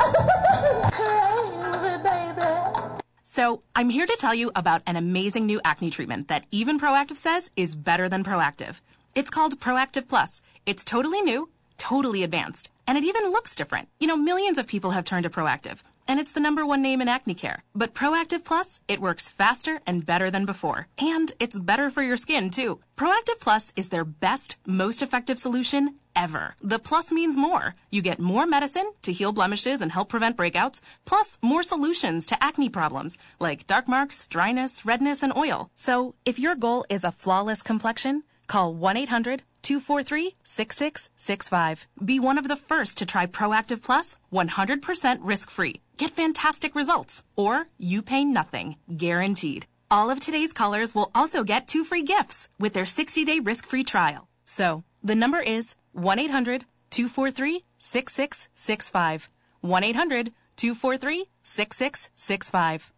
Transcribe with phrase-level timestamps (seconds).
[3.23, 7.17] So, I'm here to tell you about an amazing new acne treatment that even Proactiv
[7.17, 8.77] says is better than Proactiv.
[9.15, 10.43] It's called Proactiv Plus.
[10.67, 13.89] It's totally new, totally advanced, and it even looks different.
[14.01, 17.01] You know, millions of people have turned to Proactiv, and it's the number one name
[17.01, 17.63] in acne care.
[17.77, 20.89] But Proactiv Plus, it works faster and better than before.
[20.99, 22.81] And it's better for your skin, too.
[22.97, 26.57] Proactiv Plus is their best, most effective solution ever.
[26.61, 27.77] The plus means more.
[27.91, 32.43] You get more medicine to heal blemishes and help prevent breakouts, plus more solutions to
[32.43, 35.71] acne problems like dark marks, dryness, redness, and oil.
[35.77, 41.87] So if your goal is a flawless complexion, call 1 800 243 6665.
[42.05, 45.81] Be one of the first to try Proactiv Plus 100% risk free.
[45.97, 49.67] Get fantastic results, or you pay nothing, guaranteed.
[49.91, 53.67] All of today's callers will also get two free gifts with their 60 day risk
[53.67, 54.29] free trial.
[54.45, 59.31] So, the number is 1 800 243 6665.
[59.61, 62.93] 1 800 243 6665.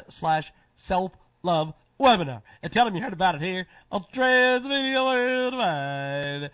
[0.10, 2.42] slash self-love webinar.
[2.62, 6.52] And tell them you heard about it here on Transmedia Worldwide.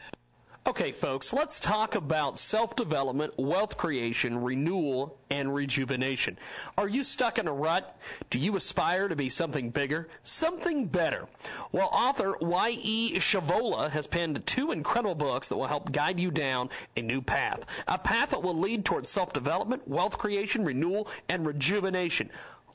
[0.67, 6.37] Okay, folks, let's talk about self development, wealth creation, renewal, and rejuvenation.
[6.77, 7.97] Are you stuck in a rut?
[8.29, 11.27] Do you aspire to be something bigger, something better?
[11.71, 13.15] Well, author Y.E.
[13.15, 17.65] Shavola has penned two incredible books that will help guide you down a new path.
[17.87, 22.29] A path that will lead towards self development, wealth creation, renewal, and rejuvenation.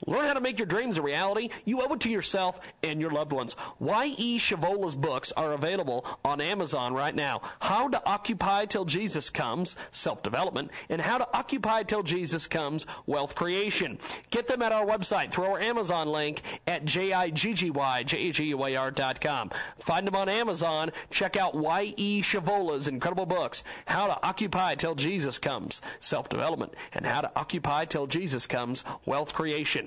[0.05, 1.49] Learn how to make your dreams a reality.
[1.65, 3.55] You owe it to yourself and your loved ones.
[3.79, 4.39] Y.E.
[4.39, 7.41] Shavola's books are available on Amazon right now.
[7.59, 12.85] How to Occupy Till Jesus Comes, Self Development, and How to Occupy Till Jesus Comes,
[13.05, 13.99] Wealth Creation.
[14.29, 19.51] Get them at our website through our Amazon link at J-I-G-G-Y-J-A-G-U-A-R.com.
[19.79, 20.91] Find them on Amazon.
[21.09, 22.21] Check out Y.E.
[22.21, 27.85] Shavola's incredible books, How to Occupy Till Jesus Comes, Self Development, and How to Occupy
[27.85, 29.86] Till Jesus Comes, Wealth Creation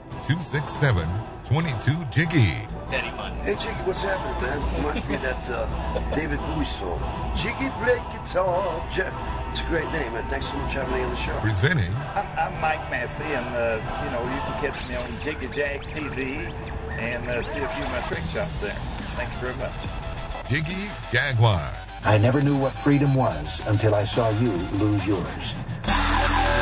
[0.27, 1.07] 267
[1.45, 2.67] 22 Jiggy.
[2.89, 3.33] Daddy fun.
[3.43, 4.77] Hey, Jiggy, what's happening, man?
[4.77, 7.01] Reminds me of that uh, David Bowie song.
[7.35, 8.85] Jiggy play guitar.
[8.93, 9.09] J-
[9.49, 10.23] it's a great name, man.
[10.29, 11.37] Thanks so much for having me on the show.
[11.39, 15.47] Presenting I'm, I'm Mike Massey, and uh, you know you can catch me on Jiggy
[15.53, 16.53] Jag TV
[16.99, 18.71] and uh, see a few of my trick shots there.
[19.17, 20.47] Thank you very much.
[20.47, 21.73] Jiggy Jaguar.
[22.05, 25.53] I never knew what freedom was until I saw you lose yours.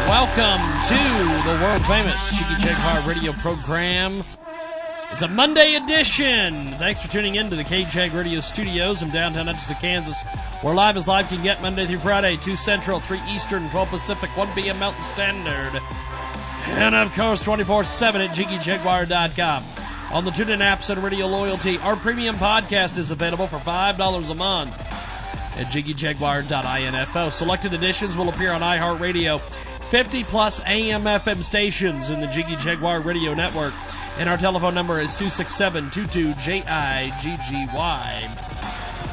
[0.07, 4.23] Welcome to the world famous Jiggy Jaguar radio program.
[5.11, 6.53] It's a Monday edition.
[6.77, 10.19] Thanks for tuning in to the KJAG Radio Studios in downtown Hutchinson, Kansas,
[10.61, 14.35] where live as live can get Monday through Friday, 2 Central, 3 Eastern, 12 Pacific,
[14.35, 14.79] 1 p.m.
[14.79, 15.79] Mountain Standard.
[16.67, 19.63] And of course, 24 7 at JiggyJaguar.com.
[20.11, 24.35] On the TuneIn apps and Radio Loyalty, our premium podcast is available for $5 a
[24.35, 24.75] month.
[25.59, 27.29] at jiggyjaguar.info.
[27.29, 29.39] Selected editions will appear on iHeartRadio,
[29.89, 33.73] 50 plus AM FM stations in the Jiggy Jaguar Radio Network.
[34.19, 37.59] And our telephone number is 267 22 JIGGY.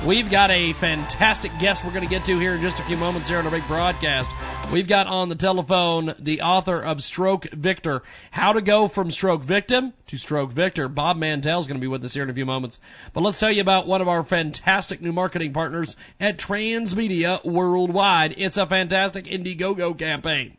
[0.07, 2.99] We've got a fantastic guest we're going to get to here in just a few
[2.99, 4.31] moments here on our big broadcast.
[4.71, 8.03] We've got on the telephone the author of Stroke Victor,
[8.33, 10.89] How to Go from Stroke Victim to Stroke Victor.
[10.89, 12.81] Bob Mandel is going to be with us here in a few moments.
[13.15, 18.35] But let's tell you about one of our fantastic new marketing partners at Transmedia Worldwide.
[18.37, 20.59] It's a fantastic Indiegogo campaign.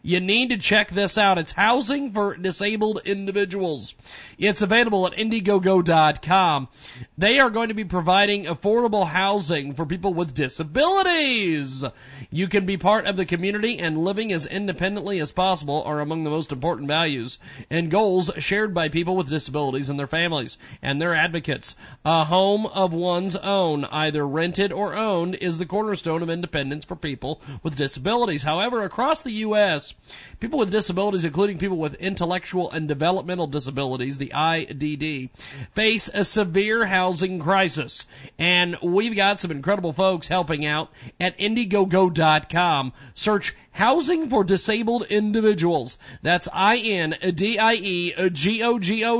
[0.03, 1.37] You need to check this out.
[1.37, 3.93] It's housing for disabled individuals.
[4.37, 6.69] It's available at Indiegogo.com.
[7.17, 11.85] They are going to be providing affordable housing for people with disabilities.
[12.31, 16.23] You can be part of the community and living as independently as possible are among
[16.23, 17.37] the most important values
[17.69, 21.75] and goals shared by people with disabilities and their families and their advocates.
[22.03, 26.95] A home of one's own, either rented or owned, is the cornerstone of independence for
[26.95, 28.43] people with disabilities.
[28.43, 29.90] However, across the U.S.,
[30.39, 35.29] people with disabilities, including people with intellectual and developmental disabilities, the IDD,
[35.73, 38.05] face a severe housing crisis.
[38.37, 42.93] And we've got some incredible folks helping out at Indiegogo.com.
[43.13, 45.97] Search Housing for Disabled Individuals.
[46.21, 47.13] That's I-N-D-I-E-G-O-G-O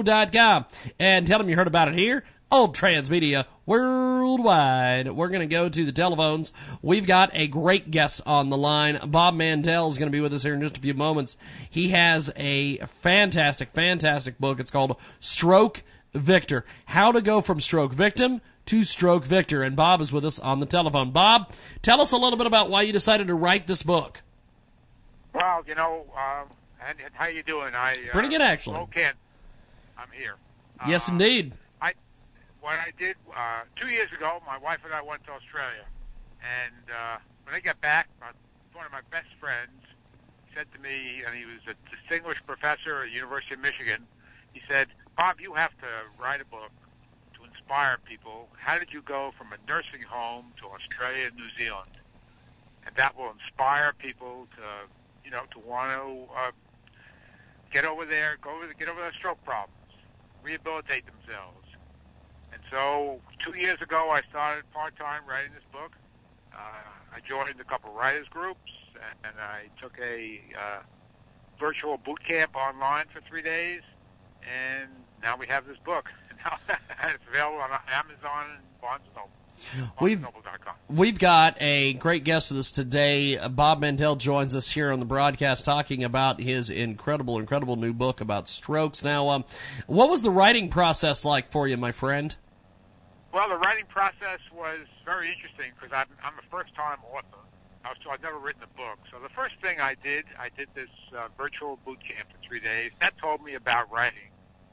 [0.03, 0.65] dot com.
[0.99, 5.13] And tell them you heard about it here on Transmedia Worldwide.
[5.13, 6.51] We're going to go to the telephones.
[6.81, 8.99] We've got a great guest on the line.
[9.05, 11.37] Bob Mandel is going to be with us here in just a few moments.
[11.69, 14.59] He has a fantastic, fantastic book.
[14.59, 15.83] It's called Stroke
[16.13, 16.65] Victor.
[16.87, 19.63] How to go from stroke victim to stroke victor.
[19.63, 21.11] And Bob is with us on the telephone.
[21.11, 24.21] Bob, tell us a little bit about why you decided to write this book.
[25.33, 26.49] Well, you know, um,
[26.85, 27.73] and, and how you doing?
[27.73, 28.79] I uh, Pretty good, actually.
[28.79, 29.11] Okay,
[29.97, 30.35] I'm here.
[30.85, 31.53] Yes, Uh, indeed.
[32.61, 34.39] What I did uh, two years ago.
[34.45, 35.83] My wife and I went to Australia,
[36.41, 38.27] and uh, when I got back, my,
[38.73, 39.71] one of my best friends
[40.53, 44.05] said to me, and he was a distinguished professor at the University of Michigan.
[44.53, 45.87] He said, "Bob, you have to
[46.21, 46.71] write a book
[47.33, 48.47] to inspire people.
[48.59, 51.89] How did you go from a nursing home to Australia and New Zealand?
[52.85, 54.63] And that will inspire people to,
[55.25, 56.51] you know, to want to uh,
[57.71, 59.73] get over there, go over, get over their stroke problems,
[60.43, 61.60] rehabilitate themselves."
[62.51, 65.95] And so, two years ago, I started part time writing this book.
[66.53, 66.57] Uh,
[67.15, 68.71] I joined a couple writers groups,
[69.23, 70.79] and I took a uh,
[71.59, 73.81] virtual boot camp online for three days,
[74.41, 74.89] and
[75.21, 76.09] now we have this book.
[77.03, 79.40] And it's available on Amazon and Barnes and Noble.
[79.99, 80.25] We've
[80.89, 83.37] we've got a great guest with us today.
[83.37, 87.93] Uh, Bob Mandel joins us here on the broadcast talking about his incredible, incredible new
[87.93, 89.03] book about strokes.
[89.03, 89.45] Now, um,
[89.87, 92.35] what was the writing process like for you, my friend?
[93.33, 97.39] Well, the writing process was very interesting because I'm, I'm a first-time author.
[97.85, 98.99] I was, so I've never written a book.
[99.09, 102.59] So the first thing I did, I did this uh, virtual boot camp for three
[102.59, 102.91] days.
[102.99, 104.29] That told me about writing,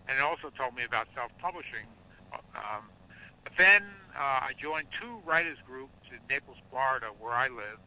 [0.08, 1.86] and it also told me about self-publishing.
[2.32, 2.97] Um, but
[3.56, 3.82] then
[4.16, 7.78] uh, I joined two writers groups in Naples, Florida, where I live,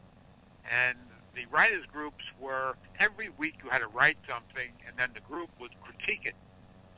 [0.70, 0.96] and
[1.34, 5.50] the writers groups were every week you had to write something, and then the group
[5.60, 6.34] would critique it.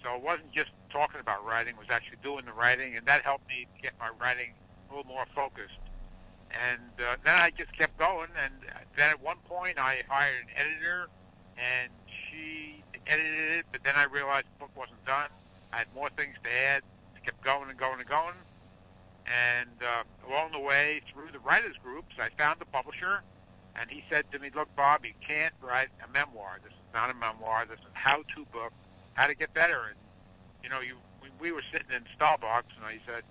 [0.03, 3.23] So it wasn't just talking about writing; it was actually doing the writing, and that
[3.23, 4.53] helped me get my writing
[4.91, 5.79] a little more focused.
[6.51, 8.53] And uh, then I just kept going, and
[8.97, 11.09] then at one point I hired an editor,
[11.59, 13.67] and she edited it.
[13.73, 15.31] But then I realized the book wasn't done.
[15.73, 16.83] I had more things to add.
[17.17, 18.35] I kept going and going and going.
[19.27, 23.23] And uh, along the way, through the writers groups, I found a publisher,
[23.75, 26.59] and he said to me, "Look, Bob, you can't write a memoir.
[26.63, 27.65] This is not a memoir.
[27.69, 28.73] This is a how-to book,
[29.15, 29.97] how to get better." And
[30.63, 33.25] you know, you we, we were sitting in Starbucks, and I said,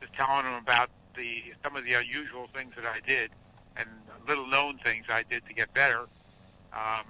[0.00, 3.30] just telling him about the some of the unusual things that I did
[3.76, 3.88] and
[4.28, 6.06] little-known things I did to get better.
[6.72, 7.06] Um,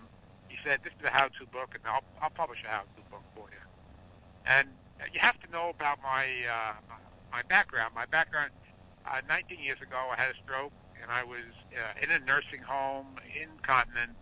[0.49, 3.49] he said, "This is a how-to book, and I'll, I'll publish a how-to book for
[3.51, 3.65] you."
[4.47, 4.69] And
[5.13, 6.73] you have to know about my uh,
[7.31, 7.95] my background.
[7.95, 8.51] My background:
[9.07, 10.73] uh, 19 years ago, I had a stroke,
[11.03, 14.13] and I was uh, in a nursing home, incontinent,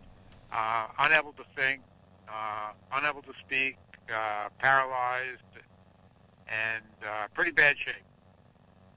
[0.52, 1.82] uh, unable to think,
[2.28, 3.76] uh, unable to speak,
[4.12, 5.42] uh, paralyzed,
[6.48, 8.04] and uh, pretty bad shape.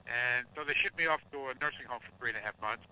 [0.06, 2.58] And so they shipped me off to a nursing home for three and a half
[2.60, 2.84] months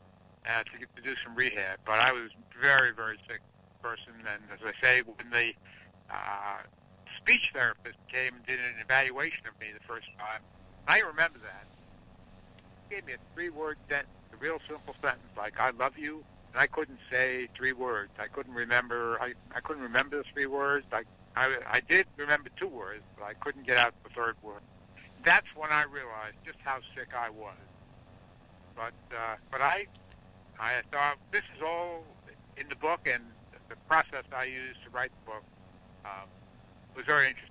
[0.46, 1.80] uh, to get to do some rehab.
[1.84, 3.40] But I was very, very sick
[3.82, 5.52] person, and as I say, when the
[6.10, 6.62] uh,
[7.16, 10.40] speech therapist came and did an evaluation of me the first time,
[10.88, 11.66] I remember that.
[12.88, 16.60] He gave me a three-word sentence, a real simple sentence like "I love you," and
[16.60, 18.12] I couldn't say three words.
[18.18, 19.18] I couldn't remember.
[19.20, 20.86] I I couldn't remember the three words.
[20.92, 21.04] I
[21.36, 24.62] I, I did remember two words, but I couldn't get out the third word.
[25.24, 27.56] That's when I realized just how sick I was.
[28.76, 29.86] but uh, but I
[30.60, 32.04] I thought this is all
[32.56, 33.24] in the book, and
[33.68, 35.44] the process I used to write the book
[36.04, 36.28] um,
[36.96, 37.49] was very interesting.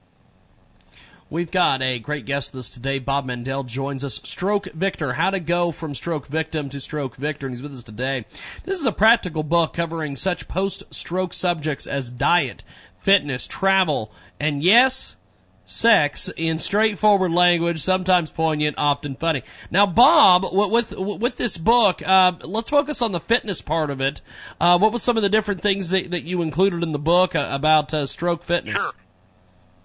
[1.32, 2.98] We've got a great guest with us today.
[2.98, 4.16] Bob Mandel joins us.
[4.24, 7.84] Stroke Victor, how to go from stroke victim to stroke victor, and he's with us
[7.84, 8.26] today.
[8.64, 12.64] This is a practical book covering such post-stroke subjects as diet,
[12.98, 15.18] fitness, travel, and yes,
[15.66, 19.44] sex in straightforward language, sometimes poignant, often funny.
[19.70, 24.22] Now, Bob, with with this book, uh, let's focus on the fitness part of it.
[24.60, 27.36] Uh, what was some of the different things that, that you included in the book
[27.36, 28.82] uh, about uh, stroke fitness?
[28.82, 28.94] Sure.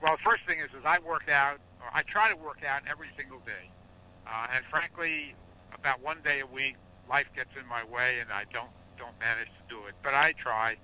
[0.04, 2.82] Well, the first thing is, is I work out, or I try to work out
[2.86, 3.72] every single day.
[4.26, 5.34] Uh, and frankly,
[5.72, 6.76] about one day a week,
[7.08, 8.68] life gets in my way, and I don't
[8.98, 9.94] don't manage to do it.
[10.02, 10.76] But I try.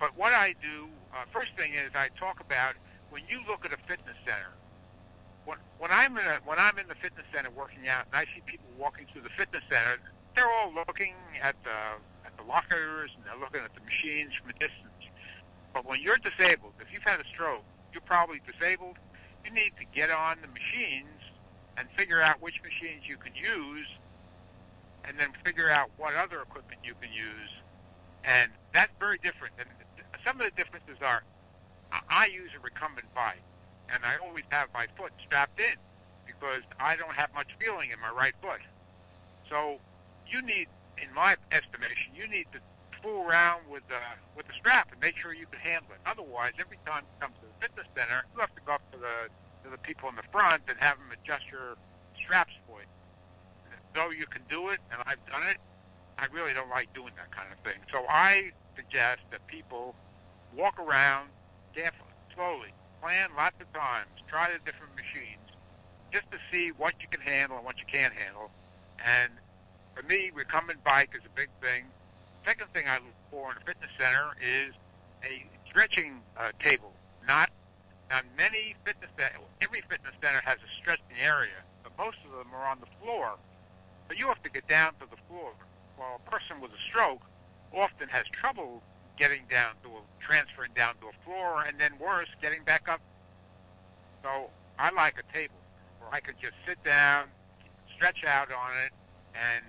[0.00, 2.74] But what I do, uh, first thing is I talk about
[3.10, 4.50] when you look at a fitness center.
[5.44, 8.24] When when I'm in a when I'm in the fitness center working out, and I
[8.34, 9.98] see people walking through the fitness center,
[10.34, 11.78] they're all looking at the
[12.26, 15.14] at the lockers and they're looking at the machines from a distance.
[15.72, 17.62] But when you're disabled, if you've had a stroke,
[17.94, 18.98] you're probably disabled,
[19.44, 21.22] you need to get on the machines
[21.76, 23.86] and figure out which machines you can use
[25.04, 27.50] and then figure out what other equipment you can use.
[28.24, 29.54] And that's very different.
[29.58, 29.68] And
[30.24, 31.22] some of the differences are
[32.08, 33.42] I use a recumbent bike
[33.92, 35.76] and I always have my foot strapped in
[36.26, 38.60] because I don't have much feeling in my right foot.
[39.48, 39.78] So
[40.26, 42.58] you need, in my estimation, you need to
[43.04, 44.00] fool around with the
[44.34, 46.00] with the strap and make sure you can handle it.
[46.08, 48.98] Otherwise, every time you come to the fitness center, you have to go up to
[48.98, 49.28] the
[49.62, 51.76] to the people in the front and have them adjust your
[52.18, 52.88] straps for you.
[53.94, 55.58] Though you can do it, and I've done it,
[56.18, 57.78] I really don't like doing that kind of thing.
[57.92, 59.94] So I suggest that people
[60.56, 61.28] walk around
[61.74, 65.46] carefully, slowly, plan lots of times, try the different machines,
[66.10, 68.50] just to see what you can handle and what you can't handle.
[68.98, 69.30] And
[69.94, 71.86] for me, recumbent bike is a big thing
[72.44, 74.74] second thing I look for in a fitness center is
[75.24, 76.92] a stretching uh, table.
[77.26, 77.50] Not
[78.10, 79.10] now many fitness
[79.60, 83.36] every fitness center has a stretching area, but most of them are on the floor.
[84.08, 85.52] But you have to get down to the floor.
[85.98, 87.22] Well, a person with a stroke
[87.72, 88.82] often has trouble
[89.18, 93.00] getting down to a transferring down to a floor, and then worse, getting back up.
[94.22, 95.54] So I like a table
[96.00, 97.26] where I can just sit down,
[97.94, 98.92] stretch out on it,
[99.34, 99.64] and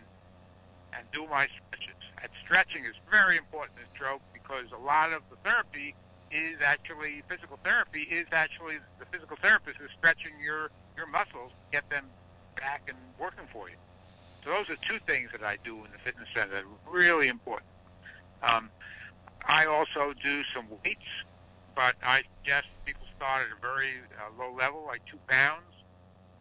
[0.93, 1.94] and do my stretches.
[2.21, 5.95] And stretching is very important in stroke because a lot of the therapy
[6.31, 11.71] is actually physical therapy is actually the physical therapist is stretching your your muscles to
[11.71, 12.05] get them
[12.55, 13.75] back and working for you.
[14.43, 17.27] So those are two things that I do in the fitness center that are really
[17.27, 17.69] important.
[18.43, 18.69] Um,
[19.47, 21.05] I also do some weights,
[21.75, 25.63] but I suggest people start at a very uh, low level, like two pounds.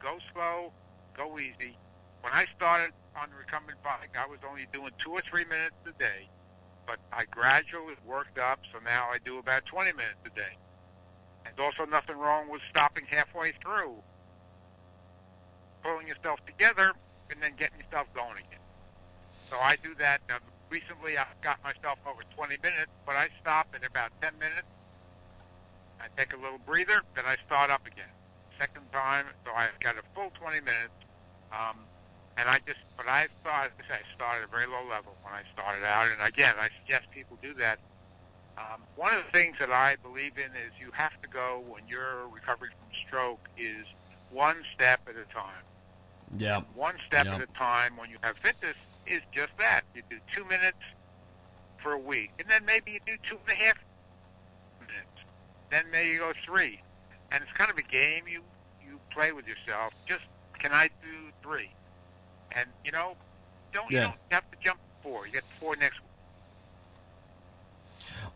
[0.01, 0.73] Go slow,
[1.17, 1.77] go easy.
[2.21, 5.77] When I started on the recumbent bike, I was only doing two or three minutes
[5.87, 6.29] a day,
[6.87, 10.57] but I gradually worked up, so now I do about 20 minutes a day.
[11.47, 13.95] And also nothing wrong with stopping halfway through,
[15.83, 16.93] pulling yourself together,
[17.31, 18.65] and then getting yourself going again.
[19.51, 20.21] So I do that.
[20.29, 20.39] Now,
[20.71, 24.67] recently I've got myself over 20 minutes, but I stop in about 10 minutes.
[26.01, 28.11] I take a little breather, then I start up again.
[28.59, 30.93] Second time, so I've got a full 20 minutes.
[31.53, 31.79] Um,
[32.37, 35.43] and I just, but I thought, I started at a very low level when I
[35.53, 36.09] started out.
[36.11, 37.79] And again, I suggest people do that.
[38.57, 41.83] Um, one of the things that I believe in is you have to go when
[41.89, 43.85] you're recovering from stroke is
[44.31, 45.63] one step at a time.
[46.37, 46.63] Yeah.
[46.75, 47.37] One step Yeah.
[47.37, 48.77] at a time when you have fitness
[49.07, 49.83] is just that.
[49.95, 50.79] You do two minutes
[51.83, 53.77] for a week, and then maybe you do two and a half
[54.81, 55.31] minutes.
[55.71, 56.81] Then maybe you go three,
[57.31, 58.43] and it's kind of a game you
[58.85, 59.93] you play with yourself.
[60.07, 60.25] Just
[60.59, 61.71] can I do three?
[62.53, 63.17] And you know,
[63.73, 65.27] don't you don't have to jump four.
[65.27, 66.11] You get four next week.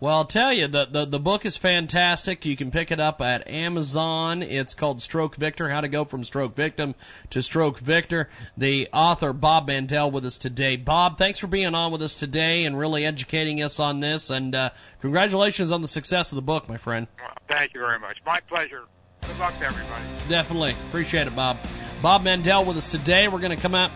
[0.00, 2.44] Well, I'll tell you, the, the, the book is fantastic.
[2.44, 4.42] You can pick it up at Amazon.
[4.42, 6.94] It's called Stroke Victor, How to Go from Stroke Victim
[7.30, 8.28] to Stroke Victor.
[8.56, 10.76] The author, Bob Mandel, with us today.
[10.76, 14.30] Bob, thanks for being on with us today and really educating us on this.
[14.30, 17.08] And uh, congratulations on the success of the book, my friend.
[17.18, 18.22] Well, thank you very much.
[18.24, 18.84] My pleasure.
[19.22, 20.04] Good luck to everybody.
[20.28, 20.76] Definitely.
[20.90, 21.56] Appreciate it, Bob.
[22.02, 23.28] Bob Mandel with us today.
[23.28, 23.90] We're going to come out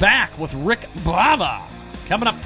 [0.00, 1.62] back with Rick Bava
[2.08, 2.36] coming up.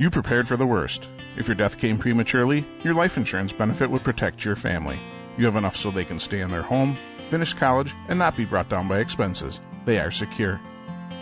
[0.00, 1.10] You prepared for the worst.
[1.36, 4.98] If your death came prematurely, your life insurance benefit would protect your family.
[5.36, 6.96] You have enough so they can stay in their home,
[7.28, 9.60] finish college, and not be brought down by expenses.
[9.84, 10.58] They are secure.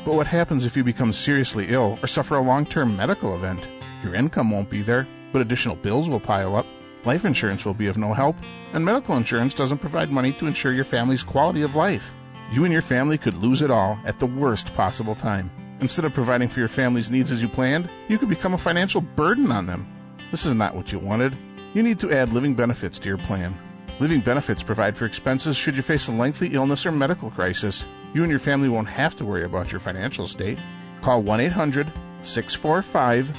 [0.04, 3.66] But what happens if you become seriously ill or suffer a long term medical event?
[4.04, 6.66] Your income won't be there, but additional bills will pile up.
[7.04, 8.36] Life insurance will be of no help,
[8.74, 12.12] and medical insurance doesn't provide money to ensure your family's quality of life.
[12.52, 15.50] You and your family could lose it all at the worst possible time.
[15.80, 19.00] Instead of providing for your family's needs as you planned, you could become a financial
[19.00, 19.86] burden on them.
[20.30, 21.36] This is not what you wanted.
[21.72, 23.56] You need to add living benefits to your plan.
[24.00, 27.84] Living benefits provide for expenses should you face a lengthy illness or medical crisis.
[28.12, 30.58] You and your family won't have to worry about your financial state.
[31.00, 31.92] Call 1 800
[32.22, 33.36] 645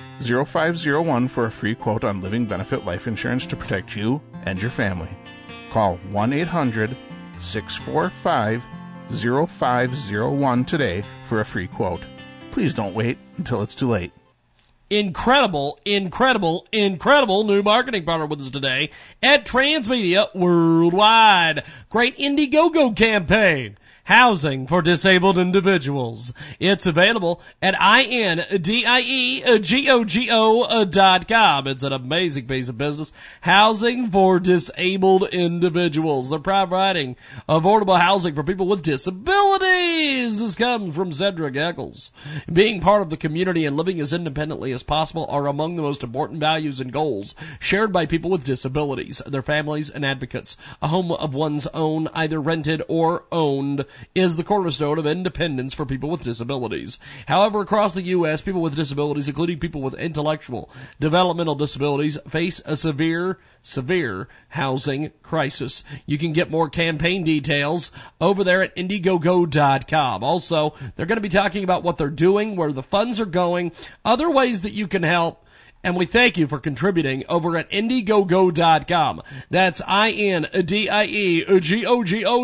[0.48, 4.72] 0501 for a free quote on living benefit life insurance to protect you and your
[4.72, 5.10] family.
[5.72, 6.96] Call 1 800
[7.40, 8.66] 645
[9.12, 12.02] 0501 today for a free quote.
[12.60, 14.12] Please don't wait until it's too late.
[14.90, 18.90] Incredible, incredible, incredible new marketing partner with us today
[19.24, 21.64] at Transmedia Worldwide.
[21.90, 23.78] Great Indiegogo campaign
[24.10, 26.34] housing for disabled individuals.
[26.60, 28.46] It's available at I-N-D-I-E-G-O-G-O
[30.86, 31.68] dot com.
[31.68, 33.14] It's an amazing piece of business.
[33.42, 36.32] Housing for disabled individuals.
[36.32, 40.40] They're providing affordable housing for people with disabilities.
[40.40, 42.12] This comes from Cedric Eccles.
[42.52, 46.02] Being part of the community and living as independently as possible are among the most
[46.02, 50.58] important values and goals shared by people with disabilities, their families, and advocates.
[50.82, 53.86] A home of one's own, either rented or owned,
[54.16, 57.00] is the cornerstone of independence for people with disabilities.
[57.28, 62.76] However, across the U.S., people with disabilities, including people with intellectual developmental disabilities, face a
[62.76, 65.84] severe severe housing crisis.
[66.06, 70.24] You can get more campaign details over there at Indiegogo.com.
[70.24, 73.72] Also, they're going to be talking about what they're doing, where the funds are going,
[74.04, 75.46] other ways that you can help,
[75.84, 79.22] and we thank you for contributing over at Indiegogo.com.
[79.50, 80.46] That's I-N-D-I-E-G-O-G-O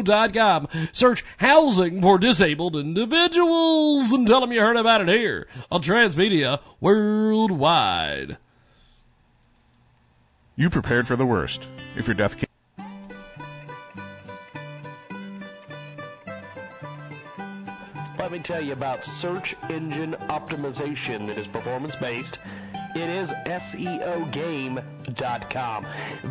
[0.01, 0.67] dot com.
[0.91, 6.59] Search housing for disabled individuals and tell them you heard about it here on Transmedia
[6.79, 8.37] Worldwide.
[10.55, 11.67] You prepared for the worst.
[11.97, 12.45] If your death came
[18.17, 22.39] Let me tell you about search engine optimization that is performance based.
[22.95, 24.85] It is SEOgame.com.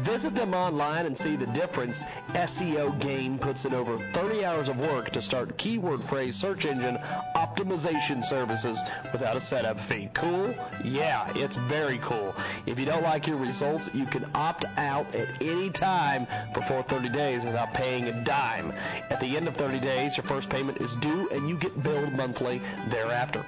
[0.02, 2.02] Visit them online and see the difference.
[2.30, 6.96] SEO Game puts in over 30 hours of work to start keyword phrase search engine
[7.36, 8.80] optimization services
[9.12, 10.08] without a setup fee.
[10.14, 10.54] Cool?
[10.82, 12.34] Yeah, it's very cool.
[12.64, 17.10] If you don't like your results, you can opt out at any time before 30
[17.10, 18.72] days without paying a dime.
[19.10, 22.14] At the end of 30 days, your first payment is due and you get billed
[22.14, 23.44] monthly thereafter.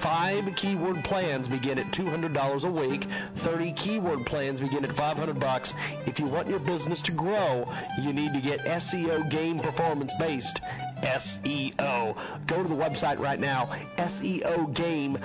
[0.00, 3.04] Five keyword plans begin at $200 a week.
[3.38, 5.72] 30 keyword plans begin at 500 bucks.
[6.06, 10.60] If you want your business to grow, you need to get SEO game performance based.
[11.02, 12.16] SEO.
[12.46, 15.18] Go to the website right now, SEOgame.com.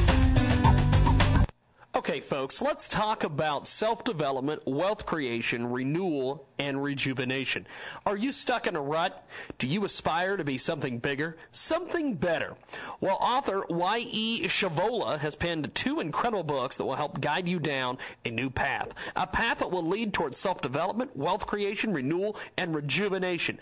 [2.06, 7.66] Okay, folks, let's talk about self development, wealth creation, renewal, and rejuvenation.
[8.06, 9.26] Are you stuck in a rut?
[9.58, 12.58] Do you aspire to be something bigger, something better?
[13.00, 14.44] Well, author Y.E.
[14.50, 18.90] Shavola has penned two incredible books that will help guide you down a new path.
[19.16, 23.60] A path that will lead towards self development, wealth creation, renewal, and rejuvenation.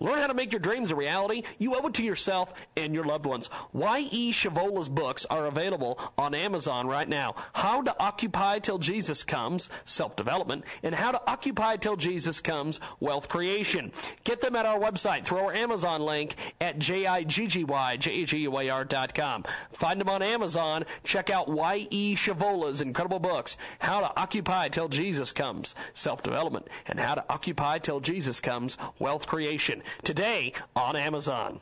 [0.00, 1.44] Learn how to make your dreams a reality.
[1.58, 3.48] You owe it to yourself and your loved ones.
[3.72, 4.32] Y.E.
[4.32, 7.36] Shavola's books are available on Amazon right now.
[7.52, 12.80] How to Occupy Till Jesus Comes, Self Development, and How to Occupy Till Jesus Comes,
[12.98, 13.92] Wealth Creation.
[14.24, 19.44] Get them at our website through our Amazon link at J-I-G-G-Y-J-A-G-U-A-R.com.
[19.72, 20.84] Find them on Amazon.
[21.04, 22.16] Check out Y.E.
[22.16, 27.78] Shavola's incredible books, How to Occupy Till Jesus Comes, Self Development, and How to Occupy
[27.78, 31.60] Till Jesus Comes, Wealth Creation today on Amazon.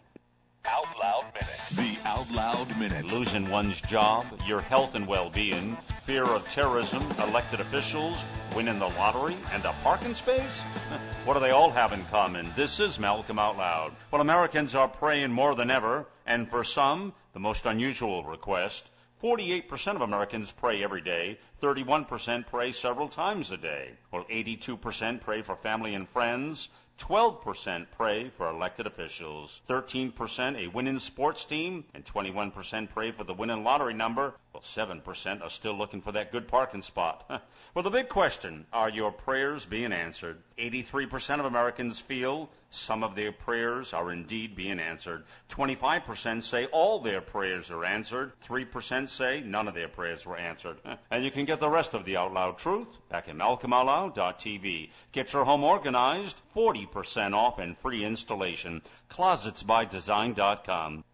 [0.64, 1.61] Out Loud Minute.
[1.72, 3.06] The Out Loud Minute.
[3.06, 8.88] Losing one's job, your health and well being, fear of terrorism, elected officials, winning the
[8.90, 10.61] lottery, and a parking space?
[11.24, 12.48] what do they all have in common?
[12.54, 13.92] This is Malcolm Out Loud.
[14.12, 18.90] Well, Americans are praying more than ever, and for some, the most unusual request.
[19.22, 21.38] 48% of Americans pray every day.
[21.61, 23.92] 31% pray several times a day.
[24.12, 26.68] Well, 82% pray for family and friends.
[27.02, 33.34] 12% pray for elected officials, 13% a winning sports team, and 21% pray for the
[33.34, 34.34] winning lottery number.
[34.52, 37.24] Well, 7% are still looking for that good parking spot.
[37.74, 40.44] well, the big question are your prayers being answered?
[40.58, 45.24] 83% of Americans feel some of their prayers are indeed being answered.
[45.48, 48.32] 25% say all their prayers are answered.
[48.48, 50.78] 3% say none of their prayers were answered.
[51.11, 54.90] And you can get the rest of the Out Loud truth back at malcolmoutloud.tv.
[55.12, 58.82] Get your home organized, 40% off and free installation.
[59.11, 61.04] Closetsbydesign.com.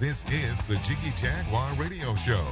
[0.00, 2.46] This is the Jiggy Jaguar Radio Show.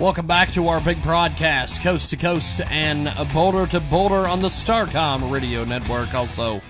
[0.00, 4.48] Welcome back to our big broadcast, coast to coast and boulder to boulder on the
[4.48, 6.14] Starcom radio network.
[6.14, 6.62] Also,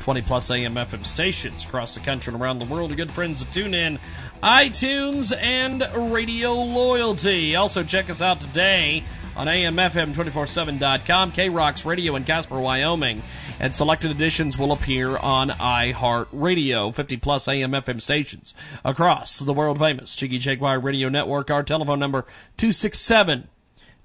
[0.00, 2.94] 20 plus AM FM stations across the country and around the world.
[2.96, 3.98] Good friends that tune in,
[4.42, 7.56] iTunes and Radio Loyalty.
[7.56, 9.04] Also, check us out today
[9.40, 13.22] on AMFM247.com, K Rocks Radio in Casper, Wyoming.
[13.58, 19.78] And selected editions will appear on iHeartRadio, 50 plus AM FM stations across the world
[19.78, 21.50] famous Jiggy Jaguar Radio Network.
[21.50, 22.26] Our telephone number
[22.58, 23.48] 267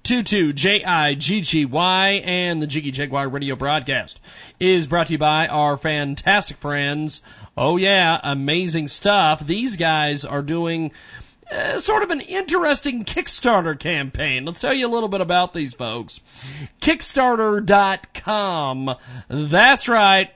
[0.04, 4.20] 22 J-I-G-G-Y and the Jiggy Jaguar radio broadcast
[4.58, 7.20] is brought to you by our fantastic friends.
[7.58, 9.46] Oh yeah, amazing stuff.
[9.46, 10.92] These guys are doing
[11.50, 14.44] uh, sort of an interesting Kickstarter campaign.
[14.44, 16.20] Let's tell you a little bit about these folks.
[16.80, 18.94] Kickstarter.com.
[19.28, 20.30] That's right.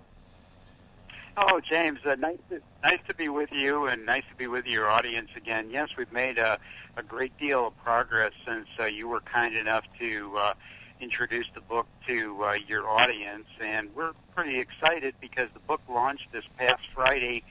[1.39, 4.65] Oh, James, uh, nice to nice to be with you, and nice to be with
[4.65, 5.69] your audience again.
[5.69, 6.58] Yes, we've made a,
[6.97, 10.54] a great deal of progress since uh, you were kind enough to uh,
[11.00, 16.32] introduce the book to uh, your audience, and we're pretty excited because the book launched
[16.32, 17.43] this past Friday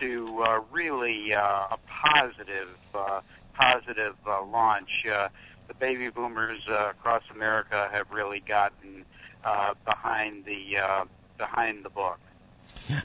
[0.00, 3.20] to uh, really uh, a positive, uh,
[3.54, 5.06] positive uh, launch.
[5.06, 5.28] Uh,
[5.68, 9.04] the baby boomers uh, across America have really gotten
[9.44, 11.04] uh, behind the uh,
[11.36, 12.18] behind the book.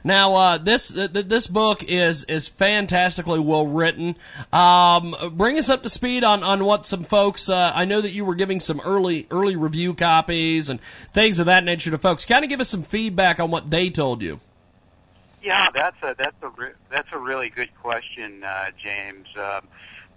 [0.04, 4.15] Now, uh, this this book is is fantastically well written.
[4.52, 7.50] Um, bring us up to speed on, on what some folks.
[7.50, 11.46] Uh, I know that you were giving some early early review copies and things of
[11.46, 12.26] that nature to folks.
[12.26, 14.39] Kind of give us some feedback on what they told you.
[15.41, 19.28] Yeah, that's a that's a re- that's a really good question, uh, James.
[19.38, 19.67] Um,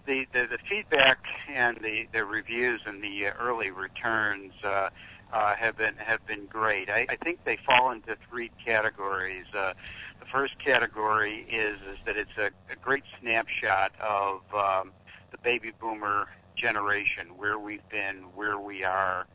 [0.06, 4.52] the, the the feedback and the the reviews and the early returns.
[4.62, 4.90] Uh,
[5.32, 6.88] uh, have been have been great.
[6.88, 9.46] I, I think they fall into three categories.
[9.54, 9.72] Uh,
[10.20, 14.92] the first category is is that it's a, a great snapshot of um,
[15.30, 19.26] the baby boomer generation, where we've been, where we are,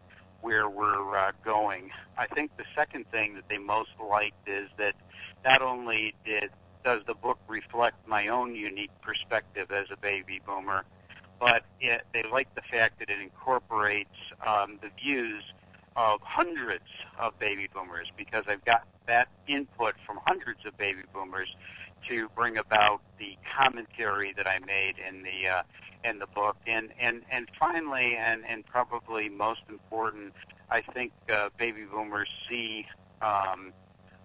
[0.41, 1.91] where we're uh, going.
[2.17, 4.95] I think the second thing that they most liked is that
[5.45, 6.49] not only did
[6.83, 10.83] does the book reflect my own unique perspective as a baby boomer,
[11.39, 14.09] but it, they like the fact that it incorporates
[14.45, 15.43] um, the views
[15.95, 16.85] of hundreds
[17.19, 21.55] of baby boomers because I've got that input from hundreds of baby boomers
[22.07, 25.61] to bring about the commentary that I made in the uh,
[26.03, 26.57] in the book.
[26.65, 30.33] And and and finally, and and probably most important,
[30.69, 32.87] I think uh, baby boomers see
[33.21, 33.73] um,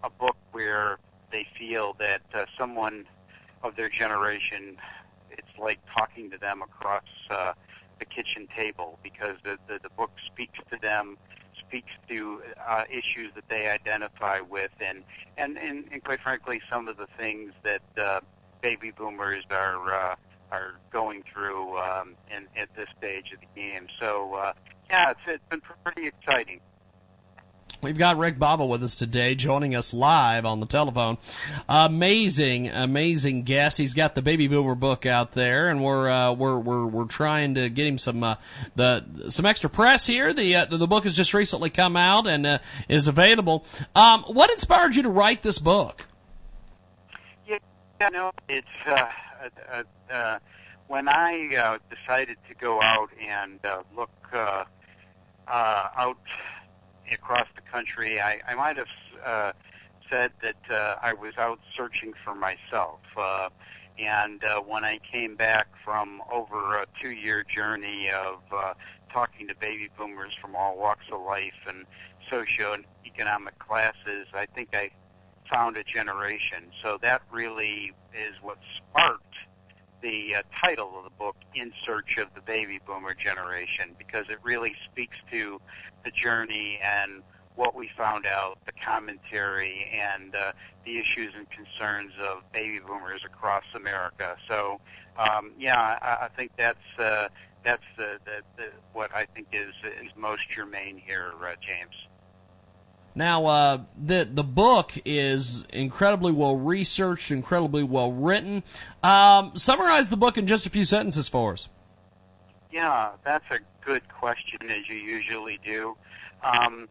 [0.02, 0.98] a book where
[1.33, 3.07] they feel that uh, someone
[3.62, 4.76] of their generation,
[5.31, 7.52] it's like talking to them across uh,
[7.98, 11.16] the kitchen table because the, the the book speaks to them
[11.68, 15.02] speaks to uh, issues that they identify with, and,
[15.37, 18.20] and and and quite frankly, some of the things that uh,
[18.61, 20.16] baby boomers are uh,
[20.52, 23.87] are going through um, in, at this stage of the game.
[23.98, 24.52] So uh,
[24.90, 26.61] yeah, it's it's been pretty exciting.
[27.83, 31.19] We've got Rick Bava with us today, joining us live on the telephone.
[31.69, 33.77] Amazing, amazing guest.
[33.77, 37.55] He's got the Baby Boomer book out there, and we're uh, we're we're we're trying
[37.55, 38.37] to get him some uh,
[38.77, 40.33] the some extra press here.
[40.33, 42.59] The uh, the book has just recently come out and uh,
[42.89, 43.67] is available.
[43.95, 46.07] Um, what inspired you to write this book?
[47.47, 49.11] Yeah, no, it's uh,
[50.11, 50.39] uh,
[50.87, 53.61] when I decided to go out and
[53.95, 54.11] look
[55.49, 56.17] out
[57.12, 58.21] across the country.
[58.21, 58.87] I, I might have
[59.25, 59.53] uh,
[60.11, 63.01] said that uh, I was out searching for myself.
[63.16, 63.49] Uh,
[63.99, 68.75] and uh, when I came back from over a two-year journey of uh,
[69.12, 71.87] talking to baby boomers from all walks of life and
[72.29, 74.90] socio-economic classes, I think I
[75.51, 76.64] found a generation.
[76.83, 79.23] So that really is what sparked
[80.03, 84.38] the uh, title of the book, In Search of the Baby Boomer Generation, because it
[84.42, 85.61] really speaks to
[86.07, 87.23] the journey and
[87.57, 90.53] what we found out, the commentary, and uh,
[90.85, 94.37] the issues and concerns of baby boomers across America.
[94.47, 94.79] So,
[95.19, 97.29] um, yeah, I, I think that's uh,
[97.64, 101.95] that's the, the, the, what I think is is most germane here, uh, James.
[103.14, 108.62] Now, uh, the the book is incredibly well researched, incredibly well written.
[109.03, 111.71] Um, summarize the book in just a few sentences for us.
[112.71, 115.96] Yeah, that's a good question, as you usually do.
[116.42, 116.88] Um,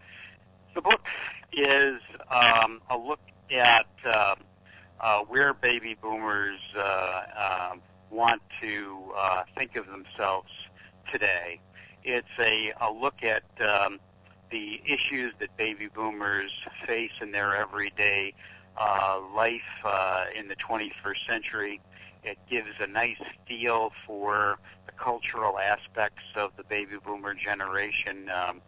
[0.74, 1.06] the book
[1.52, 2.00] is
[2.32, 3.20] um, a look
[3.52, 4.36] at uh,
[5.02, 7.72] uh, where baby boomers uh, uh,
[8.10, 10.50] want to uh, think of themselves
[11.12, 11.60] today.
[12.06, 14.00] It's a, a look at um,
[14.50, 16.54] the issues that baby boomers
[16.88, 18.34] face in their everyday
[18.78, 21.82] uh, life uh, in the 21st century.
[22.24, 24.60] It gives a nice feel for
[24.98, 28.30] cultural aspects of the baby boomer generation.
[28.30, 28.62] Um,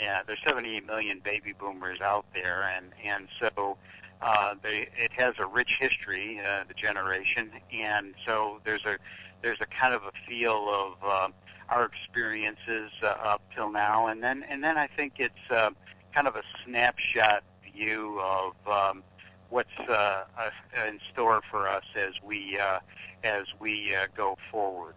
[0.00, 3.76] yeah, there's 78 million baby boomers out there, and and so
[4.20, 8.98] uh, they, it has a rich history, uh, the generation, and so there's a
[9.42, 11.28] there's a kind of a feel of uh,
[11.68, 15.70] our experiences uh, up till now, and then and then I think it's uh,
[16.14, 19.02] kind of a snapshot view of um,
[19.50, 20.50] what's uh, uh,
[20.88, 22.78] in store for us as we uh,
[23.24, 24.94] as we uh, go forward.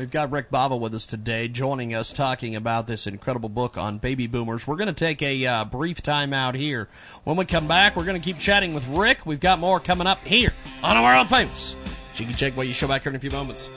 [0.00, 3.98] We've got Rick Bava with us today, joining us talking about this incredible book on
[3.98, 4.66] baby boomers.
[4.66, 6.88] We're going to take a uh, brief time out here.
[7.24, 9.26] When we come back, we're going to keep chatting with Rick.
[9.26, 11.76] We've got more coming up here on our world famous
[12.14, 13.68] Jiggy Jaguar Show back here in a few moments.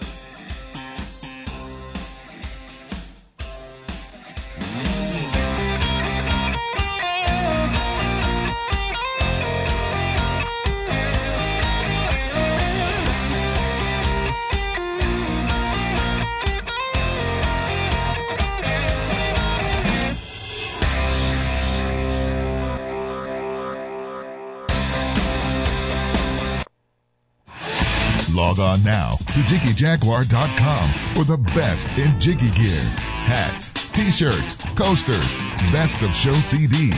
[28.54, 32.84] Log on now to JiggyJaguar.com for the best in Jiggy gear.
[33.26, 35.34] Hats, t-shirts, coasters,
[35.72, 36.94] best of show CDs,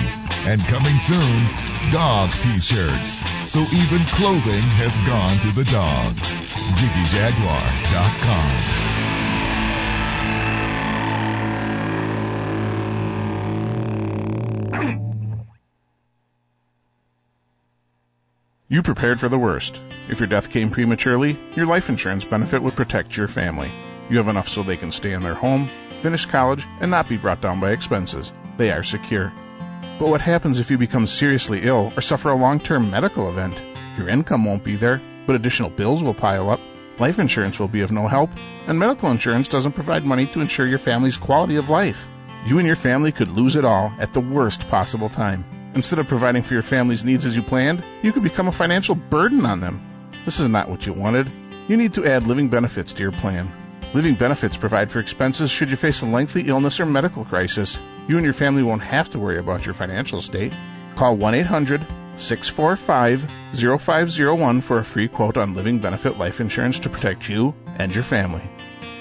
[0.45, 1.47] and coming soon,
[1.91, 3.15] dog t-shirts.
[3.49, 6.33] So even clothing has gone to the dogs.
[6.75, 8.94] JiggyJaguar.com.
[18.67, 19.79] You prepared for the worst.
[20.09, 23.69] If your death came prematurely, your life insurance benefit would protect your family.
[24.09, 25.67] You have enough so they can stay in their home,
[26.01, 28.33] finish college, and not be brought down by expenses.
[28.57, 29.31] They are secure.
[29.99, 33.61] But what happens if you become seriously ill or suffer a long term medical event?
[33.99, 36.59] Your income won't be there, but additional bills will pile up.
[36.97, 38.31] Life insurance will be of no help,
[38.65, 42.07] and medical insurance doesn't provide money to ensure your family's quality of life.
[42.47, 45.45] You and your family could lose it all at the worst possible time.
[45.75, 48.95] Instead of providing for your family's needs as you planned, you could become a financial
[48.95, 49.81] burden on them.
[50.23, 51.29] This is not what you wanted.
[51.67, 53.51] You need to add living benefits to your plan.
[53.93, 57.77] Living benefits provide for expenses should you face a lengthy illness or medical crisis.
[58.07, 60.55] You and your family won't have to worry about your financial state.
[60.95, 61.85] Call 1 800
[62.15, 63.29] 645
[63.81, 68.03] 0501 for a free quote on living benefit life insurance to protect you and your
[68.05, 68.43] family.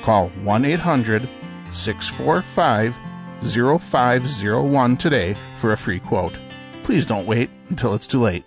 [0.02, 1.28] Call 1 800
[1.70, 2.98] 645
[3.42, 6.37] 0501 today for a free quote.
[6.85, 8.44] Please don't wait until it's too late.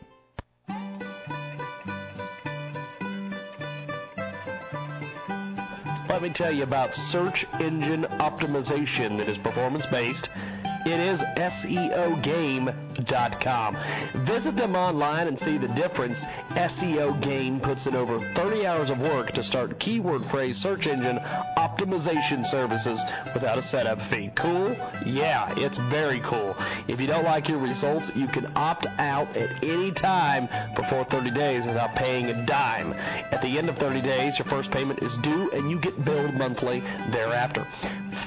[6.08, 10.30] Let me tell you about search engine optimization that is performance based.
[10.88, 12.76] It is SEOgame.com.
[14.26, 16.24] Visit them online and see the difference.
[16.52, 21.18] SEO Game puts in over 30 hours of work to start keyword phrase search engine
[21.58, 23.02] optimization services
[23.34, 24.32] without a setup fee.
[24.34, 24.78] Cool?
[25.06, 26.56] Yeah, it's very cool.
[26.88, 31.32] If you don't like your results, you can opt out at any time before 30
[31.32, 32.94] days without paying a dime.
[32.94, 36.34] At the end of 30 days, your first payment is due and you get billed
[36.36, 36.80] monthly
[37.12, 37.68] thereafter.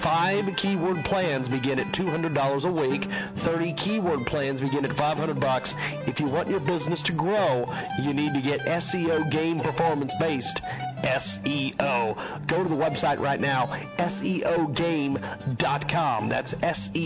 [0.03, 3.07] Five keyword plans begin at $200 a week.
[3.39, 5.75] 30 keyword plans begin at 500 bucks.
[6.07, 7.67] If you want your business to grow,
[8.01, 10.63] you need to get SEO game performance based.
[11.03, 12.47] SEO.
[12.47, 13.67] Go to the website right now,
[13.99, 15.19] SEOgame.com.
[16.29, 17.01] That's SEOgame.com.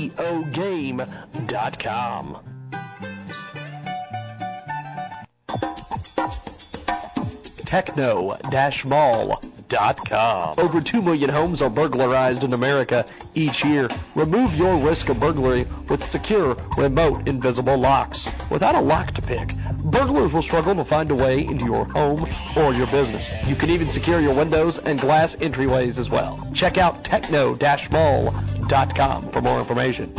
[10.58, 13.88] Over 2 million homes are burglarized in America each year.
[14.14, 18.28] Remove your risk of burglary with secure, remote, invisible locks.
[18.50, 19.54] Without a lock to pick,
[19.90, 23.32] burglars will struggle to find a way into your home or your business.
[23.46, 26.46] You can even secure your windows and glass entryways as well.
[26.54, 30.12] Check out techno-mall.com for more information.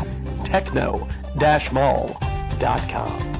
[0.43, 3.34] techno-mall.com.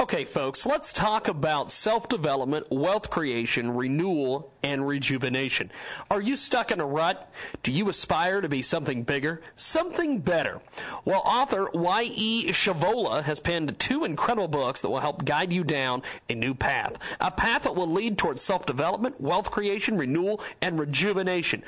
[0.00, 5.70] Okay, folks, let's talk about self development, wealth creation, renewal, and rejuvenation.
[6.10, 7.30] Are you stuck in a rut?
[7.62, 10.62] Do you aspire to be something bigger, something better?
[11.04, 12.46] Well, author Y.E.
[12.46, 16.96] Shavola has penned two incredible books that will help guide you down a new path.
[17.20, 21.62] A path that will lead towards self development, wealth creation, renewal, and rejuvenation.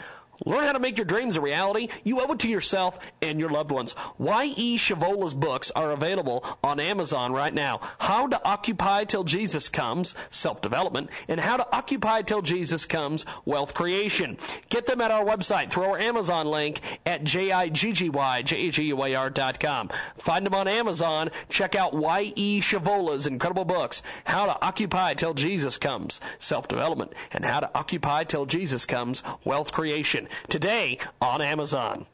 [0.45, 1.87] Learn how to make your dreams a reality.
[2.03, 3.95] You owe it to yourself and your loved ones.
[4.19, 4.77] Y.E.
[4.77, 7.81] Shavola's books are available on Amazon right now.
[7.99, 13.25] How to Occupy Till Jesus Comes, Self Development, and How to Occupy Till Jesus Comes,
[13.45, 14.37] Wealth Creation.
[14.69, 19.91] Get them at our website through our Amazon link at J-I-G-G-Y-J-A-G-U-A-R.com.
[20.19, 21.31] Find them on Amazon.
[21.49, 22.61] Check out Y.E.
[22.61, 28.25] Shavola's incredible books, How to Occupy Till Jesus Comes, Self Development, and How to Occupy
[28.25, 32.07] Till Jesus Comes, Wealth Creation today on Amazon.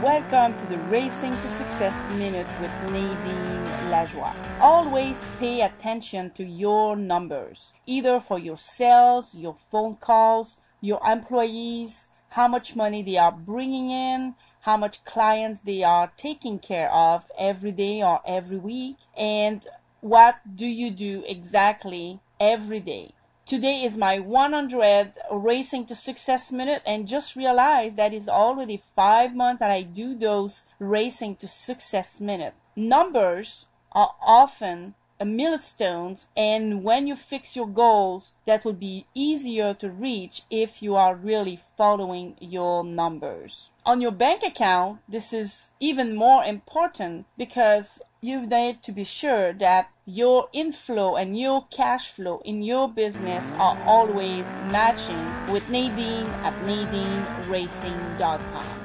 [0.00, 4.34] Welcome to the Racing to Success Minute with Nadine Lajoie.
[4.60, 12.08] Always pay attention to your numbers, either for your sales, your phone calls, your employees,
[12.30, 17.24] how much money they are bringing in, how much clients they are taking care of
[17.38, 19.66] every day or every week, and
[20.00, 23.12] what do you do exactly every day.
[23.46, 29.34] Today is my 100th Racing to Success Minute and just realized that it's already five
[29.34, 32.54] months that I do those Racing to Success Minute.
[32.74, 39.74] Numbers are often a millstones and when you fix your goals that will be easier
[39.74, 43.68] to reach if you are really following your numbers.
[43.84, 49.52] On your bank account, this is even more important because you need to be sure
[49.52, 56.26] that your inflow and your cash flow in your business are always matching with Nadine
[56.42, 58.80] at NadineRacing.com.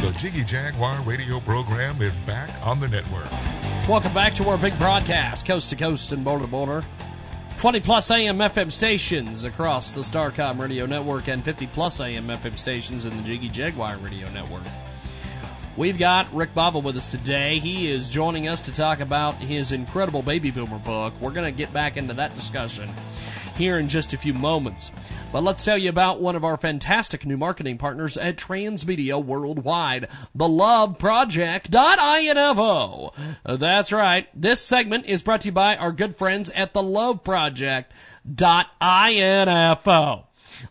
[0.00, 3.30] The Jiggy Jaguar radio program is back on the network.
[3.86, 6.84] Welcome back to our big broadcast, coast to coast and border to border.
[7.58, 12.56] 20 plus AM FM stations across the Starcom radio network and 50 plus AM FM
[12.56, 14.62] stations in the Jiggy Jaguar radio network.
[15.76, 17.58] We've got Rick Bava with us today.
[17.58, 21.14] He is joining us to talk about his incredible baby boomer book.
[21.20, 22.90] We're going to get back into that discussion
[23.56, 24.90] here in just a few moments.
[25.32, 30.08] But let's tell you about one of our fantastic new marketing partners at Transmedia Worldwide,
[30.34, 33.12] the Love Project.info.
[33.44, 34.26] That's right.
[34.34, 37.94] This segment is brought to you by our good friends at the Love Project.info.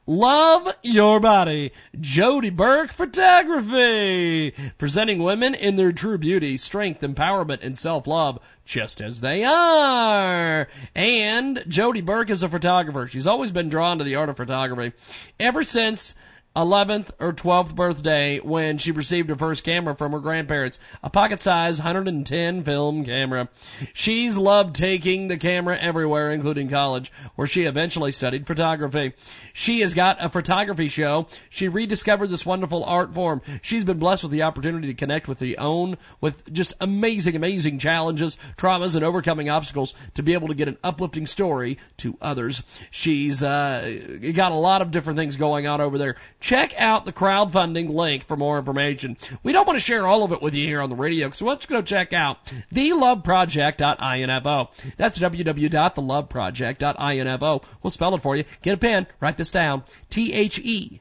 [0.05, 7.77] Love Your Body, Jody Burke Photography, presenting women in their true beauty, strength, empowerment, and
[7.77, 10.67] self-love, just as they are.
[10.95, 13.07] And Jody Burke is a photographer.
[13.07, 14.95] She's always been drawn to the art of photography
[15.39, 16.15] ever since
[16.55, 21.41] 11th or 12th birthday when she received her first camera from her grandparents, a pocket
[21.41, 23.49] size 110 film camera.
[23.93, 29.13] She's loved taking the camera everywhere, including college, where she eventually studied photography.
[29.53, 31.27] She has got a photography show.
[31.49, 33.41] She rediscovered this wonderful art form.
[33.61, 37.77] She's been blessed with the opportunity to connect with the own, with just amazing, amazing
[37.77, 42.63] challenges, traumas, and overcoming obstacles to be able to get an uplifting story to others.
[42.89, 47.13] She's uh, got a lot of different things going on over there check out the
[47.13, 49.17] crowdfunding link for more information.
[49.43, 51.45] We don't want to share all of it with you here on the radio, so
[51.45, 54.69] let's go check out theloveproject.info.
[54.97, 57.61] That's www.theloveproject.info.
[57.83, 58.43] We'll spell it for you.
[58.61, 59.07] Get a pen.
[59.19, 59.83] Write this down.
[60.09, 60.99] T-H-E-L-O-V-E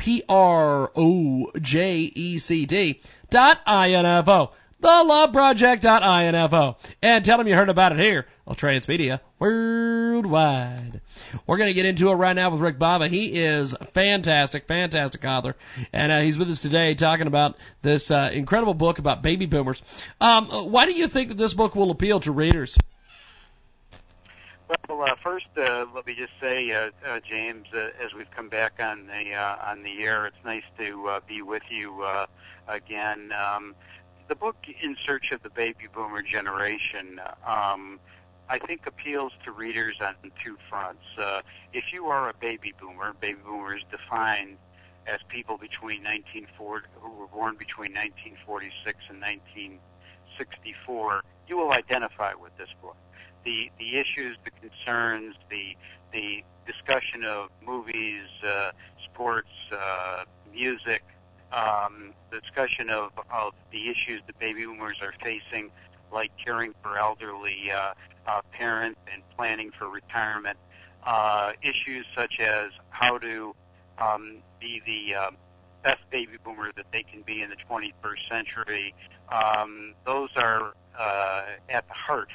[0.00, 1.52] P-R-O-J-E-C-T
[3.28, 11.02] dot I-N-F-O theloveproject.info and tell them you heard about it here on Transmedia Worldwide.
[11.46, 13.08] We're going to get into it right now with Rick Bava.
[13.08, 15.56] He is fantastic, fantastic author,
[15.92, 19.82] and uh, he's with us today talking about this uh, incredible book about baby boomers.
[20.20, 22.78] Um, why do you think that this book will appeal to readers?
[24.88, 28.48] Well, uh, first, uh, let me just say, uh, uh, James, uh, as we've come
[28.48, 32.26] back on the uh, on the air, it's nice to uh, be with you uh,
[32.68, 33.32] again.
[33.32, 33.74] Um,
[34.28, 37.98] the book In Search of the Baby Boomer Generation, um,
[38.50, 41.04] I think appeals to readers on two fronts.
[41.16, 41.42] Uh,
[41.72, 44.56] if you are a baby boomer, baby boomers defined
[45.06, 52.50] as people between 1940 who were born between 1946 and 1964, you will identify with
[52.58, 52.96] this book.
[53.44, 55.76] The the issues, the concerns, the
[56.12, 58.72] the discussion of movies, uh,
[59.04, 61.04] sports, uh, music,
[61.52, 65.70] um, the discussion of, of the issues that baby boomers are facing,
[66.12, 67.92] like caring for elderly uh,
[68.26, 70.58] uh, parents and planning for retirement,
[71.04, 73.54] uh, issues such as how to
[73.98, 75.36] um, be the um,
[75.82, 78.94] best baby boomer that they can be in the 21st century.
[79.30, 82.30] Um, those are uh, at the heart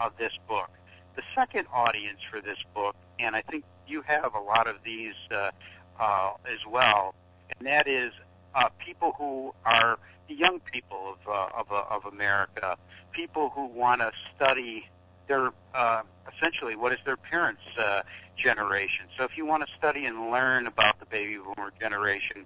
[0.00, 0.70] of this book.
[1.14, 5.14] The second audience for this book, and I think you have a lot of these
[5.30, 5.50] uh,
[5.98, 7.14] uh, as well,
[7.56, 8.12] and that is
[8.54, 9.98] uh, people who are
[10.28, 12.76] the young people of uh, of, uh, of America,
[13.12, 14.88] people who want to study
[15.28, 16.02] their uh,
[16.36, 18.02] essentially what is their parents' uh,
[18.36, 19.06] generation.
[19.16, 22.44] So if you want to study and learn about the baby boomer generation,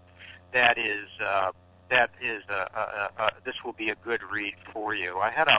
[0.52, 1.52] that is uh,
[1.90, 5.18] that is uh, uh, uh, this will be a good read for you.
[5.18, 5.58] I had a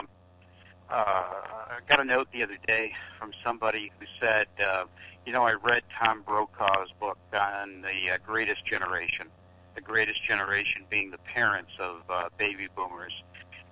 [0.90, 4.84] uh, I got a note the other day from somebody who said, uh,
[5.24, 9.28] you know, I read Tom Brokaw's book on the uh, Greatest Generation
[9.74, 13.22] the greatest generation being the parents of uh, baby boomers.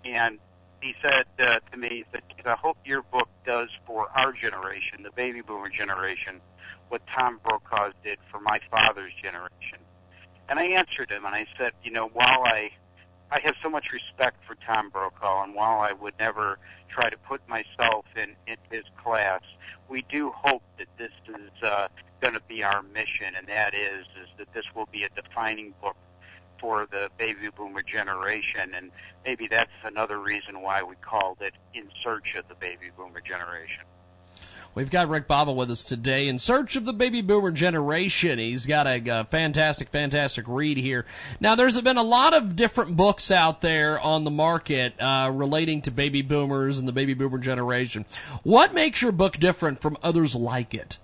[0.05, 0.39] And
[0.81, 5.13] he said uh, to me that I hope your book does for our generation, the
[5.13, 6.41] baby boomer generation,
[6.89, 9.79] what Tom Brokaw did for my father's generation.
[10.49, 12.71] And I answered him and I said, you know, while I
[13.33, 16.59] I have so much respect for Tom Brokaw, and while I would never
[16.89, 19.43] try to put myself in, in his class,
[19.89, 21.89] we do hope that this is uh,
[22.21, 25.75] going to be our mission, and that is is that this will be a defining
[25.81, 25.97] book
[26.61, 28.91] for the baby boomer generation, and
[29.25, 33.85] maybe that's another reason why we called it "In Search of the Baby Boomer Generation."
[34.73, 38.39] We've got Rick Bava with us today in search of the baby boomer generation.
[38.39, 41.07] He's got a, a, fantastic, fantastic read here.
[41.41, 45.83] Now, there's been a lot of different books out there on the market uh, relating
[45.83, 48.05] to baby boomers and the baby boomer generation.
[48.45, 50.99] What makes your book different from others like it?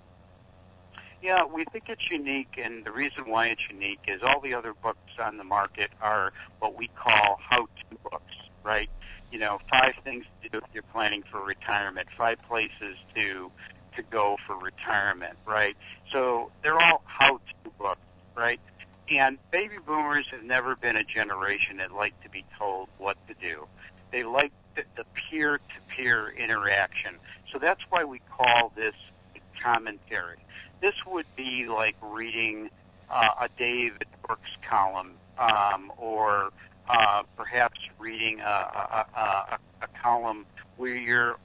[1.21, 4.73] Yeah, we think it's unique, and the reason why it's unique is all the other
[4.81, 8.89] books on the market are what we call how-to books, right?
[9.31, 13.51] You know, five things to do if you're planning for retirement, five places to
[13.95, 15.75] to go for retirement, right?
[16.11, 17.99] So they're all how-to books,
[18.35, 18.59] right?
[19.09, 23.33] And baby boomers have never been a generation that like to be told what to
[23.41, 23.67] do.
[24.11, 27.15] They like the, peer-to-peer interaction.
[27.51, 28.95] So that's why we call this
[29.61, 30.37] commentary.
[30.81, 32.69] This would be like reading
[33.09, 36.51] uh, a David Brooks column, um, or
[36.89, 40.45] uh, perhaps reading a, a, a, a column
[40.77, 41.37] where you're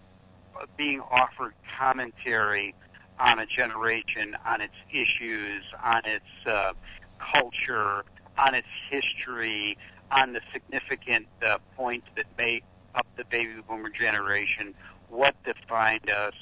[0.77, 2.75] being offered commentary
[3.19, 6.73] on a generation, on its issues, on its uh,
[7.19, 8.05] culture,
[8.39, 9.77] on its history,
[10.11, 12.65] on the significant uh, points that make
[12.95, 14.75] up the baby boomer generation,
[15.09, 16.35] what defined us.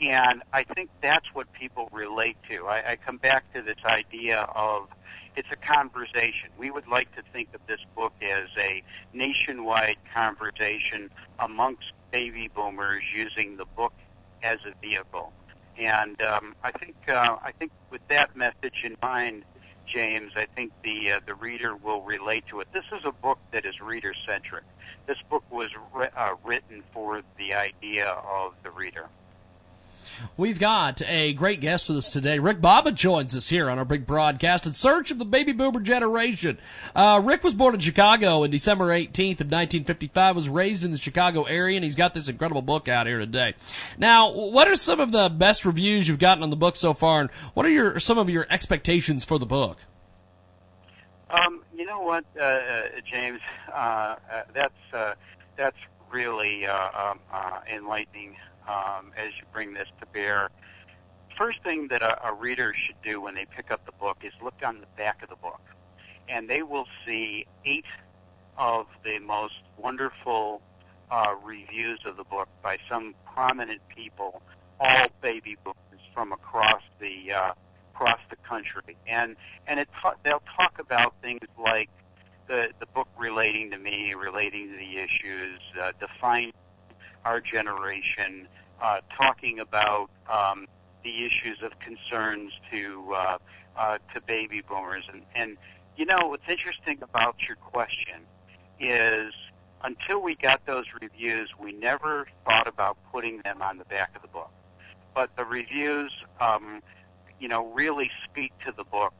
[0.00, 2.66] And I think that's what people relate to.
[2.66, 4.88] I, I come back to this idea of
[5.38, 6.50] it's a conversation.
[6.58, 8.82] We would like to think of this book as a
[9.12, 13.92] nationwide conversation amongst baby boomers using the book
[14.42, 15.32] as a vehicle.
[15.78, 19.44] And um, I think uh, I think with that message in mind,
[19.86, 22.66] James, I think the uh, the reader will relate to it.
[22.72, 24.64] This is a book that is reader centric.
[25.06, 29.06] This book was uh, written for the idea of the reader.
[30.36, 32.38] We've got a great guest with us today.
[32.38, 35.80] Rick Bava joins us here on our big broadcast in search of the baby boomer
[35.80, 36.58] generation.
[36.94, 40.98] Uh, Rick was born in Chicago on December 18th of 1955, was raised in the
[40.98, 43.54] Chicago area, and he's got this incredible book out here today.
[43.98, 47.20] Now, what are some of the best reviews you've gotten on the book so far,
[47.20, 49.78] and what are your some of your expectations for the book?
[51.30, 53.40] Um, you know what, uh, uh, James?
[53.72, 54.16] Uh, uh,
[54.54, 55.14] that's uh,
[55.56, 55.76] that's
[56.10, 58.36] really uh, um, uh, enlightening
[58.68, 60.48] um, as you bring this to bear.
[61.36, 64.32] First thing that a, a reader should do when they pick up the book is
[64.42, 65.60] look on the back of the book,
[66.28, 67.84] and they will see eight
[68.56, 70.60] of the most wonderful
[71.10, 74.42] uh, reviews of the book by some prominent people,
[74.80, 77.52] all baby boomers from across the uh,
[77.94, 81.88] across the country, and and it ta- they'll talk about things like
[82.48, 86.52] the the book relating to me, relating to the issues, uh, defining
[87.24, 88.48] our generation,
[88.80, 90.66] uh, talking about um,
[91.04, 93.38] the issues of concerns to uh,
[93.76, 95.56] uh, to baby boomers, and and
[95.96, 98.20] you know what's interesting about your question
[98.80, 99.34] is
[99.84, 104.22] until we got those reviews, we never thought about putting them on the back of
[104.22, 104.50] the book.
[105.14, 106.82] But the reviews, um,
[107.40, 109.14] you know, really speak to the book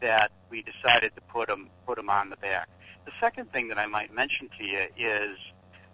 [0.00, 2.68] that we decided to put them put them on the back.
[3.04, 5.36] The second thing that I might mention to you is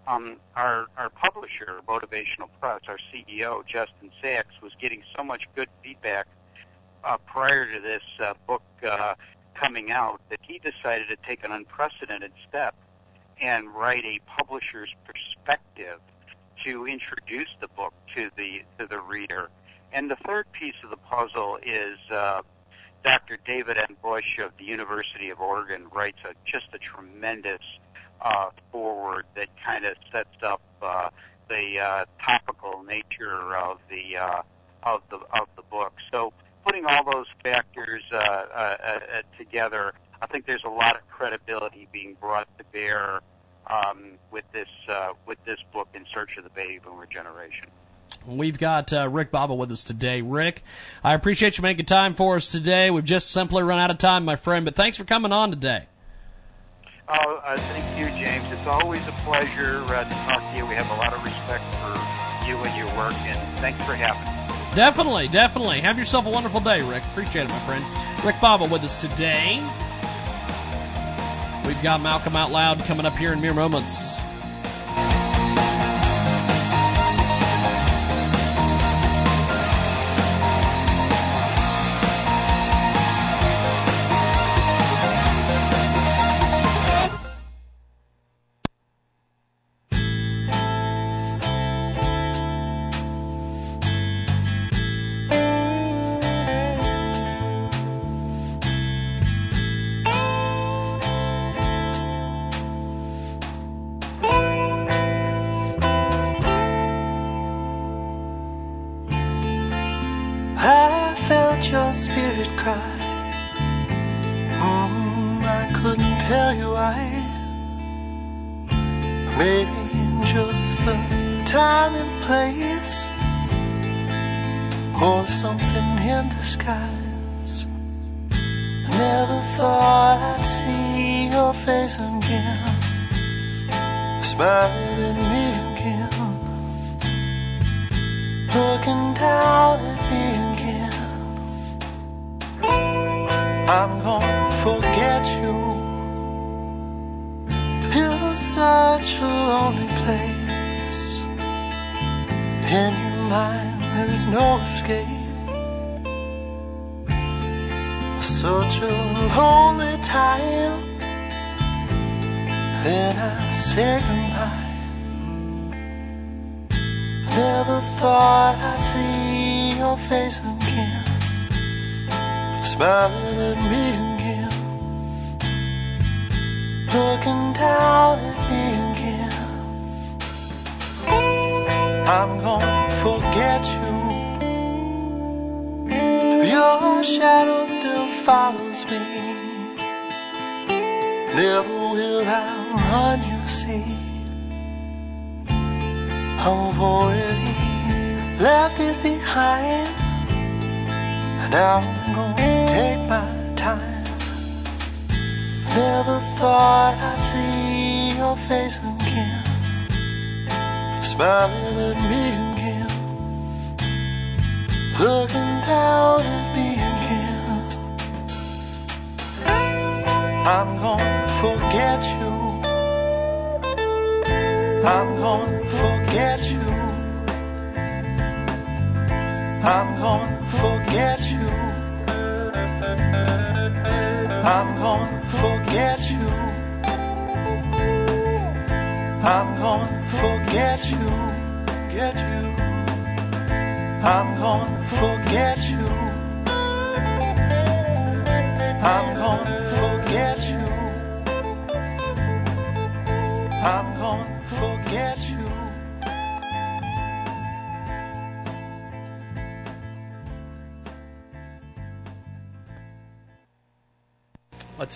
[0.06, 5.68] um, our our publisher, Motivational Press, our CEO Justin Sachs, was getting so much good
[5.82, 6.26] feedback
[7.04, 9.14] uh, prior to this uh, book uh,
[9.54, 12.74] coming out that he decided to take an unprecedented step
[13.40, 16.00] and write a publisher's perspective
[16.64, 19.50] to introduce the book to the to the reader.
[19.92, 22.42] And the third piece of the puzzle is uh,
[23.04, 23.38] Dr.
[23.46, 23.96] David M.
[24.02, 27.62] Bush of the University of Oregon writes a, just a tremendous
[28.20, 31.08] uh, forward that kind of sets up uh,
[31.48, 34.42] the uh, topical nature of the uh,
[34.82, 35.92] of the of the book.
[36.10, 36.32] So
[36.64, 38.98] putting all those factors uh, uh, uh,
[39.38, 43.20] together, I think there's a lot of credibility being brought to bear
[43.68, 47.68] um, with this uh, with this book in search of the baby boomer generation.
[48.26, 50.22] We've got uh, Rick Bava with us today.
[50.22, 50.62] Rick,
[51.02, 52.90] I appreciate you making time for us today.
[52.90, 55.86] We've just simply run out of time, my friend, but thanks for coming on today.
[57.08, 58.50] Oh, uh, thank you, James.
[58.50, 60.66] It's always a pleasure uh, to talk to you.
[60.66, 61.94] We have a lot of respect for
[62.48, 64.74] you and your work, and thanks for having me.
[64.74, 65.80] Definitely, definitely.
[65.80, 67.04] Have yourself a wonderful day, Rick.
[67.04, 67.84] Appreciate it, my friend.
[68.24, 69.62] Rick Bava with us today.
[71.64, 74.16] We've got Malcolm Out Loud coming up here in mere moments.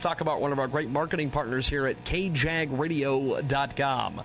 [0.01, 4.23] Let's talk about one of our great marketing partners here at kjagradio.com.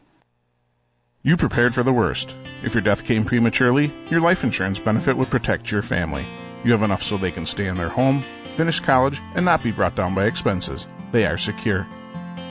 [1.26, 2.36] You prepared for the worst.
[2.62, 6.24] If your death came prematurely, your life insurance benefit would protect your family.
[6.62, 8.22] You have enough so they can stay in their home,
[8.54, 10.86] finish college, and not be brought down by expenses.
[11.10, 11.84] They are secure.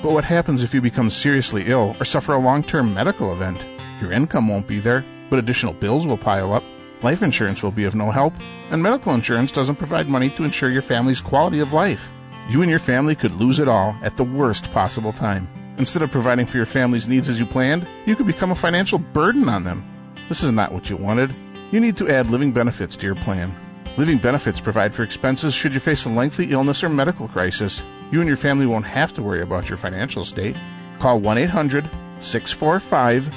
[0.03, 3.63] But what happens if you become seriously ill or suffer a long term medical event?
[4.01, 6.65] Your income won't be there, but additional bills will pile up.
[7.01, 8.33] Life insurance will be of no help,
[8.71, 12.09] and medical insurance doesn't provide money to ensure your family's quality of life.
[12.49, 15.47] You and your family could lose it all at the worst possible time.
[15.77, 18.97] Instead of providing for your family's needs as you planned, you could become a financial
[18.97, 19.83] burden on them.
[20.29, 21.35] This is not what you wanted.
[21.71, 23.53] You need to add living benefits to your plan.
[23.97, 27.81] Living benefits provide for expenses should you face a lengthy illness or medical crisis.
[28.11, 30.57] You and your family won't have to worry about your financial state.
[30.99, 33.33] Call 1 800 645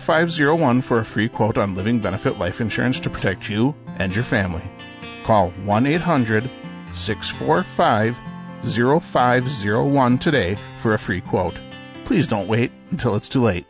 [0.00, 4.24] 0501 for a free quote on living benefit life insurance to protect you and your
[4.24, 4.62] family.
[5.24, 6.50] Call 1 800
[6.94, 8.18] 645
[8.64, 11.58] 0501 today for a free quote.
[12.12, 13.64] Please don't wait until it's too late.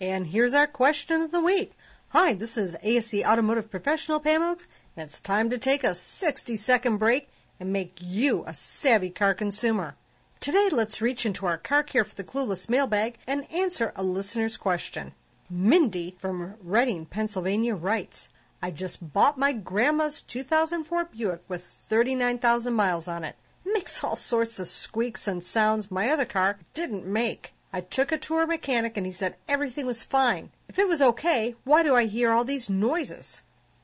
[0.00, 1.72] And here's our question of the week.
[2.10, 6.54] Hi, this is ASE Automotive Professional Pam Oakes, and it's time to take a 60
[6.54, 9.96] second break and make you a savvy car consumer.
[10.38, 14.56] Today, let's reach into our Car Care for the Clueless mailbag and answer a listener's
[14.56, 15.12] question.
[15.50, 18.28] Mindy from Reading, Pennsylvania writes,
[18.62, 23.34] I just bought my grandma's 2004 Buick with 39,000 miles on it.
[23.66, 27.52] It makes all sorts of squeaks and sounds my other car didn't make.
[27.72, 30.50] I took it to her mechanic and he said everything was fine.
[30.68, 33.42] If it was okay, why do I hear all these noises?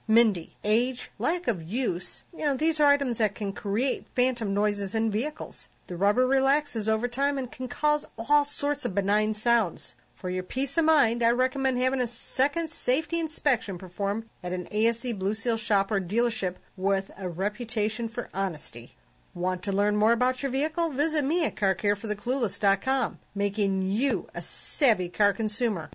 [0.08, 4.94] Mindy, age, lack of use, you know, these are items that can create phantom noises
[4.94, 5.68] in vehicles.
[5.88, 9.94] The rubber relaxes over time and can cause all sorts of benign sounds.
[10.14, 14.66] For your peace of mind, I recommend having a second safety inspection performed at an
[14.70, 18.96] ASE Blue Seal shop or dealership with a reputation for honesty.
[19.36, 20.88] Want to learn more about your vehicle?
[20.88, 25.90] Visit me at CarCareForTheClueless.com, making you a savvy car consumer.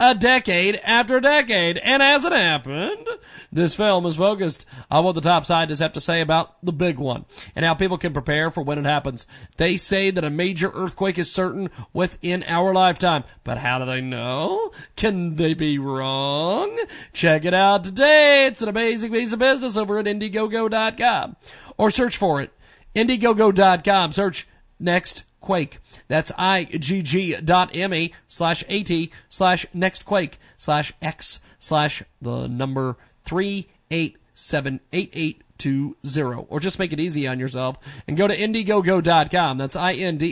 [0.00, 1.78] a decade after a decade.
[1.78, 3.06] And as it happened,
[3.52, 6.98] this film is focused on what the top scientists have to say about the big
[6.98, 7.24] one
[7.54, 9.26] and how people can prepare for when it happens.
[9.56, 13.24] They say that a major earthquake is certain within our lifetime.
[13.44, 14.72] But how do they know?
[14.96, 16.78] Can they be wrong?
[17.12, 18.46] Check it out today.
[18.46, 21.36] It's an amazing piece of business over at Indiegogo.com.
[21.76, 22.52] Or search for it.
[22.94, 24.12] Indiegogo.com.
[24.12, 24.46] Search
[24.78, 25.78] next quake.
[26.08, 34.80] That's igg.me slash at slash next quake slash x slash the number three eight seven
[34.92, 36.46] eight eight two zero.
[36.48, 39.58] Or just make it easy on yourself and go to Indiegogo.com.
[39.58, 40.24] That's I-N-D-I-E-G-O-G-O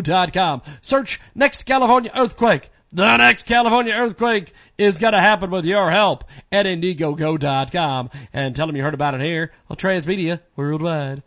[0.00, 0.62] dot com.
[0.82, 2.70] Search next California earthquake.
[2.92, 8.10] The next California earthquake is going to happen with your help at Indiegogo.com.
[8.32, 11.22] And tell them you heard about it here on Transmedia Worldwide.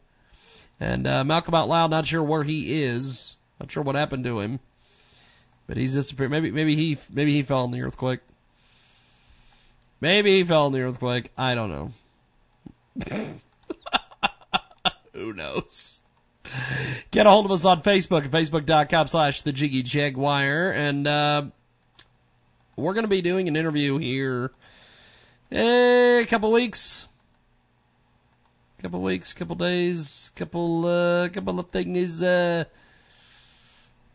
[0.84, 3.38] And uh, Malcolm Out Loud, not sure where he is.
[3.58, 4.60] Not sure what happened to him.
[5.66, 6.30] But he's disappeared.
[6.30, 8.20] Maybe maybe he maybe he fell in the earthquake.
[10.02, 11.32] Maybe he fell in the earthquake.
[11.38, 11.94] I don't know.
[15.14, 16.02] Who knows?
[17.12, 20.72] Get a hold of us on Facebook at facebook.com slash the Jiggy Jaguar.
[20.72, 21.44] And uh,
[22.76, 24.52] we're going to be doing an interview here
[25.50, 27.08] eh, a couple weeks
[28.84, 32.22] couple weeks, couple days, couple uh, couple of things.
[32.22, 32.66] Uh,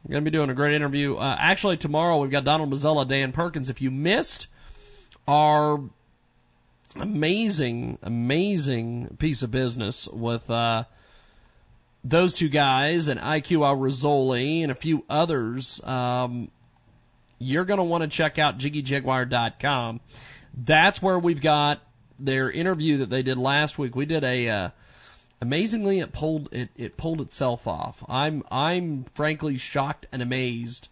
[0.05, 1.16] I'm gonna be doing a great interview.
[1.16, 3.71] Uh, actually, tomorrow we've got Donald Mazzella, Dan Perkins.
[3.71, 4.47] If you missed
[5.27, 5.81] our
[6.97, 10.85] amazing, amazing piece of business with uh,
[12.05, 16.51] those two guys and IQ Al Rassooli and a few others, um,
[17.39, 20.01] you're to want to check out JiggyJaguar.com.
[20.53, 21.81] That's where we've got
[22.19, 23.95] their interview that they did last week.
[23.95, 24.71] We did a uh,
[25.41, 28.05] amazingly it pulled it, it pulled itself off.
[28.09, 30.89] I'm I'm frankly shocked and amazed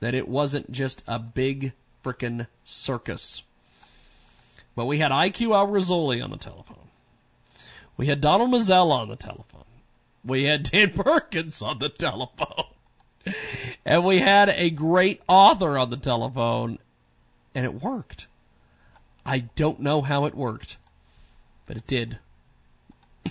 [0.00, 1.72] that it wasn't just a big
[2.04, 3.42] frickin' circus.
[4.74, 6.88] But we had IQ Al Rassooli on the telephone.
[7.96, 9.64] We had Donald Mazzella on the telephone.
[10.22, 12.66] We had Dan Perkins on the telephone.
[13.84, 16.78] and we had a great author on the telephone,
[17.54, 18.26] and it worked.
[19.26, 20.76] I don't know how it worked,
[21.66, 22.20] but it did.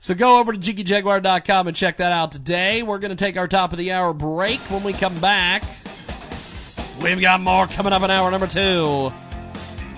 [0.00, 2.84] so go over to JiggyJaguar.com and check that out today.
[2.84, 4.60] We're going to take our top of the hour break.
[4.70, 5.64] When we come back,
[7.02, 9.12] we've got more coming up in hour number two.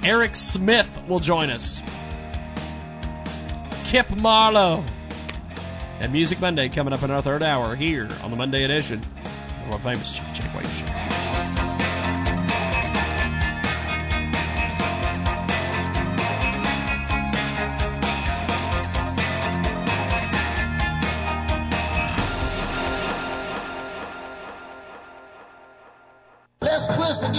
[0.03, 1.83] Eric Smith will join us.
[3.85, 4.83] Kip Marlowe.
[6.01, 9.03] And Music Monday coming up in our third hour here on the Monday edition
[9.67, 10.98] of our famous White Show.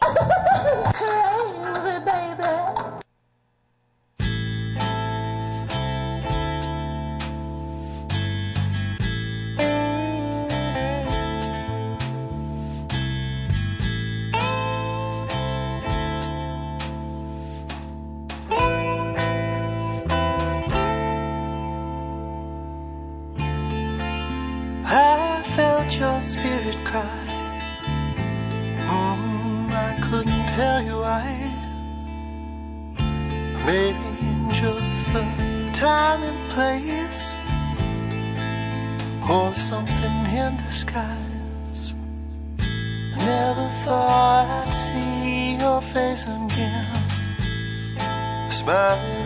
[36.55, 37.23] Place,
[39.29, 41.95] or something in disguise.
[42.61, 46.87] I Never thought I'd see your face again,
[48.53, 49.24] smiling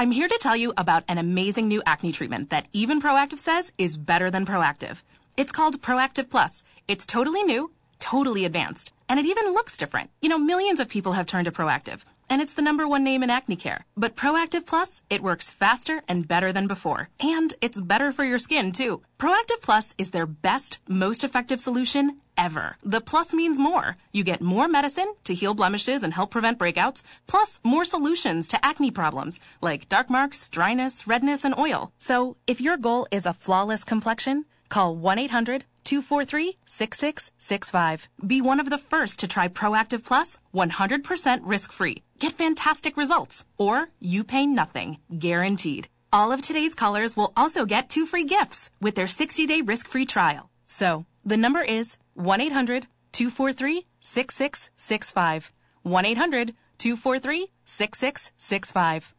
[0.00, 3.70] I'm here to tell you about an amazing new acne treatment that even Proactiv says
[3.76, 5.02] is better than Proactiv.
[5.36, 6.62] It's called Proactiv Plus.
[6.88, 10.08] It's totally new, totally advanced, and it even looks different.
[10.22, 12.00] You know, millions of people have turned to Proactiv.
[12.30, 13.84] And it's the number one name in acne care.
[13.96, 17.08] But Proactiv Plus, it works faster and better than before.
[17.18, 19.02] And it's better for your skin, too.
[19.18, 22.76] Proactiv Plus is their best, most effective solution ever.
[22.82, 23.96] The plus means more.
[24.12, 28.64] You get more medicine to heal blemishes and help prevent breakouts, plus more solutions to
[28.64, 31.92] acne problems like dark marks, dryness, redness, and oil.
[31.98, 38.08] So if your goal is a flawless complexion, call 1 800 243 6665.
[38.26, 42.02] Be one of the first to try Proactiv Plus 100% risk free.
[42.18, 45.88] Get fantastic results, or you pay nothing, guaranteed.
[46.12, 49.88] All of today's callers will also get two free gifts with their 60 day risk
[49.88, 50.50] free trial.
[50.66, 55.52] So, the number is 1 800 243 6665.
[55.82, 59.14] 1 800 243 6665.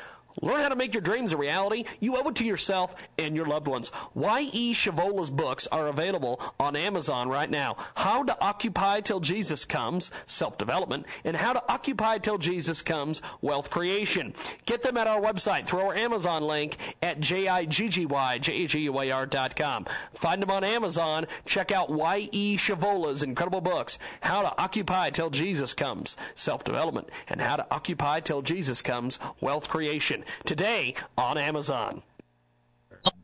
[0.41, 1.85] Learn how to make your dreams a reality.
[1.99, 3.91] You owe it to yourself and your loved ones.
[4.13, 4.73] Y.E.
[4.73, 7.77] Shavola's books are available on Amazon right now.
[7.95, 13.21] How to Occupy Till Jesus Comes, Self Development, and How to Occupy Till Jesus Comes,
[13.41, 14.33] Wealth Creation.
[14.65, 19.85] Get them at our website through our Amazon link at J-I-G-G-Y-J-A-G-U-A-R.com.
[20.13, 21.27] Find them on Amazon.
[21.45, 22.57] Check out Y.E.
[22.57, 28.21] Shavola's incredible books, How to Occupy Till Jesus Comes, Self Development, and How to Occupy
[28.21, 32.01] Till Jesus Comes, Wealth Creation today on Amazon.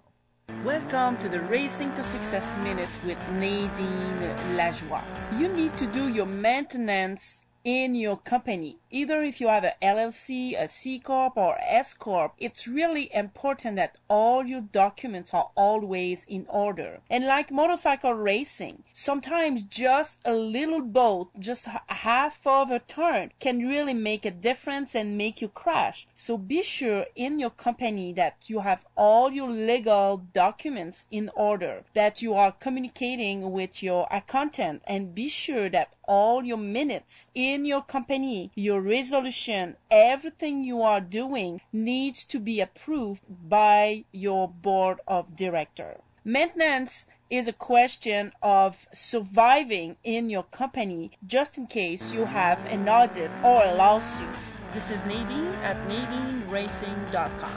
[0.64, 4.16] Welcome to the Racing to Success Minute with Nadine
[4.56, 5.04] Lajoie.
[5.38, 8.76] You need to do your maintenance in your company.
[8.90, 13.76] Either if you have a LLC, a C Corp, or S Corp, it's really important
[13.76, 17.00] that all your documents are always in order.
[17.08, 23.66] And like motorcycle racing, sometimes just a little boat, just half of a turn, can
[23.66, 26.06] really make a difference and make you crash.
[26.14, 31.84] So be sure in your company that you have all your legal documents in order,
[31.94, 37.64] that you are communicating with your accountant, and be sure that all your minutes in
[37.64, 45.00] your company, your resolution, everything you are doing needs to be approved by your board
[45.06, 46.00] of director.
[46.24, 52.88] Maintenance is a question of surviving in your company just in case you have an
[52.88, 54.28] audit or a lawsuit.
[54.72, 57.52] This is Nadine at NadineRacing.com.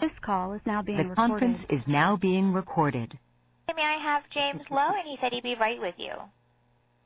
[0.00, 1.16] This call is now being the recorded.
[1.16, 3.18] conference is now being recorded.
[3.74, 4.92] May I have James Lowe?
[4.96, 6.12] And he said he'd be right with you.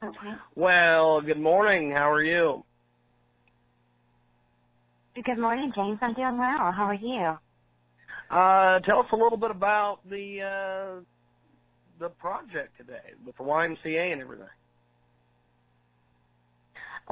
[0.03, 0.32] Okay.
[0.57, 1.92] Well, good morning.
[1.92, 2.64] How are you?
[5.14, 5.98] Good morning, James.
[6.00, 6.72] I'm doing well.
[6.72, 7.38] How are you?
[8.30, 11.00] Uh, tell us a little bit about the uh,
[12.00, 14.46] the project today with the YMCA and everything.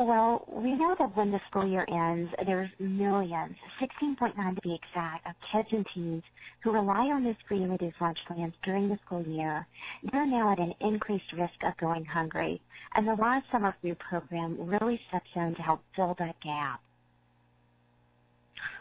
[0.01, 5.27] Well, we know that when the school year ends, there's millions, 16.9 to be exact,
[5.27, 6.23] of kids and teens
[6.61, 9.67] who rely on those free and reduced lunch plans during the school year.
[10.11, 12.63] They're now at an increased risk of going hungry,
[12.95, 16.81] and the Live Summer Food Program really steps in to help fill that gap.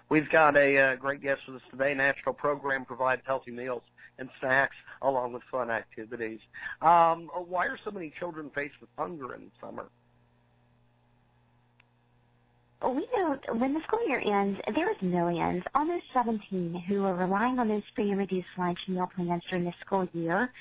[0.08, 1.94] We've got a uh, great guest with us today.
[1.96, 3.84] National program provides healthy meals
[4.20, 6.40] and snacks along with fun activities.
[6.82, 9.90] Um, why are so many children faced with hunger in the summer?
[12.88, 17.68] We know when the school year ends, there's millions, almost 17, who are relying on
[17.68, 20.52] those free and reduced lunch meal plans during the school year.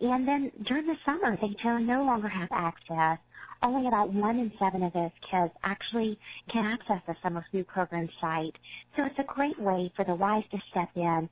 [0.00, 3.18] And then during the summer, they no longer have access.
[3.62, 8.08] Only about one in seven of those kids actually can access the summer food program
[8.20, 8.56] site.
[8.96, 11.28] So it's a great way for the Y's to step in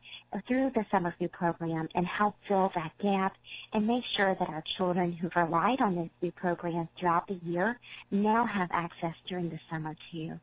[0.46, 3.36] through the summer food program and help fill that gap
[3.72, 7.78] and make sure that our children who've relied on those food programs throughout the year
[8.10, 10.38] now have access during the summer too.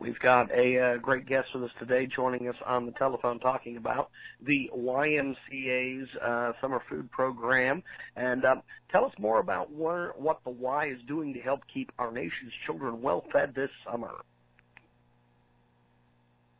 [0.00, 3.76] We've got a uh, great guest with us today joining us on the telephone talking
[3.76, 7.82] about the YMCA's uh, summer food program.
[8.14, 11.90] And um, tell us more about where, what the Y is doing to help keep
[11.98, 14.12] our nation's children well fed this summer.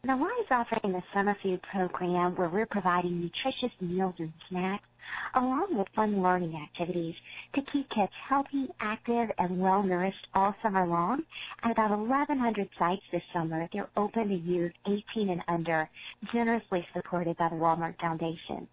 [0.03, 4.88] The Y is offering the summer food program where we're providing nutritious meals and snacks
[5.35, 7.15] along with fun learning activities
[7.55, 11.23] to keep kids healthy, active, and well nourished all summer long.
[11.63, 15.89] At about 1,100 sites this summer, they're open to youth 18 and under,
[16.33, 18.69] generously supported by the Walmart Foundation.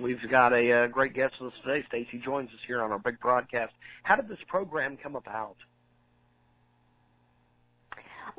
[0.00, 1.84] We've got a uh, great guest with us today.
[1.88, 3.72] Stacy joins us here on our big broadcast.
[4.04, 5.56] How did this program come about?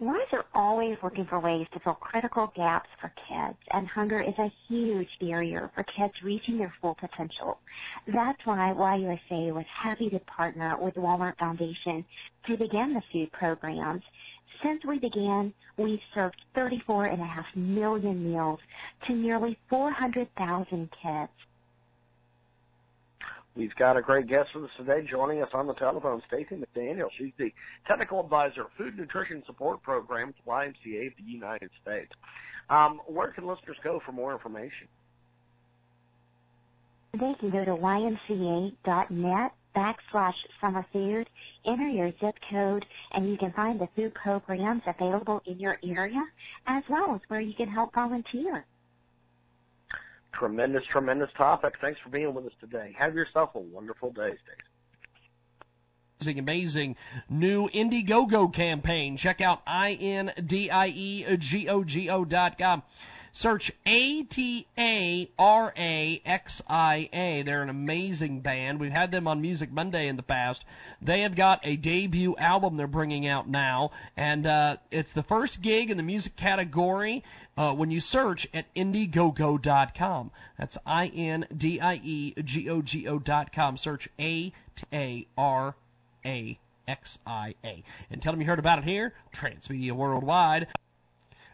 [0.01, 4.37] Y's are always looking for ways to fill critical gaps for kids, and hunger is
[4.39, 7.59] a huge barrier for kids reaching their full potential.
[8.07, 12.05] That's why YUSA was happy to partner with Walmart Foundation
[12.45, 14.03] to begin the food programs.
[14.63, 18.61] Since we began, we've served 34.5 million meals
[19.05, 21.31] to nearly 400,000 kids.
[23.55, 27.09] We've got a great guest with us today joining us on the telephone, Stacy McDaniel.
[27.11, 27.53] She's the
[27.87, 32.11] Technical Advisor, Food Nutrition Support Program to YMCA of the United States.
[32.69, 34.87] Um, where can listeners go for more information?
[37.13, 41.29] They can go to ymca.net backslash summer food,
[41.65, 46.23] enter your zip code, and you can find the food programs available in your area,
[46.67, 48.65] as well as where you can help volunteer.
[50.33, 51.75] Tremendous, tremendous topic.
[51.81, 52.95] Thanks for being with us today.
[52.97, 54.63] Have yourself a wonderful day, Stacey
[56.37, 56.97] amazing
[57.29, 59.15] new Indiegogo campaign.
[59.15, 60.25] Check out I-N-D-I-E-G-O-G-O
[62.25, 62.83] dot com.
[63.31, 64.61] Search A-T-A-R-A-X-I-A.
[67.43, 68.79] They're an amazing band.
[68.79, 70.65] We've had them on Music Monday in the past.
[71.01, 75.61] They have got a debut album they're bringing out now, and uh, it's the first
[75.61, 77.23] gig in the music category
[77.59, 80.31] uh, when you search at Indiegogo.com.
[80.57, 81.59] That's I-N-D-I-E-G-O-G-O
[83.19, 83.75] dot com.
[83.75, 84.63] Search A-T-A-R-A-X-I-A.
[88.09, 90.67] And tell them you heard about it here, Transmedia Worldwide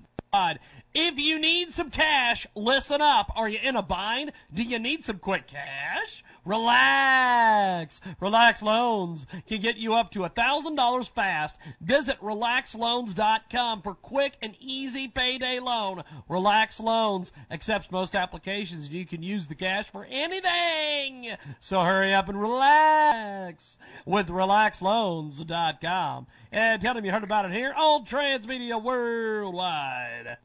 [1.00, 3.32] If you need some cash, listen up.
[3.36, 4.32] Are you in a bind?
[4.52, 6.24] Do you need some quick cash?
[6.48, 8.00] Relax.
[8.22, 11.58] Relax Loans can get you up to $1,000 fast.
[11.82, 16.04] Visit relaxloans.com for quick and easy payday loan.
[16.30, 21.36] Relax Loans accepts most applications and you can use the cash for anything.
[21.60, 26.28] So hurry up and relax with relaxloans.com.
[26.54, 30.38] And tell them you heard about it here on Transmedia Worldwide.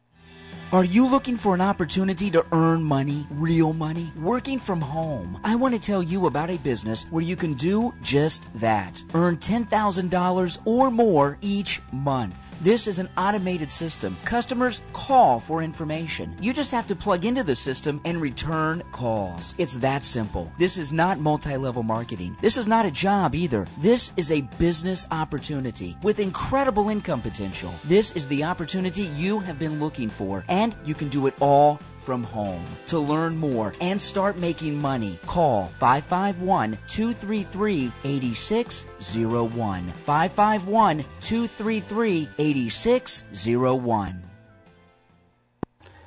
[0.72, 5.38] Are you looking for an opportunity to earn money, real money, working from home?
[5.44, 9.02] I want to tell you about a business where you can do just that.
[9.14, 12.51] Earn $10,000 or more each month.
[12.62, 14.16] This is an automated system.
[14.24, 16.36] Customers call for information.
[16.40, 19.56] You just have to plug into the system and return calls.
[19.58, 20.52] It's that simple.
[20.58, 22.36] This is not multi level marketing.
[22.40, 23.66] This is not a job either.
[23.78, 27.74] This is a business opportunity with incredible income potential.
[27.82, 31.80] This is the opportunity you have been looking for, and you can do it all
[32.02, 32.64] from home.
[32.88, 39.92] To learn more and start making money, call 551 233 8601.
[39.92, 44.22] 551 233 8601.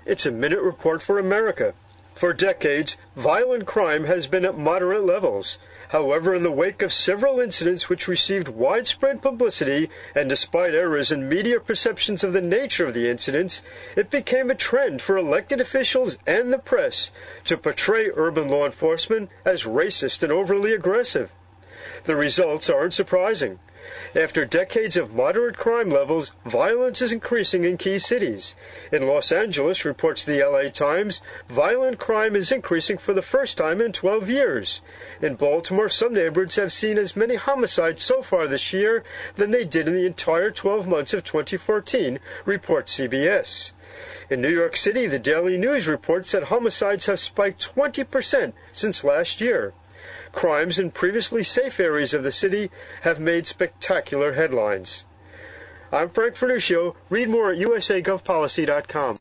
[0.05, 1.73] It's a minute report for America.
[2.13, 5.57] For decades, violent crime has been at moderate levels.
[5.95, 11.30] However, in the wake of several incidents which received widespread publicity, and despite errors in
[11.30, 13.61] media perceptions of the nature of the incidents,
[13.95, 17.11] it became a trend for elected officials and the press
[17.45, 21.31] to portray urban law enforcement as racist and overly aggressive.
[22.03, 23.59] The results aren't surprising.
[24.16, 28.56] After decades of moderate crime levels, violence is increasing in key cities.
[28.91, 33.82] In Los Angeles, reports the LA Times, violent crime is increasing for the first time
[33.82, 34.82] in 12 years.
[35.22, 39.03] In Baltimore, some neighborhoods have seen as many homicides so far this year
[39.36, 43.74] than they did in the entire 12 months of 2014, reports CBS.
[44.30, 49.41] In New York City, the Daily News reports that homicides have spiked 20% since last
[49.41, 49.74] year
[50.36, 52.70] crimes in previously safe areas of the city
[53.02, 55.06] have made spectacular headlines.
[55.91, 56.95] I'm Frank Vernuccio.
[57.10, 59.16] Read more at usagovpolicy.com.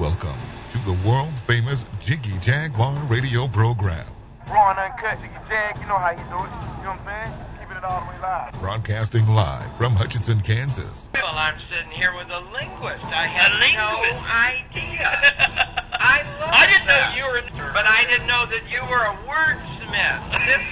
[0.00, 0.38] Welcome
[0.72, 4.06] to the world famous Jiggy Jaguar radio program.
[4.48, 6.30] Raw and uncut, Jiggy Jag, you know how he do it.
[6.30, 7.38] You know what I'm saying?
[7.60, 8.52] Keeping it all the way live.
[8.58, 11.10] Broadcasting live from Hutchinson, Kansas.
[11.12, 13.04] Well, I'm sitting here with a linguist.
[13.04, 15.66] I had no idea.
[16.00, 17.12] I love I didn't that.
[17.12, 20.64] know you were, but I didn't know that you were a wordsmith.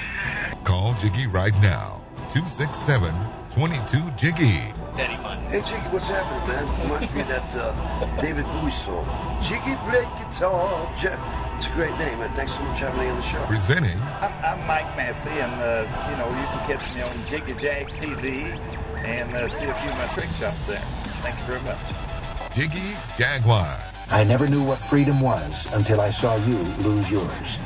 [0.64, 2.00] Call Jiggy right now.
[2.32, 3.14] 267
[3.50, 4.72] 22 Jiggy.
[4.96, 5.38] Daddy fun.
[5.52, 6.64] Hey, Jiggy, what's happening, man?
[6.82, 9.04] Reminds me of that uh, David Bowie song.
[9.42, 10.94] Jiggy play guitar.
[10.96, 11.20] Jeff.
[11.56, 12.32] It's a great name, man.
[12.34, 13.44] Thanks so much for having me on the show.
[13.46, 13.98] Presenting.
[14.22, 17.88] I'm, I'm Mike Massey, and, uh, you know, you can catch me on Jiggy Jag
[17.88, 18.56] TV
[19.04, 20.78] and uh, see a few of my trick shots there.
[21.20, 22.54] Thank you very much.
[22.54, 23.76] Jiggy Jaguar.
[24.10, 27.58] I never knew what freedom was until I saw you lose yours.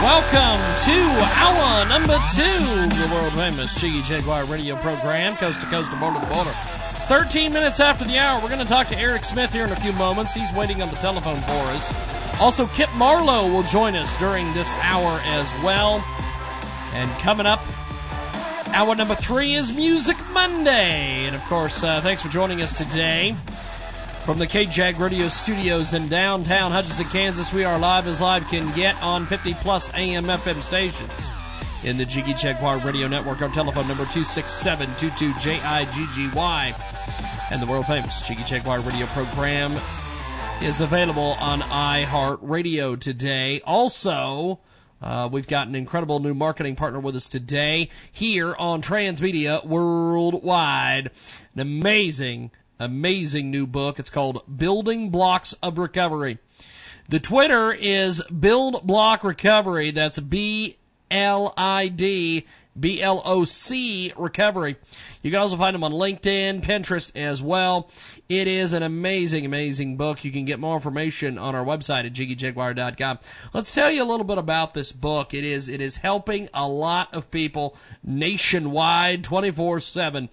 [0.00, 0.96] Welcome to
[1.36, 6.20] hour number two the world famous Jiggy Jaguar radio program, coast to coast and border
[6.20, 6.50] to border.
[6.50, 9.76] 13 minutes after the hour, we're going to talk to Eric Smith here in a
[9.76, 10.32] few moments.
[10.32, 12.40] He's waiting on the telephone for us.
[12.40, 16.02] Also, Kip Marlowe will join us during this hour as well.
[16.94, 17.60] And coming up,
[18.68, 21.26] hour number three is Music Monday.
[21.26, 23.36] And of course, uh, thanks for joining us today.
[24.28, 28.70] From the KJAG Radio Studios in downtown Hutchinson, Kansas, we are live as live can
[28.76, 31.30] get on 50 plus AM FM stations.
[31.82, 36.74] In the Jiggy Jaguar Radio Network, our telephone number 267-22-J-I-G-G-Y.
[37.50, 39.72] And the world famous Jiggy Jaguar Radio program
[40.60, 43.62] is available on iHeartRadio today.
[43.62, 44.60] Also,
[45.00, 51.10] uh, we've got an incredible new marketing partner with us today here on Transmedia Worldwide.
[51.54, 53.98] An amazing amazing new book.
[53.98, 56.38] It's called Building Blocks of Recovery.
[57.08, 59.90] The Twitter is Build Block Recovery.
[59.90, 60.76] That's B
[61.10, 62.46] L I D
[62.78, 64.76] B L O C Recovery.
[65.28, 67.90] You can also find them on LinkedIn, Pinterest as well.
[68.30, 70.24] It is an amazing, amazing book.
[70.24, 73.18] You can get more information on our website at jiggyjaguar.com.
[73.52, 75.34] Let's tell you a little bit about this book.
[75.34, 80.30] It is, it is helping a lot of people nationwide 24-7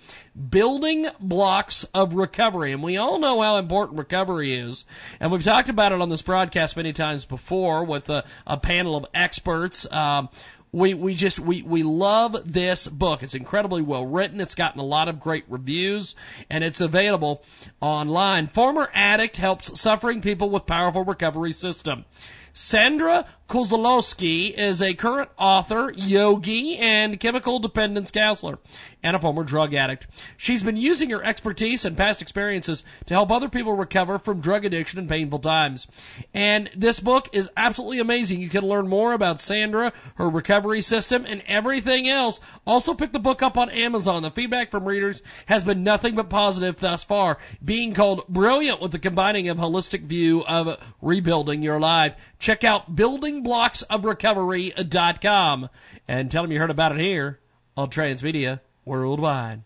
[0.49, 2.71] building blocks of recovery.
[2.71, 4.85] And we all know how important recovery is.
[5.19, 8.95] And we've talked about it on this broadcast many times before with a, a panel
[8.95, 9.91] of experts.
[9.91, 10.29] Um,
[10.75, 13.23] we we just we we love this book.
[13.23, 14.41] It's incredibly well written.
[14.41, 16.15] It's gotten a lot of great reviews,
[16.49, 17.43] and it's available
[17.79, 18.47] online.
[18.47, 22.03] Former addict helps suffering people with powerful recovery system.
[22.51, 28.57] Sandra Kozlowski is a current author, yogi, and chemical dependence counselor,
[29.03, 30.07] and a former drug addict.
[30.35, 34.65] She's been using her expertise and past experiences to help other people recover from drug
[34.65, 35.85] addiction and painful times.
[36.33, 38.41] And this book is absolutely amazing.
[38.41, 42.41] You can learn more about Sandra, her recovery system, and everything else.
[42.65, 44.23] Also, pick the book up on Amazon.
[44.23, 48.91] The feedback from readers has been nothing but positive thus far, being called brilliant with
[48.91, 52.15] the combining of holistic view of rebuilding your life.
[52.39, 55.69] Check out Building buildingblocksofrecovery.com
[56.07, 57.39] and tell them you heard about it here
[57.75, 59.63] on Transmedia Worldwide.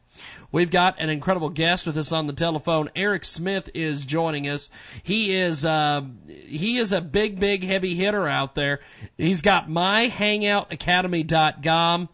[0.52, 2.90] We've got an incredible guest with us on the telephone.
[2.96, 4.70] Eric Smith is joining us.
[5.04, 8.80] He is uh, he is a big, big, heavy hitter out there.
[9.18, 12.10] He's got myhangoutacademy.com.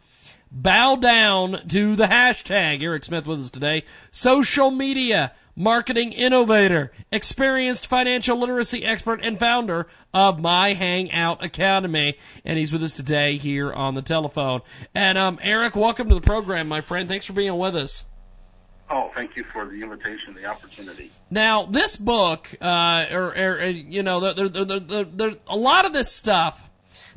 [0.51, 2.83] Bow down to the hashtag.
[2.83, 3.83] Eric Smith with us today.
[4.11, 12.17] Social media marketing innovator, experienced financial literacy expert, and founder of My Hangout Academy.
[12.43, 14.61] And he's with us today here on the telephone.
[14.93, 17.07] And um, Eric, welcome to the program, my friend.
[17.07, 18.05] Thanks for being with us.
[18.89, 21.09] Oh, thank you for the invitation, the opportunity.
[21.31, 26.69] Now, this book, uh, or, or, or you know, there, a lot of this stuff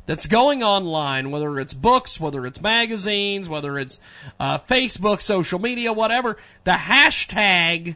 [0.07, 3.99] that's going online, whether it's books, whether it's magazines, whether it's
[4.39, 7.95] uh, Facebook, social media, whatever, the hashtag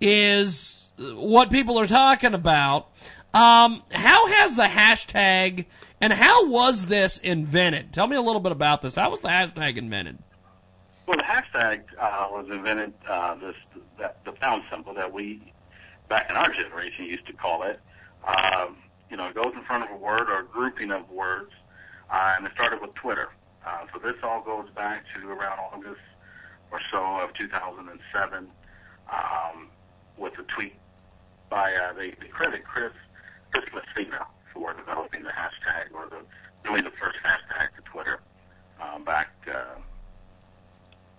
[0.00, 2.88] is what people are talking about.
[3.34, 5.66] Um, how has the hashtag
[6.00, 7.92] and how was this invented?
[7.92, 8.96] Tell me a little bit about this.
[8.96, 10.18] How was the hashtag invented?
[11.06, 13.54] Well, the hashtag uh, was invented, uh, this
[13.98, 15.52] that, the pound symbol that we,
[16.08, 17.80] back in our generation, used to call it.
[18.26, 18.76] Um,
[19.10, 21.50] you know, it goes in front of a word or a grouping of words,
[22.10, 23.28] uh, and it started with Twitter.
[23.64, 26.00] Uh, so this all goes back to around August
[26.70, 28.48] or so of 2007
[29.12, 29.68] um,
[30.16, 30.74] with a tweet
[31.48, 32.92] by, uh, they, they credit Chris,
[33.52, 36.18] Chris Messina for developing the hashtag or the,
[36.68, 38.20] doing the first hashtag to Twitter
[38.80, 39.80] um, back uh,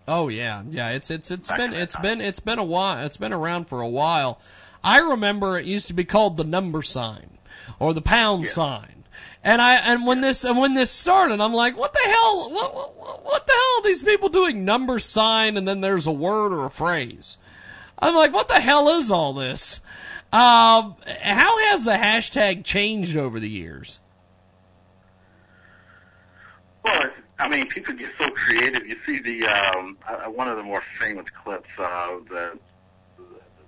[0.07, 0.91] Oh yeah, yeah.
[0.91, 3.05] It's it's it's been it's been it's been a while.
[3.05, 4.39] It's been around for a while.
[4.83, 7.37] I remember it used to be called the number sign
[7.77, 8.51] or the pound yeah.
[8.51, 9.03] sign.
[9.43, 12.49] And I and when this and when this started, I'm like, what the hell?
[12.49, 14.63] What, what, what the hell are these people doing?
[14.63, 17.37] Number sign, and then there's a word or a phrase.
[17.99, 19.79] I'm like, what the hell is all this?
[20.31, 23.99] Um, how has the hashtag changed over the years?
[26.83, 27.09] Well,
[27.39, 28.85] I mean, people get so creative.
[28.85, 32.57] You see the um, uh, one of the more famous clips of the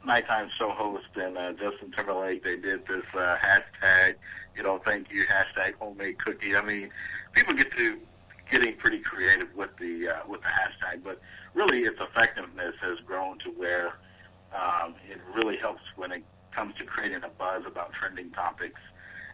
[0.05, 2.43] nighttime show host and uh, Justin Timberlake.
[2.43, 4.15] They did this uh, hashtag.
[4.55, 6.55] You don't think you hashtag homemade cookie.
[6.55, 6.89] I mean,
[7.33, 7.99] people get to
[8.51, 11.21] getting pretty creative with the uh, with the hashtag, but
[11.53, 13.93] really its effectiveness has grown to where
[14.53, 18.81] um, it really helps when it comes to creating a buzz about trending topics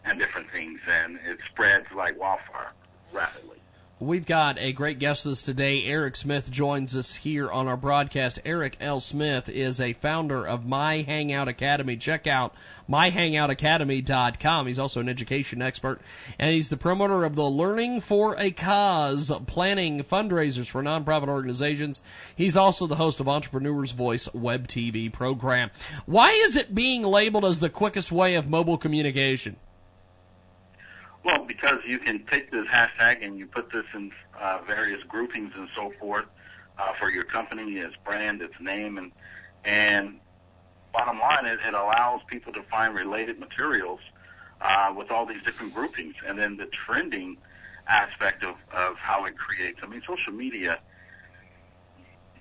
[0.04, 2.72] and different things, and it spreads like wildfire
[3.12, 3.55] rapidly.
[3.98, 5.84] We've got a great guest with us today.
[5.84, 8.38] Eric Smith joins us here on our broadcast.
[8.44, 9.00] Eric L.
[9.00, 11.96] Smith is a founder of My Hangout Academy.
[11.96, 12.54] Check out
[12.90, 14.66] myhangoutacademy.com.
[14.66, 16.02] He's also an education expert,
[16.38, 22.02] and he's the promoter of the Learning for a Cause, planning fundraisers for nonprofit organizations.
[22.36, 25.70] He's also the host of Entrepreneur's Voice web TV program.
[26.04, 29.56] Why is it being labeled as the quickest way of mobile communication?
[31.26, 35.50] Well, because you can take this hashtag and you put this in uh, various groupings
[35.56, 36.26] and so forth
[36.78, 39.10] uh, for your company, its brand, its name, and
[39.64, 40.20] and
[40.92, 43.98] bottom line, it, it allows people to find related materials
[44.60, 47.38] uh, with all these different groupings, and then the trending
[47.88, 49.80] aspect of of how it creates.
[49.82, 50.78] I mean, social media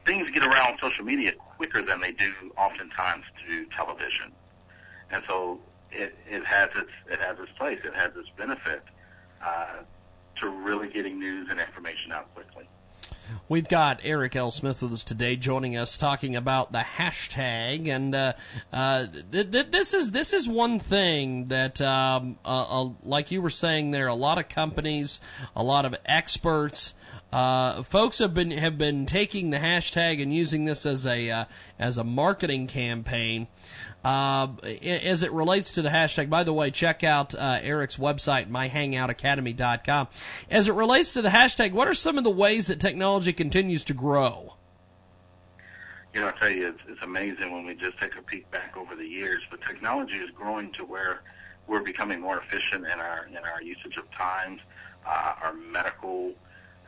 [0.06, 4.32] things get around social media quicker than they do oftentimes to television,
[5.10, 5.60] and so
[5.96, 7.80] it, it has its it has its place.
[7.84, 8.84] It has its benefit
[9.44, 9.78] uh,
[10.38, 12.66] to really getting news and information out quickly.
[13.48, 14.52] We've got Eric L.
[14.52, 18.34] Smith with us today, joining us, talking about the hashtag, and uh,
[18.72, 23.42] uh, th- th- this is this is one thing that, um, uh, uh, like you
[23.42, 25.20] were saying, there a lot of companies,
[25.56, 26.94] a lot of experts.
[27.32, 31.46] Uh, folks have been have been taking the hashtag and using this as a uh,
[31.78, 33.48] as a marketing campaign.
[34.06, 34.54] Uh,
[34.84, 40.08] as it relates to the hashtag, by the way, check out uh, Eric's website, myhangoutacademy.com.
[40.48, 43.84] As it relates to the hashtag, what are some of the ways that technology continues
[43.86, 44.54] to grow?
[46.14, 48.78] You know, I tell you, it's, it's amazing when we just take a peek back
[48.78, 49.42] over the years.
[49.50, 51.24] But technology is growing to where
[51.66, 54.62] we're becoming more efficient in our in our usage of times,
[55.04, 56.36] uh, our medical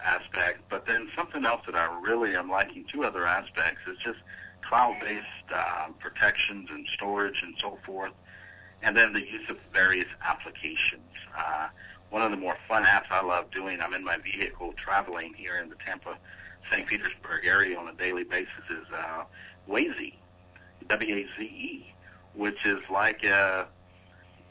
[0.05, 0.61] aspect.
[0.69, 4.19] But then something else that I really am liking, two other aspects, is just
[4.67, 8.11] cloud-based uh, protections and storage and so forth,
[8.81, 11.11] and then the use of various applications.
[11.37, 11.67] Uh,
[12.09, 15.57] one of the more fun apps I love doing, I'm in my vehicle traveling here
[15.57, 16.17] in the Tampa,
[16.71, 16.87] St.
[16.87, 19.23] Petersburg area on a daily basis is uh,
[19.69, 20.13] Waze,
[20.87, 21.93] W-A-Z-E,
[22.33, 23.65] which is like, uh,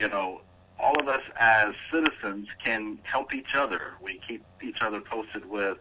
[0.01, 0.41] you know,
[0.79, 3.95] all of us as citizens can help each other.
[4.03, 5.79] We keep each other posted with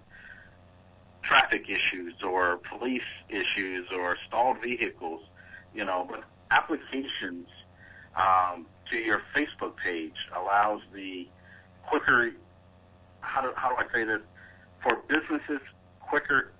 [1.27, 5.21] traffic issues or police issues or stalled vehicles,
[5.73, 7.47] you know, but applications
[8.15, 11.27] um, to your Facebook page allows the
[11.87, 12.31] quicker,
[13.21, 14.21] how do, how do I say this,
[14.81, 15.61] for businesses
[15.99, 16.51] quicker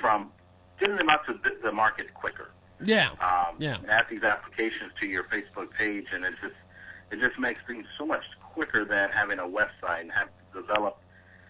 [0.00, 0.30] from
[0.78, 2.50] getting them out to the market quicker.
[2.82, 3.10] Yeah.
[3.20, 3.78] Um, yeah.
[3.88, 6.54] Add these applications to your Facebook page, and it just
[7.10, 10.98] it just makes things so much quicker than having a website and have to develop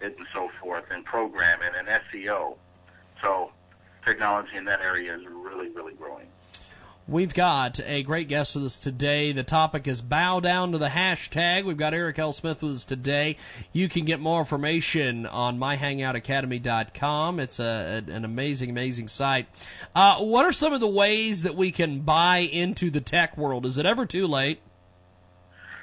[0.01, 2.57] and so forth, and programming and SEO.
[3.23, 3.53] So
[4.05, 6.27] technology in that area is really, really growing.
[7.09, 9.31] We've got a great guest with us today.
[9.31, 11.65] The topic is bow down to the hashtag.
[11.65, 12.33] We've got Eric L.
[12.33, 13.37] Smith with us today.
[13.73, 17.39] You can get more information on myhangoutacademy.com.
[17.39, 19.47] It's a, an amazing, amazing site.
[19.95, 23.67] Uh, what are some of the ways that we can buy into the tech world?
[23.67, 24.61] Is it ever too late?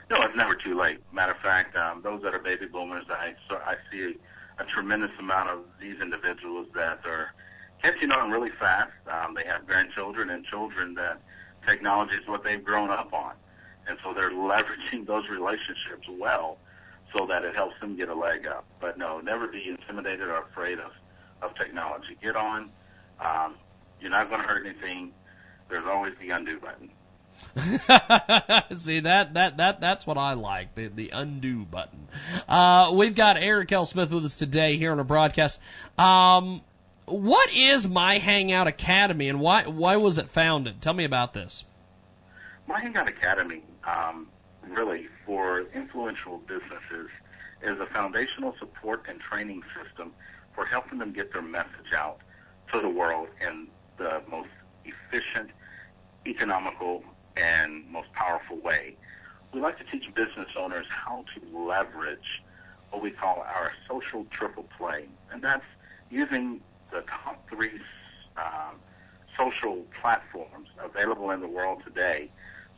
[0.09, 0.99] No, it's never too late.
[1.11, 4.15] Matter of fact, um, those that are baby boomers, I, so I see
[4.59, 7.33] a, tremendous amount of these individuals that are
[7.81, 8.91] catching on really fast.
[9.11, 11.21] Um, they have grandchildren and children that
[11.67, 13.33] technology is what they've grown up on.
[13.87, 16.57] And so they're leveraging those relationships well
[17.15, 18.65] so that it helps them get a leg up.
[18.79, 20.91] But no, never be intimidated or afraid of,
[21.41, 22.17] of technology.
[22.21, 22.69] Get on.
[23.19, 23.55] Um,
[23.99, 25.11] you're not going to hurt anything.
[25.69, 26.89] There's always the undo button.
[28.75, 32.07] See that that that that's what I like the the undo button.
[32.47, 33.85] Uh, we've got Eric L.
[33.85, 35.59] Smith with us today here on our broadcast.
[35.97, 36.61] Um,
[37.05, 40.81] what is My Hangout Academy and why why was it founded?
[40.81, 41.63] Tell me about this.
[42.67, 44.27] My Hangout Academy, um,
[44.67, 47.09] really for influential businesses,
[47.61, 50.11] is a foundational support and training system
[50.55, 52.17] for helping them get their message out
[52.71, 53.67] to the world in
[53.97, 54.49] the most
[54.85, 55.51] efficient,
[56.25, 57.03] economical,
[57.37, 58.95] and most powerful way.
[59.53, 62.43] We like to teach business owners how to leverage
[62.89, 65.65] what we call our social triple play, and that's
[66.09, 66.61] using
[66.91, 67.79] the top three
[68.37, 68.71] uh,
[69.37, 72.29] social platforms available in the world today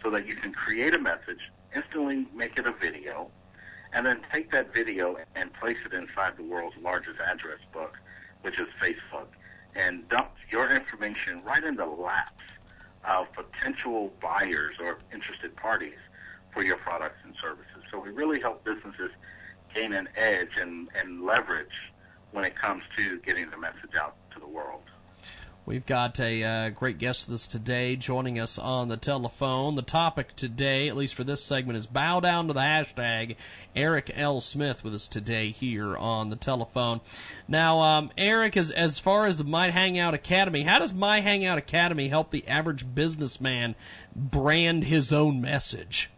[0.02, 3.30] so that you can create a message, instantly make it a video,
[3.94, 7.98] and then take that video and place it inside the world's largest address book,
[8.41, 9.27] which is Facebook,
[9.76, 12.44] and dump your information right in the laps
[13.07, 15.99] of potential buyers or interested parties
[16.53, 17.84] for your products and services.
[17.91, 19.11] So we really help businesses
[19.73, 21.91] gain an edge and, and leverage
[22.32, 24.84] when it comes to getting the message out to the world.
[25.67, 29.73] We've got a uh, great guest with us today joining us on the telephone.
[29.73, 33.35] The topic today, at least for this segment, is bow down to the hashtag.
[33.75, 34.41] Eric L.
[34.41, 37.01] Smith with us today here on the telephone.
[37.47, 41.57] Now, um, Eric, as, as far as the My Hangout Academy, how does My Hangout
[41.57, 43.73] Academy help the average businessman
[44.15, 46.11] brand his own message?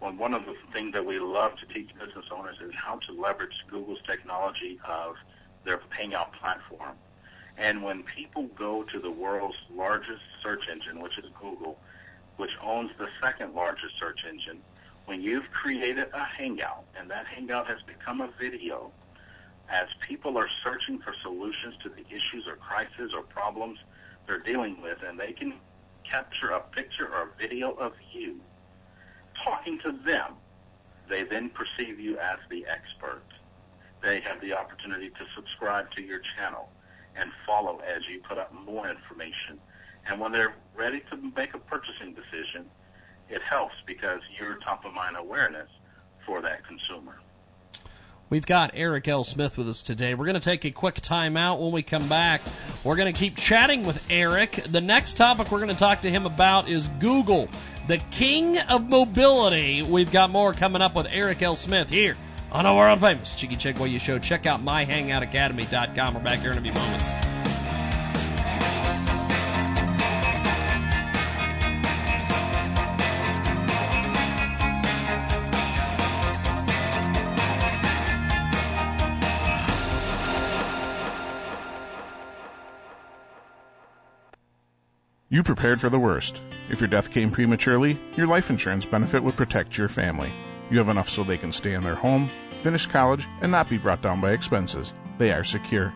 [0.00, 3.12] Well, one of the things that we love to teach business owners is how to
[3.12, 5.16] leverage Google's technology of
[5.66, 6.96] their Hangout platform
[7.60, 11.78] and when people go to the world's largest search engine, which is Google,
[12.38, 14.62] which owns the second largest search engine,
[15.04, 18.90] when you've created a Hangout and that Hangout has become a video,
[19.68, 23.78] as people are searching for solutions to the issues or crises or problems
[24.26, 25.52] they're dealing with, and they can
[26.02, 28.40] capture a picture or a video of you
[29.44, 30.32] talking to them,
[31.10, 33.22] they then perceive you as the expert.
[34.02, 36.70] They have the opportunity to subscribe to your channel
[37.16, 39.58] and follow as you put up more information.
[40.06, 42.66] And when they're ready to make a purchasing decision,
[43.28, 45.68] it helps because you're top of mind awareness
[46.26, 47.20] for that consumer.
[48.28, 49.24] We've got Eric L.
[49.24, 50.14] Smith with us today.
[50.14, 51.60] We're going to take a quick time out.
[51.60, 52.40] When we come back,
[52.84, 54.52] we're going to keep chatting with Eric.
[54.68, 57.48] The next topic we're going to talk to him about is Google,
[57.88, 59.82] the king of mobility.
[59.82, 61.56] We've got more coming up with Eric L.
[61.56, 62.16] Smith here
[62.52, 64.18] on a world famous Jiggy Jaguar Show.
[64.18, 66.14] Check out myhangoutacademy.com.
[66.14, 67.12] We're back here in a few moments.
[85.32, 86.40] You prepared for the worst.
[86.70, 90.32] If your death came prematurely, your life insurance benefit would protect your family.
[90.70, 92.28] You have enough so they can stay in their home,
[92.62, 94.94] finish college, and not be brought down by expenses.
[95.18, 95.92] They are secure.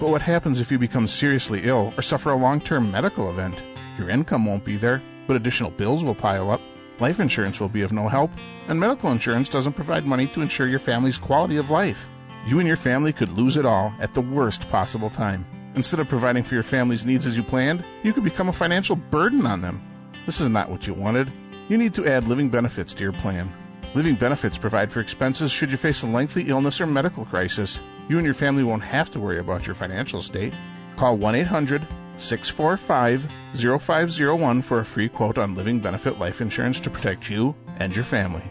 [0.00, 3.62] But what happens if you become seriously ill or suffer a long term medical event?
[3.98, 6.60] Your income won't be there, but additional bills will pile up.
[6.98, 8.30] Life insurance will be of no help,
[8.68, 12.08] and medical insurance doesn't provide money to ensure your family's quality of life.
[12.46, 15.46] You and your family could lose it all at the worst possible time.
[15.76, 18.96] Instead of providing for your family's needs as you planned, you could become a financial
[18.96, 19.80] burden on them.
[20.26, 21.30] This is not what you wanted.
[21.68, 23.52] You need to add living benefits to your plan.
[23.92, 27.80] Living benefits provide for expenses should you face a lengthy illness or medical crisis.
[28.08, 30.54] You and your family won't have to worry about your financial state.
[30.94, 31.84] Call 1 800
[32.16, 33.32] 645
[33.80, 38.04] 0501 for a free quote on living benefit life insurance to protect you and your
[38.04, 38.44] family.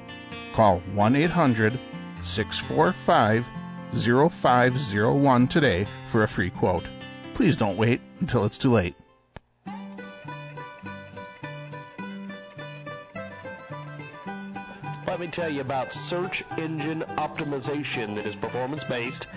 [0.54, 1.80] Call 1 800
[2.22, 3.48] 645
[3.94, 6.84] 0501 today for a free quote.
[7.34, 8.96] Please don't wait until it's too late.
[15.20, 18.16] Let me tell you about search engine optimization.
[18.16, 19.28] That is performance based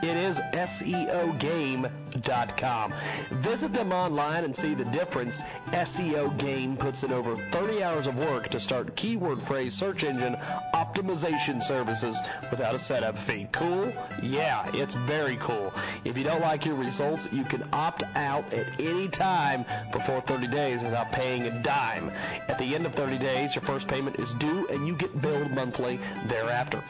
[0.00, 1.92] It is SEOgame.com.
[3.42, 5.40] Visit them online and see the difference.
[5.68, 10.36] SEO Game puts in over 30 hours of work to start keyword phrase search engine
[10.72, 12.16] optimization services
[12.50, 13.48] without a setup fee.
[13.52, 13.92] Cool?
[14.22, 15.72] Yeah, it's very cool.
[16.04, 20.46] If you don't like your results, you can opt out at any time before 30
[20.46, 22.10] days without paying a dime.
[22.48, 25.50] At the end of 30 days, your first payment is due and you get billed
[25.50, 25.98] monthly
[26.28, 26.82] thereafter.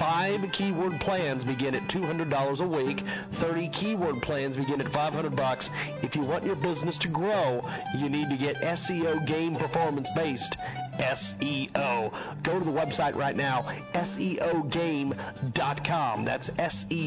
[0.00, 3.04] Five keyword plans begin at $200 a week.
[3.34, 5.68] 30 keyword plans begin at 500 bucks.
[6.00, 10.56] If you want your business to grow, you need to get SEO game performance based.
[10.98, 12.14] SEO.
[12.42, 15.14] Go to the website right now, SEOgame.com.
[16.24, 16.98] That's SEOgame.com.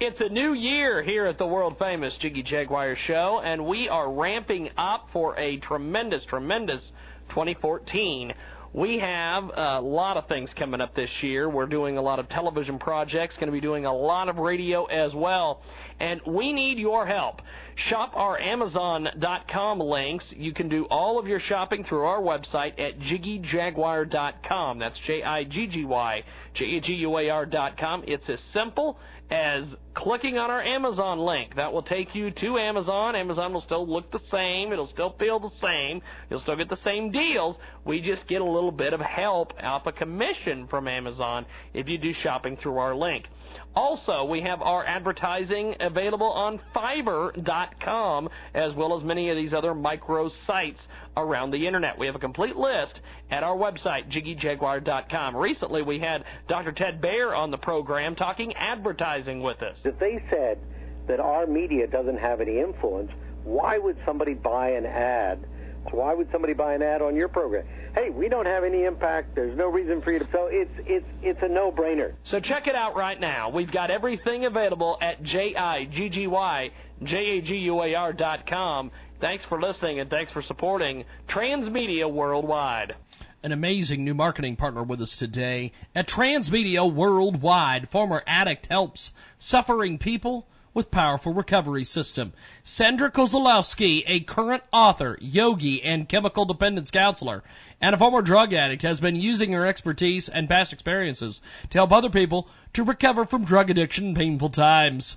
[0.00, 4.10] It's a new year here at the world famous Jiggy Jaguar show, and we are
[4.10, 6.80] ramping up for a tremendous, tremendous
[7.28, 8.34] 2014.
[8.72, 11.48] We have a lot of things coming up this year.
[11.48, 14.84] We're doing a lot of television projects, going to be doing a lot of radio
[14.84, 15.62] as well,
[15.98, 17.40] and we need your help.
[17.74, 20.26] Shop our Amazon.com links.
[20.30, 24.78] You can do all of your shopping through our website at jiggyjaguar.com.
[24.78, 28.04] That's J-I-G-G-Y, J-A-G-U-A-R.com.
[28.06, 28.98] It's as simple
[29.30, 31.56] as clicking on our Amazon link.
[31.56, 33.16] That will take you to Amazon.
[33.16, 34.72] Amazon will still look the same.
[34.72, 36.02] It'll still feel the same.
[36.30, 37.56] You'll still get the same deals.
[37.84, 41.98] We just get a little bit of help off a commission from Amazon if you
[41.98, 43.28] do shopping through our link.
[43.74, 49.74] Also, we have our advertising available on Fiverr.com as well as many of these other
[49.74, 50.80] micro sites
[51.16, 51.98] around the internet.
[51.98, 55.36] We have a complete list at our website, jiggyjaguar.com.
[55.36, 56.72] Recently, we had Dr.
[56.72, 59.78] Ted Baehr on the program talking advertising with us.
[59.84, 60.58] If they said
[61.06, 63.10] that our media doesn't have any influence,
[63.44, 65.46] why would somebody buy an ad?
[65.92, 67.64] Why would somebody buy an ad on your program?
[67.94, 69.34] Hey, we don't have any impact.
[69.34, 70.28] There's no reason for you to.
[70.32, 72.14] So it's it's it's a no-brainer.
[72.24, 73.48] So check it out right now.
[73.50, 76.72] We've got everything available at j i g g y
[77.02, 78.90] j a g u a r dot com.
[79.18, 82.96] Thanks for listening and thanks for supporting Transmedia Worldwide.
[83.42, 87.88] An amazing new marketing partner with us today at Transmedia Worldwide.
[87.88, 92.34] Former addict helps suffering people with powerful recovery system.
[92.62, 97.42] Sandra Kozlowski, a current author, yogi, and chemical dependence counselor,
[97.80, 101.40] and a former drug addict, has been using her expertise and past experiences
[101.70, 105.16] to help other people to recover from drug addiction painful times.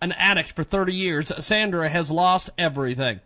[0.00, 3.20] An addict for 30 years, Sandra has lost everything.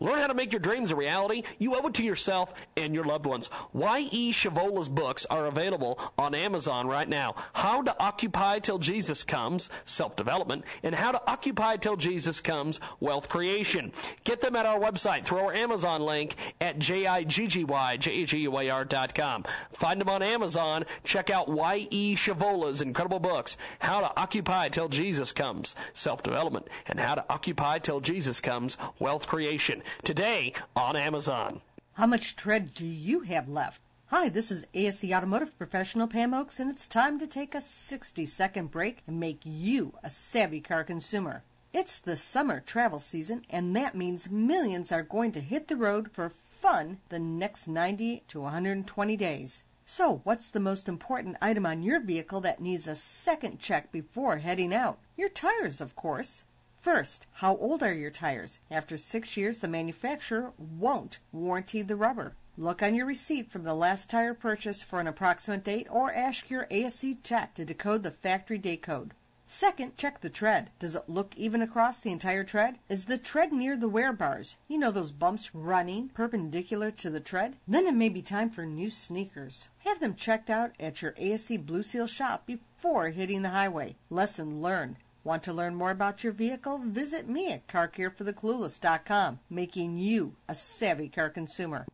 [0.00, 1.44] Learn how to make your dreams a reality.
[1.58, 3.48] You owe it to yourself and your loved ones.
[3.72, 4.32] Y.E.
[4.32, 7.34] Shavola's books are available on Amazon right now.
[7.54, 13.30] How to Occupy Till Jesus Comes, Self-Development, and How to Occupy Till Jesus Comes, Wealth
[13.30, 13.90] Creation.
[14.24, 19.44] Get them at our website through our Amazon link at J-I-G-G-Y-J-A-G-U-A-R.com.
[19.72, 20.84] Find them on Amazon.
[21.04, 22.16] Check out Y.E.
[22.16, 28.00] Shavola's incredible books, How to Occupy Till Jesus Comes, Self-Development, and How to Occupy Till
[28.00, 31.60] Jesus Comes, Wealth Creation today on Amazon.
[31.94, 33.80] How much tread do you have left?
[34.06, 38.24] Hi, this is ASE Automotive Professional Pam Oakes, and it's time to take a 60
[38.26, 41.42] second break and make you a savvy car consumer.
[41.72, 46.10] It's the summer travel season, and that means millions are going to hit the road
[46.12, 49.64] for fun the next 90 to 120 days.
[49.84, 54.38] So, what's the most important item on your vehicle that needs a second check before
[54.38, 54.98] heading out?
[55.16, 56.44] Your tires, of course.
[56.86, 58.60] First, how old are your tires?
[58.70, 62.36] After six years, the manufacturer won't warranty the rubber.
[62.56, 66.48] Look on your receipt from the last tire purchase for an approximate date or ask
[66.48, 69.14] your ASE tech to decode the factory date code.
[69.44, 70.70] Second, check the tread.
[70.78, 72.78] Does it look even across the entire tread?
[72.88, 74.54] Is the tread near the wear bars?
[74.68, 77.56] You know those bumps running perpendicular to the tread?
[77.66, 79.70] Then it may be time for new sneakers.
[79.78, 83.96] Have them checked out at your ASE Blue Seal shop before hitting the highway.
[84.08, 84.98] Lesson learned.
[85.26, 86.80] Want to learn more about your vehicle?
[86.84, 91.84] Visit me at CarCareForTheClueless.com, making you a savvy car consumer.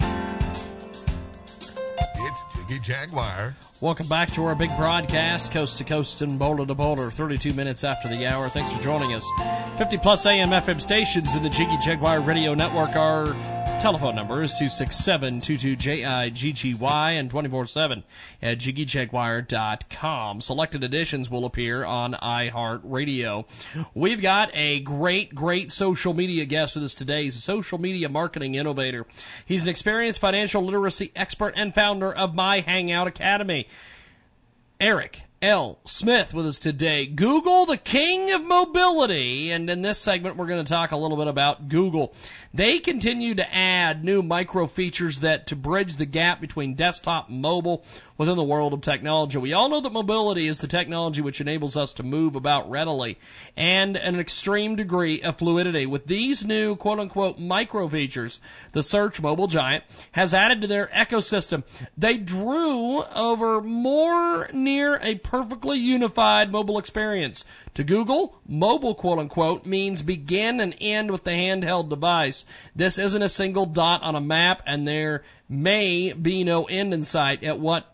[0.00, 0.80] It's
[2.56, 3.54] Jiggy Jaguar.
[3.82, 7.84] Welcome back to our big broadcast, coast to coast and boulder to boulder, 32 minutes
[7.84, 8.48] after the hour.
[8.48, 9.30] Thanks for joining us.
[9.76, 12.96] 50 plus AM FM stations in the Jiggy Jaguar Radio Network.
[12.96, 13.36] Our
[13.82, 18.04] telephone number is 267-22-JIGGY and 24-7
[18.40, 20.40] at jiggyjaguar.com.
[20.40, 23.44] Selected editions will appear on iHeartRadio.
[23.92, 27.24] We've got a great, great social media guest with us today.
[27.24, 29.04] He's a social media marketing innovator.
[29.44, 33.66] He's an experienced financial literacy expert and founder of My Hangout Academy.
[34.78, 35.80] Eric L.
[35.84, 37.04] Smith with us today.
[37.04, 39.50] Google, the king of mobility.
[39.50, 42.14] And in this segment, we're going to talk a little bit about Google.
[42.54, 47.42] They continue to add new micro features that to bridge the gap between desktop and
[47.42, 47.84] mobile
[48.18, 49.38] within the world of technology.
[49.38, 53.18] We all know that mobility is the technology which enables us to move about readily
[53.56, 55.86] and an extreme degree of fluidity.
[55.86, 58.40] With these new quote unquote micro features,
[58.72, 61.64] the search mobile giant has added to their ecosystem.
[61.96, 67.44] They drew over more near a perfectly unified mobile experience.
[67.74, 72.44] To Google, mobile quote unquote means begin and end with the handheld device.
[72.76, 77.02] This isn't a single dot on a map and there may be no end in
[77.02, 77.92] sight at what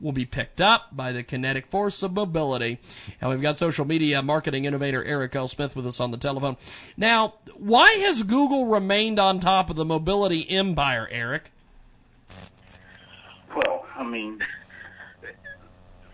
[0.00, 2.78] will be picked up by the kinetic force of mobility.
[3.20, 5.48] And we've got social media marketing innovator Eric L.
[5.48, 6.56] Smith with us on the telephone.
[6.96, 11.50] Now, why has Google remained on top of the mobility empire, Eric?
[13.54, 14.44] Well, I mean,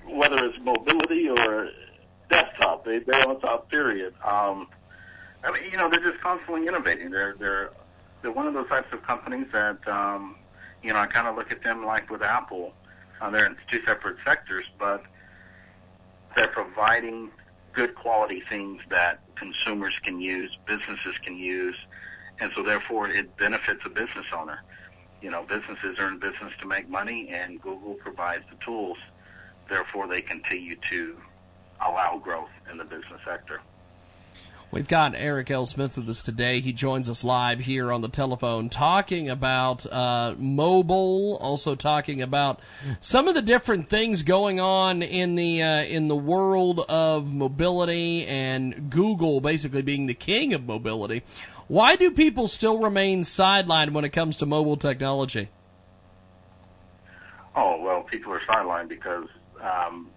[0.06, 1.70] whether it's mobility or
[2.30, 4.14] desktop, they, they're on top, period.
[4.24, 4.68] Um,
[5.42, 7.10] I mean, you know, they're just constantly innovating.
[7.10, 7.70] They're, they're,
[8.22, 10.36] they're one of those types of companies that, um,
[10.82, 12.72] you know, I kind of look at them like with Apple.
[13.20, 15.04] Uh, they're in two separate sectors, but
[16.34, 17.30] they're providing
[17.72, 21.76] good quality things that consumers can use, businesses can use,
[22.40, 24.62] and so therefore it benefits a business owner.
[25.20, 28.98] You know, businesses are in business to make money, and Google provides the tools.
[29.68, 31.16] Therefore, they continue to
[31.80, 33.60] allow growth in the business sector.
[34.72, 35.66] We've got Eric L.
[35.66, 36.60] Smith with us today.
[36.60, 42.58] He joins us live here on the telephone talking about uh, mobile, also talking about
[42.98, 48.26] some of the different things going on in the uh, in the world of mobility
[48.26, 51.22] and Google basically being the king of mobility.
[51.68, 55.50] Why do people still remain sidelined when it comes to mobile technology?
[57.54, 59.28] Oh well, people are sidelined because
[59.60, 60.08] um,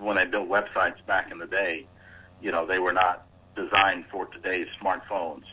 [0.00, 1.86] when they built websites back in the day,
[2.42, 3.22] you know, they were not
[3.56, 5.44] designed for today's smartphones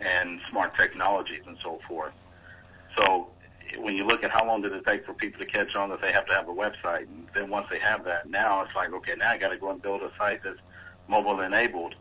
[0.00, 2.12] and smart technologies and so forth.
[2.96, 3.28] So
[3.78, 6.00] when you look at how long did it take for people to catch on that
[6.00, 8.92] they have to have a website, and then once they have that, now it's like,
[8.92, 10.58] okay, now I got to go and build a site that's
[11.08, 11.94] mobile enabled.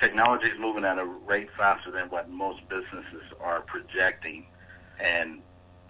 [0.00, 4.46] Technology is moving at a rate faster than what most businesses are projecting,
[4.98, 5.40] and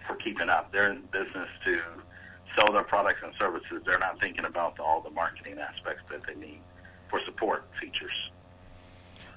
[0.06, 1.80] for keeping up, they're in business to
[2.54, 3.80] sell their products and services.
[3.86, 6.60] They're not thinking about all the marketing aspects that they need
[7.08, 8.30] for support features.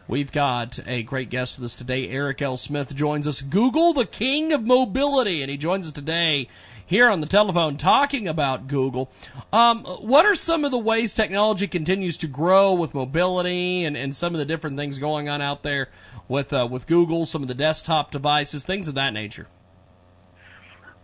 [0.07, 2.09] We've got a great guest with us today.
[2.09, 2.57] Eric L.
[2.57, 3.41] Smith joins us.
[3.41, 6.47] Google, the king of mobility, and he joins us today
[6.85, 9.11] here on the telephone talking about Google.
[9.51, 14.15] Um, what are some of the ways technology continues to grow with mobility and, and
[14.15, 15.89] some of the different things going on out there
[16.27, 19.47] with uh, with Google, some of the desktop devices, things of that nature?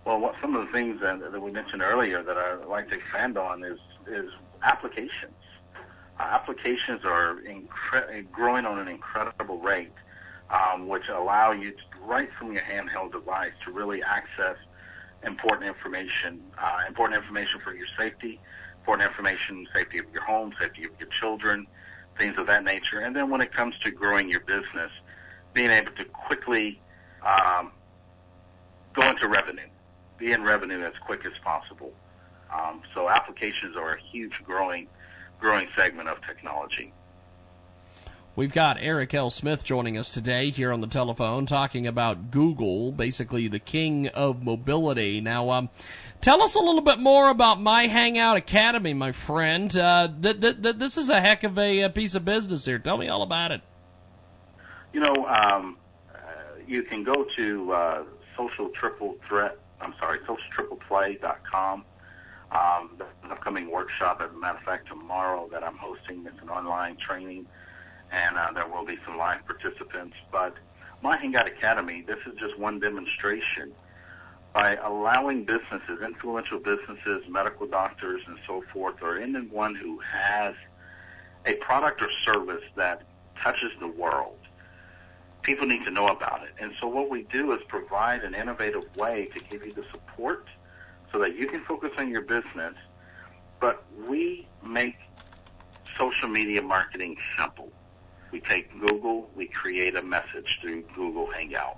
[0.05, 2.95] Well, what, some of the things that, that we mentioned earlier that I'd like to
[2.97, 4.29] expand on is is
[4.61, 5.33] applications
[6.31, 9.93] applications are incre- growing on an incredible rate,
[10.49, 14.57] um, which allow you to, right from your handheld device to really access
[15.23, 18.39] important information, uh, important information for your safety,
[18.79, 21.67] important information, safety of your home, safety of your children,
[22.17, 22.99] things of that nature.
[22.99, 24.91] And then when it comes to growing your business,
[25.53, 26.79] being able to quickly
[27.25, 27.71] um,
[28.93, 29.67] go into revenue,
[30.17, 31.91] be in revenue as quick as possible.
[32.53, 34.87] Um, so applications are a huge growing
[35.41, 36.93] growing segment of technology.
[38.33, 39.29] We've got Eric L.
[39.29, 44.41] Smith joining us today here on the telephone talking about Google, basically the king of
[44.41, 45.19] mobility.
[45.19, 45.69] Now, um,
[46.21, 49.75] tell us a little bit more about My Hangout Academy, my friend.
[49.75, 52.79] Uh, th- th- th- this is a heck of a, a, piece of business here.
[52.79, 53.61] Tell me all about it.
[54.93, 55.75] You know, um,
[56.15, 56.19] uh,
[56.65, 58.03] you can go to uh,
[58.37, 59.57] social triple threat.
[59.81, 61.83] I'm sorry, socialtripleplay.com.
[62.51, 66.49] Um, the upcoming workshop, as a matter of fact, tomorrow that I'm hosting, it's an
[66.49, 67.45] online training
[68.11, 70.15] and uh, there will be some live participants.
[70.31, 70.55] But
[71.01, 73.73] My Hangout Academy, this is just one demonstration.
[74.53, 80.55] By allowing businesses, influential businesses, medical doctors, and so forth, or anyone who has
[81.45, 83.03] a product or service that
[83.41, 84.37] touches the world,
[85.41, 86.51] people need to know about it.
[86.59, 90.47] And so what we do is provide an innovative way to give you the support
[91.11, 92.75] so that you can focus on your business,
[93.59, 94.95] but we make
[95.97, 97.71] social media marketing simple.
[98.31, 101.77] We take Google, we create a message through Google Hangouts.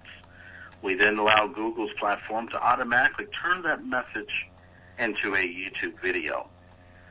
[0.82, 4.48] We then allow Google's platform to automatically turn that message
[5.00, 6.50] into a YouTube video.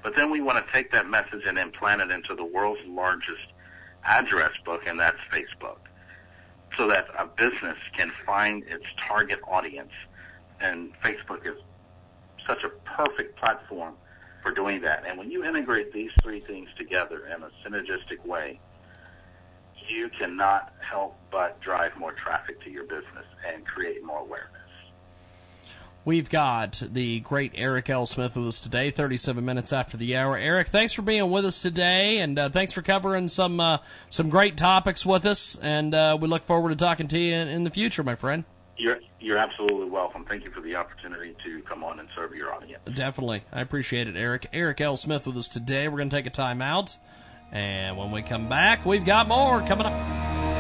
[0.03, 3.47] But then we want to take that message and implant it into the world's largest
[4.05, 5.78] address book, and that's Facebook,
[6.77, 9.93] so that a business can find its target audience.
[10.61, 11.57] And Facebook is
[12.47, 13.94] such a perfect platform
[14.43, 15.05] for doing that.
[15.06, 18.60] And when you integrate these three things together in a synergistic way,
[19.89, 24.48] you cannot help but drive more traffic to your business and create more awareness.
[26.05, 28.06] We've got the great Eric L.
[28.06, 30.36] Smith with us today, 37 minutes after the hour.
[30.36, 33.78] Eric, thanks for being with us today, and uh, thanks for covering some uh,
[34.10, 35.56] some great topics with us.
[35.62, 38.43] And uh, we look forward to talking to you in, in, the future, my friend.
[38.77, 40.24] You're you're absolutely welcome.
[40.24, 42.82] Thank you for the opportunity to come on and serve your audience.
[42.93, 44.49] Definitely, I appreciate it, Eric.
[44.53, 44.97] Eric L.
[44.97, 45.89] Smith with us today.
[45.89, 46.97] We're going to take a time out.
[47.53, 50.52] And when we come back, we've got more coming up.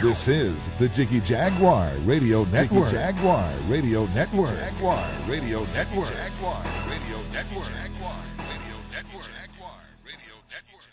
[0.00, 2.86] This is the Jiggy Jaguar Radio Network.
[2.86, 4.56] Jiggy Jaguar Radio Network.
[4.56, 6.08] Jaguar Radio Network.
[6.08, 7.68] Jaguar Radio Network.
[7.68, 9.26] Jaguar Radio Network.
[9.28, 10.88] Jaguar Radio Network.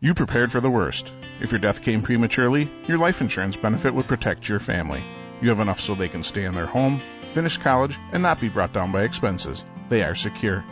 [0.00, 1.12] You prepared for the worst.
[1.40, 5.02] If your death came prematurely, your life insurance benefit would protect your family.
[5.40, 7.00] You have enough so they can stay in their home,
[7.32, 9.64] finish college, and not be brought down by expenses.
[9.88, 10.64] They are secure.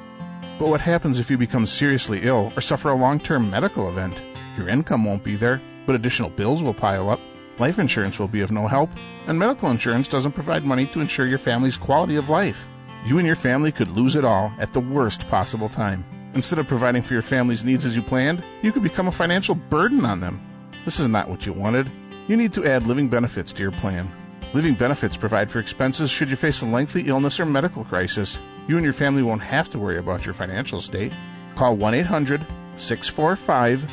[0.59, 4.21] But what happens if you become seriously ill or suffer a long term medical event?
[4.57, 7.21] Your income won't be there, but additional bills will pile up.
[7.59, 8.91] Life insurance will be of no help,
[9.27, 12.67] and medical insurance doesn't provide money to ensure your family's quality of life.
[13.07, 16.05] You and your family could lose it all at the worst possible time.
[16.35, 19.55] Instead of providing for your family's needs as you planned, you could become a financial
[19.55, 20.41] burden on them.
[20.85, 21.91] This is not what you wanted.
[22.29, 24.11] You need to add living benefits to your plan.
[24.55, 28.39] Living benefits provide for expenses should you face a lengthy illness or medical crisis.
[28.69, 31.13] You and your family won't have to worry about your financial state.
[31.55, 32.47] Call 1 800
[32.77, 33.91] 645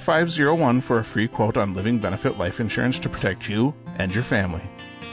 [0.00, 4.24] 0501 for a free quote on living benefit life insurance to protect you and your
[4.24, 4.62] family.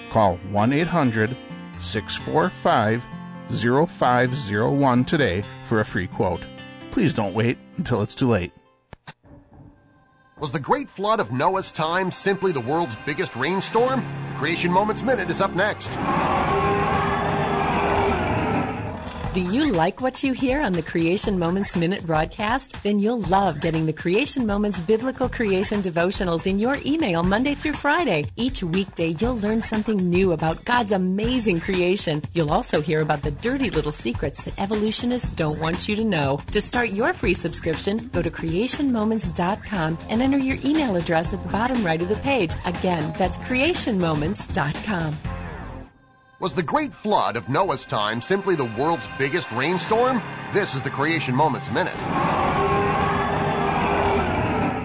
[0.10, 1.36] Call 1 800
[1.80, 3.06] 645
[3.52, 6.42] 0501 today for a free quote.
[6.92, 8.52] Please don't wait until it's too late.
[10.40, 14.04] Was the great flood of Noah's time simply the world's biggest rainstorm?
[14.38, 15.90] Creation Moments Minute is up next.
[19.40, 22.84] Do you like what you hear on the Creation Moments Minute broadcast?
[22.84, 27.72] Then you'll love getting the Creation Moments Biblical Creation Devotionals in your email Monday through
[27.72, 28.26] Friday.
[28.36, 32.22] Each weekday, you'll learn something new about God's amazing creation.
[32.34, 36.42] You'll also hear about the dirty little secrets that evolutionists don't want you to know.
[36.48, 41.48] To start your free subscription, go to creationmoments.com and enter your email address at the
[41.50, 42.52] bottom right of the page.
[42.66, 45.16] Again, that's creationmoments.com.
[46.40, 50.22] Was the great flood of Noah's time simply the world's biggest rainstorm?
[50.54, 52.79] This is the Creation Moments Minute.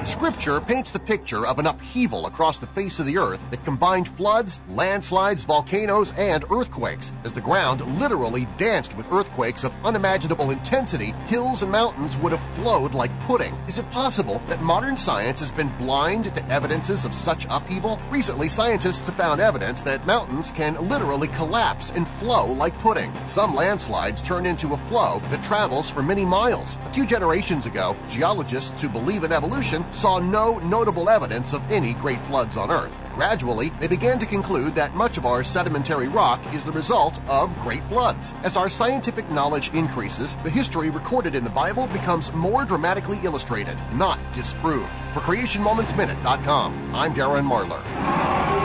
[0.07, 4.07] Scripture paints the picture of an upheaval across the face of the earth that combined
[4.07, 7.15] floods, landslides, volcanoes, and earthquakes.
[7.25, 12.55] As the ground literally danced with earthquakes of unimaginable intensity, hills and mountains would have
[12.55, 13.55] flowed like pudding.
[13.67, 17.99] Is it possible that modern science has been blind to evidences of such upheaval?
[18.11, 23.11] Recently, scientists have found evidence that mountains can literally collapse and flow like pudding.
[23.27, 26.77] Some landslides turn into a flow that travels for many miles.
[26.85, 31.95] A few generations ago, geologists who believe in evolution saw no notable evidence of any
[31.95, 32.97] great floods on Earth.
[33.15, 37.57] Gradually, they began to conclude that much of our sedimentary rock is the result of
[37.61, 38.35] great floods.
[38.43, 43.79] As our scientific knowledge increases, the history recorded in the Bible becomes more dramatically illustrated,
[43.93, 44.91] not disproved.
[45.15, 48.64] For CreationMomentsMinute.com, I'm Darren Marlar.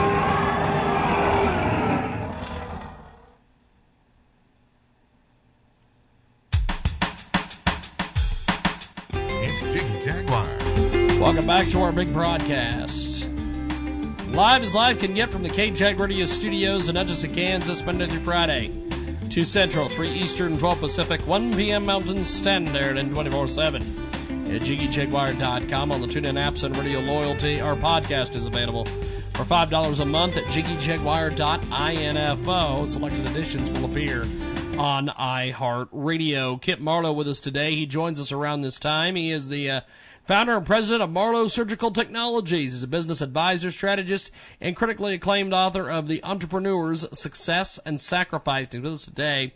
[11.50, 13.26] Back to our big broadcast.
[14.28, 18.20] Live as live can get from the KJAG Radio Studios in Hutchinson, Kansas, Monday through
[18.20, 18.70] Friday.
[19.30, 21.86] 2 Central, 3 Eastern, 12 Pacific, 1 p.m.
[21.86, 23.82] Mountain Standard, and 24 7.
[23.82, 27.60] At JiggyJaguar.com on the TuneIn apps and Radio Loyalty.
[27.60, 32.86] Our podcast is available for $5 a month at JiggyJaguar.info.
[32.86, 34.22] Selected editions will appear
[34.78, 36.62] on iHeartRadio.
[36.62, 37.74] Kip Marlowe with us today.
[37.74, 39.16] He joins us around this time.
[39.16, 39.80] He is the uh,
[40.30, 42.72] founder and president of Marlowe Surgical Technologies.
[42.72, 44.30] is a business advisor, strategist,
[44.60, 48.70] and critically acclaimed author of The Entrepreneur's Success and Sacrifice.
[48.70, 49.54] He's with us today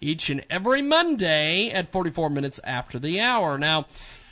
[0.00, 3.58] each and every Monday at 44 minutes after the hour.
[3.58, 3.84] Now,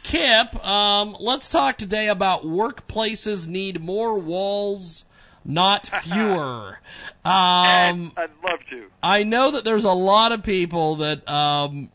[0.02, 5.05] Kip, um, let's talk today about workplaces need more walls,
[5.44, 6.78] not fewer.
[7.23, 8.86] Um, I'd love to.
[9.02, 11.90] I know that there's a lot of people that um,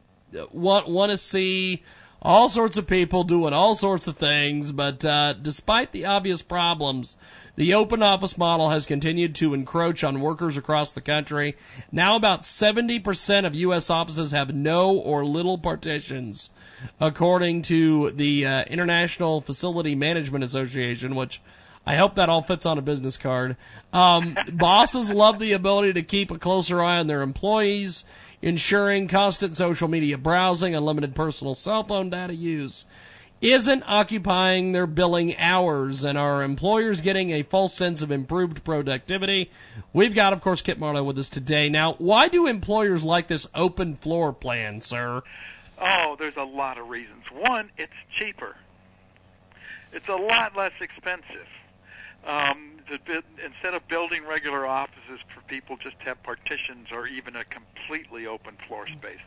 [0.51, 1.83] want want to see
[2.27, 7.15] all sorts of people doing all sorts of things, but uh, despite the obvious problems,
[7.55, 11.55] the open office model has continued to encroach on workers across the country.
[11.89, 13.89] Now, about 70% of U.S.
[13.89, 16.49] offices have no or little partitions,
[16.99, 21.41] according to the uh, International Facility Management Association, which
[21.85, 23.55] I hope that all fits on a business card.
[23.93, 28.03] Um, bosses love the ability to keep a closer eye on their employees,
[28.41, 32.85] ensuring constant social media browsing, unlimited personal cell phone data use.
[33.41, 39.51] isn't occupying their billing hours and are employers getting a false sense of improved productivity?
[39.93, 41.69] We've got, of course, Kip Marlowe with us today.
[41.69, 45.21] Now, why do employers like this open floor plan, sir?
[45.79, 47.25] Oh, there's a lot of reasons.
[47.31, 48.55] One, it's cheaper.
[49.93, 51.47] It's a lot less expensive.
[52.25, 58.27] Um, instead of building regular offices for people, just have partitions or even a completely
[58.27, 59.19] open floor space.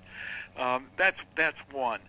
[0.56, 2.00] Um, that's that's one.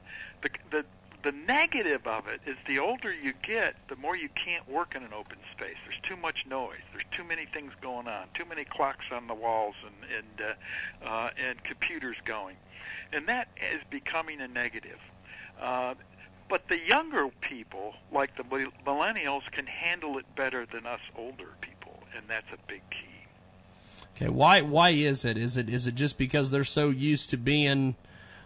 [0.41, 0.85] The, the
[1.23, 5.03] the negative of it is the older you get, the more you can't work in
[5.03, 5.75] an open space.
[5.85, 6.79] There's too much noise.
[6.91, 8.27] There's too many things going on.
[8.33, 10.49] Too many clocks on the walls and and
[11.05, 12.55] uh, uh, and computers going,
[13.13, 14.99] and that is becoming a negative.
[15.61, 15.93] Uh,
[16.51, 21.97] but the younger people, like the millennials, can handle it better than us older people,
[22.13, 23.07] and that's a big key.
[24.17, 25.37] Okay, why why is it?
[25.37, 27.95] Is it is it just because they're so used to being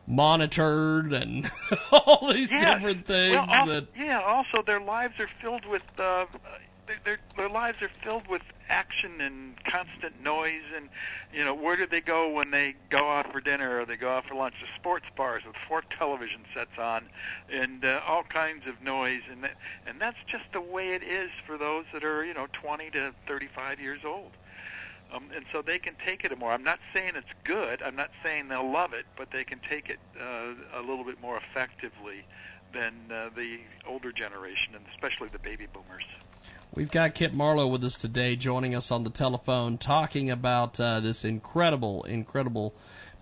[0.06, 1.50] monitored and
[1.92, 2.76] all these yes.
[2.76, 3.48] different things.
[3.48, 3.88] Well, that...
[3.98, 4.22] Yeah.
[4.22, 6.26] Also, their lives are filled with uh,
[7.04, 10.64] their their lives are filled with action and constant noise.
[10.76, 10.90] And
[11.34, 14.10] you know, where do they go when they go out for dinner or they go
[14.10, 14.56] out for lunch?
[14.62, 17.06] The sports bars with four television sets on
[17.52, 19.22] and uh, all kinds of noise.
[19.30, 19.56] And that,
[19.86, 23.14] and that's just the way it is for those that are you know 20 to
[23.28, 24.32] 35 years old.
[25.14, 26.52] Um, and so they can take it a more.
[26.52, 27.82] I'm not saying it's good.
[27.82, 31.22] I'm not saying they'll love it, but they can take it uh, a little bit
[31.22, 32.26] more effectively
[32.74, 36.04] than uh, the older generation, and especially the baby boomers.
[36.74, 41.00] We've got Kip Marlowe with us today, joining us on the telephone, talking about uh,
[41.00, 42.74] this incredible, incredible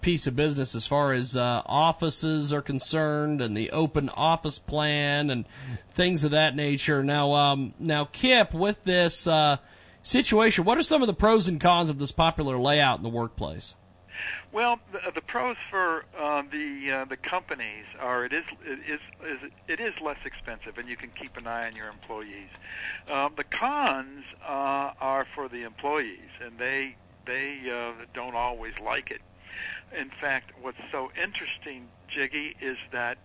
[0.02, 5.30] piece of business as far as uh, offices are concerned, and the open office plan,
[5.30, 5.46] and
[5.90, 7.04] things of that nature.
[7.04, 9.58] Now, um, now, Kip, with this uh,
[10.02, 13.10] situation, what are some of the pros and cons of this popular layout in the
[13.10, 13.76] workplace?
[14.52, 19.00] Well, the, the pros for uh, the uh, the companies are it is it is,
[19.26, 22.50] is it is less expensive, and you can keep an eye on your employees.
[23.12, 26.96] Um, the cons uh, are for the employees, and they
[27.26, 29.22] they uh, don't always like it.
[29.98, 33.18] In fact, what's so interesting, Jiggy, is that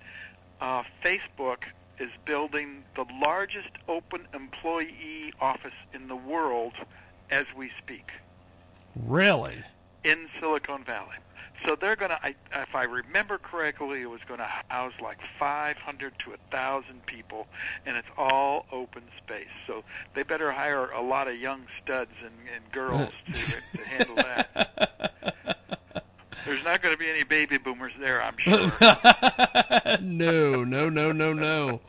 [0.60, 1.65] uh, Facebook
[1.98, 6.74] is building the largest open employee office in the world
[7.31, 8.10] as we speak.
[8.94, 9.65] Really?
[10.05, 11.16] In Silicon Valley.
[11.66, 16.19] So they're going to, if I remember correctly, it was going to house like 500
[16.20, 17.49] to 1,000 people,
[17.85, 19.49] and it's all open space.
[19.66, 19.83] So
[20.15, 25.35] they better hire a lot of young studs and, and girls to, to handle that.
[26.47, 28.70] There's not going to be any baby boomers there, I'm sure.
[30.01, 31.81] no, no, no, no, no.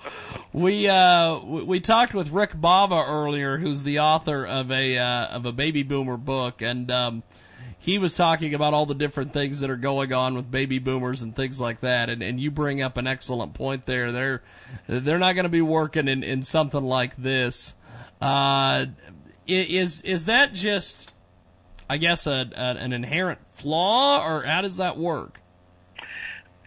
[0.52, 5.45] We uh we talked with Rick Bava earlier, who's the author of a uh, of
[5.45, 7.23] a baby boomer book, and um,
[7.80, 11.22] he was talking about all the different things that are going on with baby boomers
[11.22, 12.10] and things like that.
[12.10, 14.11] And, and you bring up an excellent point there.
[14.11, 14.43] They're
[14.88, 17.73] they're not going to be working in, in something like this.
[18.22, 18.88] Uh,
[19.47, 21.14] is is that just
[21.89, 25.41] I guess, a, a, an inherent flaw, or how does that work?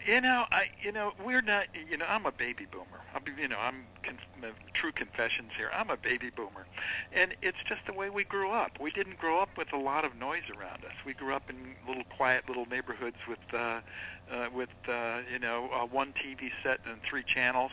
[0.05, 1.67] You know, I you know we're not.
[1.89, 3.03] You know, I'm a baby boomer.
[3.15, 4.19] I'm, you know, I'm con-
[4.73, 5.71] true confessions here.
[5.73, 6.67] I'm a baby boomer,
[7.13, 8.73] and it's just the way we grew up.
[8.81, 10.95] We didn't grow up with a lot of noise around us.
[11.05, 13.81] We grew up in little quiet little neighborhoods with, uh,
[14.31, 17.73] uh, with uh, you know, uh, one TV set and three channels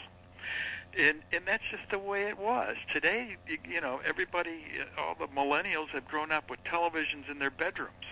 [0.98, 2.76] and and that's just the way it was.
[2.92, 4.64] Today, you, you know, everybody,
[4.98, 8.06] all the millennials have grown up with televisions in their bedrooms,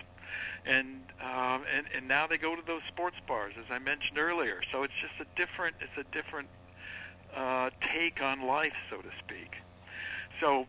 [0.64, 4.60] and um, and and now they go to those sports bars, as I mentioned earlier.
[4.70, 6.48] So it's just a different, it's a different
[7.36, 9.58] uh, take on life, so to speak.
[10.40, 10.66] So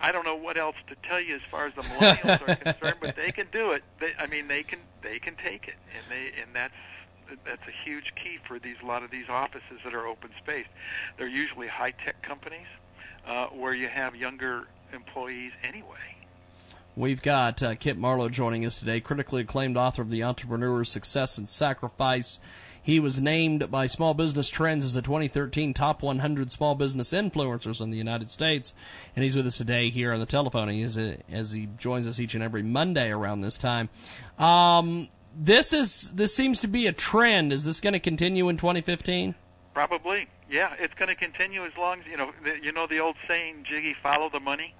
[0.00, 2.96] I don't know what else to tell you as far as the millennials are concerned,
[3.00, 3.82] but they can do it.
[3.98, 6.74] They, I mean, they can they can take it, and they and that's
[7.44, 10.66] that's a huge key for these a lot of these offices that are open space.
[11.18, 12.66] They're usually high tech companies
[13.26, 16.16] uh, where you have younger employees anyway.
[16.96, 21.38] We've got uh, Kip Marlowe joining us today, critically acclaimed author of The Entrepreneur's Success
[21.38, 22.40] and Sacrifice.
[22.90, 27.80] He was named by Small Business Trends as the 2013 Top 100 Small Business Influencers
[27.80, 28.74] in the United States,
[29.14, 30.68] and he's with us today here on the telephone.
[30.68, 33.90] He is a, as he joins us each and every Monday around this time.
[34.40, 37.52] Um, this is this seems to be a trend.
[37.52, 39.36] Is this going to continue in 2015?
[39.72, 40.26] Probably.
[40.50, 42.32] Yeah, it's going to continue as long as you know.
[42.42, 44.74] The, you know the old saying, "Jiggy, follow the money."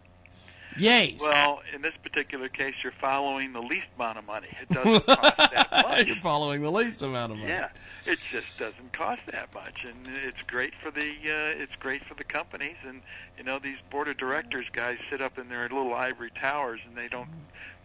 [0.78, 1.14] Yes.
[1.20, 4.48] Well, in this particular case, you're following the least amount of money.
[4.60, 6.06] It doesn't cost that much.
[6.06, 7.50] You're following the least amount of money.
[7.50, 7.68] Yeah,
[8.06, 12.14] it just doesn't cost that much, and it's great for the uh, it's great for
[12.14, 12.76] the companies.
[12.86, 13.02] And
[13.36, 16.96] you know, these board of directors guys sit up in their little ivory towers, and
[16.96, 17.28] they don't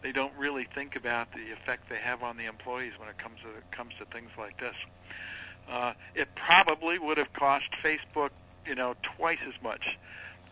[0.02, 3.40] they don't really think about the effect they have on the employees when it comes
[3.42, 4.76] to it comes to things like this.
[5.70, 8.30] Uh, it probably would have cost Facebook,
[8.68, 9.98] you know, twice as much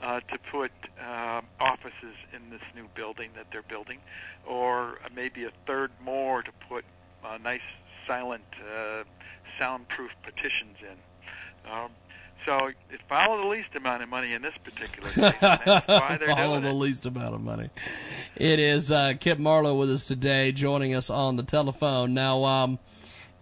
[0.03, 0.71] uh, to put
[1.01, 3.99] uh, offices in this new building that they're building,
[4.45, 6.83] or maybe a third more to put
[7.23, 7.61] uh, nice
[8.05, 9.03] silent, uh,
[9.57, 11.71] soundproof petitions in.
[11.71, 11.89] Um,
[12.45, 15.39] so it follow the least amount of money in this particular case.
[15.39, 16.73] That's why they're Follow the it.
[16.73, 17.69] least amount of money.
[18.35, 22.13] It is uh, Kip Marlowe with us today, joining us on the telephone.
[22.13, 22.79] Now, um,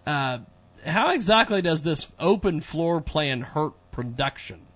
[0.05, 0.39] uh,
[0.85, 4.67] how exactly does this open floor plan hurt production?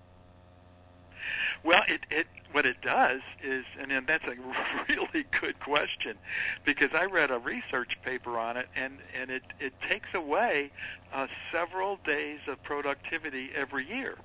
[1.66, 4.36] Well, it, it what it does is, and then that's a
[4.88, 6.16] really good question,
[6.64, 10.70] because I read a research paper on it, and and it it takes away
[11.12, 14.16] uh, several days of productivity every year.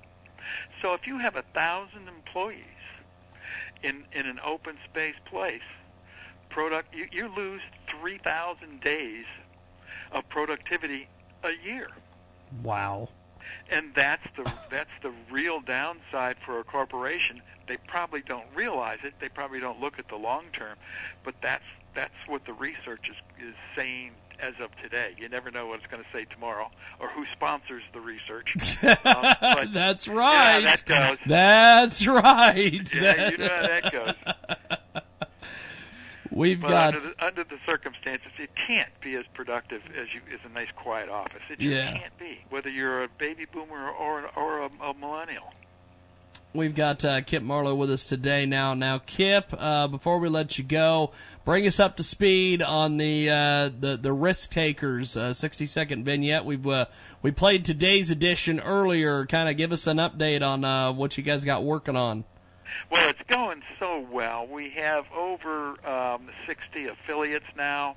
[0.80, 2.62] So if you have a thousand employees
[3.82, 5.62] in in an open space place,
[6.48, 9.26] product you, you lose three thousand days
[10.12, 11.08] of productivity
[11.42, 11.88] a year
[12.62, 13.08] Wow.
[13.70, 17.42] And that's the that's the real downside for a corporation.
[17.68, 19.14] They probably don't realize it.
[19.20, 20.76] They probably don't look at the long term,
[21.24, 21.64] but that's
[21.94, 23.16] that's what the research is
[23.48, 25.14] is saying as of today.
[25.18, 28.56] You never know what it's going to say tomorrow or who sponsors the research.
[29.04, 30.58] Um, but That's right.
[30.58, 31.18] Yeah, that goes.
[31.26, 32.94] That's right.
[32.94, 34.78] Yeah, you know how that goes.
[36.34, 40.40] We've got under the, under the circumstances, it can't be as productive as you as
[40.44, 41.42] a nice quiet office.
[41.50, 41.98] It just Yeah.
[41.98, 42.40] can't be.
[42.50, 45.52] Whether you're a baby boomer or or a, a millennial.
[46.54, 48.44] We've got uh, Kip Marlowe with us today.
[48.44, 51.12] Now, now, Kip, uh, before we let you go,
[51.46, 56.04] bring us up to speed on the uh, the the risk takers uh, sixty second
[56.04, 56.44] vignette.
[56.44, 56.86] We've uh,
[57.22, 59.24] we played today's edition earlier.
[59.24, 62.24] Kind of give us an update on uh, what you guys got working on.
[62.90, 64.46] Well, it's going so well.
[64.46, 67.96] We have over um, 60 affiliates now,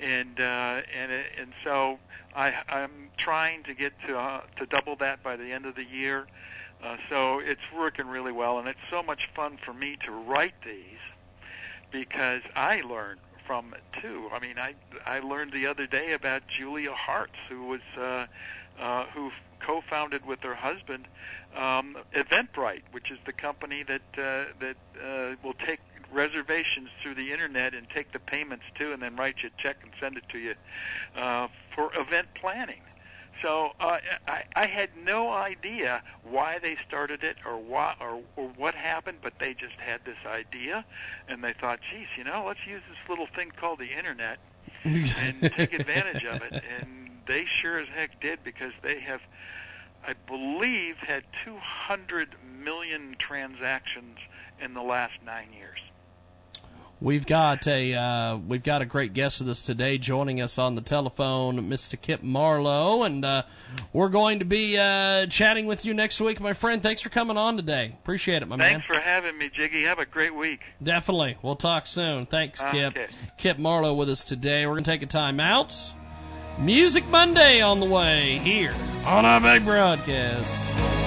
[0.00, 1.98] and uh, and and so
[2.34, 5.84] I, I'm trying to get to uh, to double that by the end of the
[5.84, 6.26] year.
[6.82, 10.54] Uh, so it's working really well, and it's so much fun for me to write
[10.64, 11.00] these
[11.90, 14.28] because I learn from it too.
[14.32, 14.74] I mean, I
[15.06, 18.26] I learned the other day about Julia Hartz, who was uh,
[18.78, 19.30] uh, who
[19.60, 21.06] co-founded with her husband
[21.56, 25.80] um, Eventbrite, which is the company that uh, that uh, will take
[26.12, 29.76] reservations through the internet and take the payments too, and then write you a check
[29.82, 30.54] and send it to you
[31.16, 32.80] uh, for event planning.
[33.42, 38.48] So uh, I, I had no idea why they started it or why or, or
[38.56, 40.84] what happened, but they just had this idea,
[41.28, 44.38] and they thought, "Geez, you know, let's use this little thing called the internet
[44.84, 49.20] and take advantage of it." And they sure as heck did because they have,
[50.04, 52.34] I believe, had 200
[52.64, 54.18] million transactions
[54.60, 55.78] in the last nine years.
[57.00, 60.74] We've got a uh, we've got a great guest with us today, joining us on
[60.74, 62.00] the telephone, Mr.
[62.00, 63.44] Kip Marlowe, and uh,
[63.92, 66.82] we're going to be uh, chatting with you next week, my friend.
[66.82, 67.94] Thanks for coming on today.
[68.02, 68.72] Appreciate it, my man.
[68.72, 69.84] Thanks for having me, Jiggy.
[69.84, 70.62] Have a great week.
[70.82, 71.36] Definitely.
[71.40, 72.26] We'll talk soon.
[72.26, 72.96] Thanks, Kip.
[72.96, 73.06] Okay.
[73.36, 74.66] Kip Marlowe with us today.
[74.66, 75.72] We're going to take a time out.
[76.60, 78.74] Music Monday on the way here
[79.06, 80.97] on our big broadcast.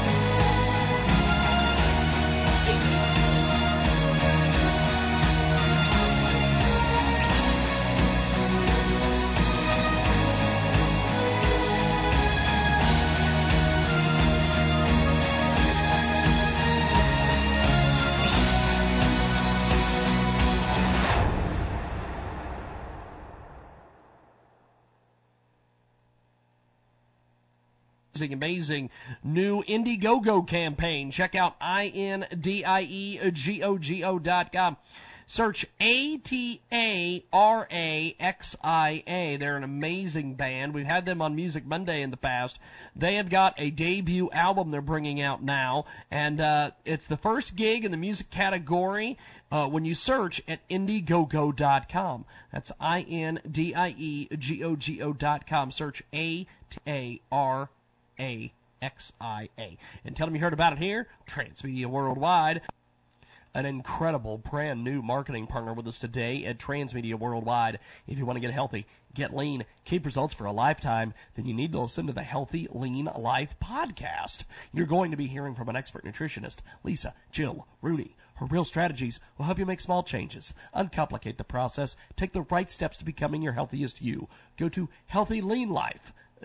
[28.22, 28.90] Amazing, amazing
[29.24, 31.10] new Indiegogo campaign.
[31.12, 32.20] Check out I-N-D-I-E-G-O-G-O
[34.20, 34.78] dot com.
[35.26, 36.58] Search A-T-A-R-A-X-I-A.
[39.38, 40.74] They're an amazing band.
[40.74, 42.60] We've had them on Music Monday in the past.
[42.96, 47.56] They have got a debut album they're bringing out now, and uh, it's the first
[47.56, 49.18] gig in the music category
[49.52, 52.26] uh, when you search at Indiegogo.com.
[52.52, 53.54] That's I-N-D-I-E-G-O-G-O
[55.14, 55.72] dot com.
[55.72, 57.81] Search A-T-A-R A
[58.82, 59.78] X I A.
[60.06, 62.62] And tell them you heard about it here, Transmedia Worldwide.
[63.54, 67.80] An incredible brand new marketing partner with us today at Transmedia Worldwide.
[68.08, 71.54] If you want to get healthy, get lean, keep results for a lifetime, then you
[71.54, 74.46] need to listen to the Healthy Lean Life podcast.
[74.72, 78.16] You're going to be hearing from an expert nutritionist, Lisa Jill Rooney.
[78.36, 82.72] Her real strategies will help you make small changes, uncomplicate the process, take the right
[82.72, 84.30] steps to becoming your healthiest you.
[84.58, 84.88] Go to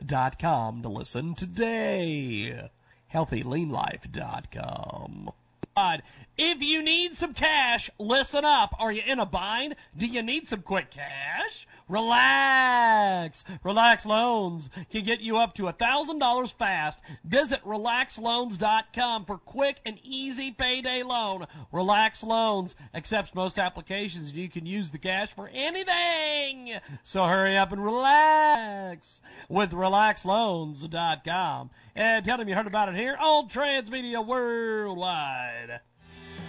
[0.05, 2.68] healthyleanlife.com to listen today.
[3.12, 5.31] Healthyleanlife.com.
[5.77, 6.02] God,
[6.39, 8.74] If you need some cash, listen up.
[8.78, 9.74] Are you in a bind?
[9.97, 11.66] Do you need some quick cash?
[11.89, 13.45] Relax.
[13.63, 17.01] Relax Loans can get you up to $1,000 fast.
[17.25, 21.47] Visit relaxloans.com for quick and easy payday loan.
[21.71, 26.73] Relax Loans accepts most applications and you can use the cash for anything.
[27.05, 31.71] So hurry up and relax with relaxloans.com.
[31.95, 35.81] And tell them you heard about it here on Transmedia Worldwide.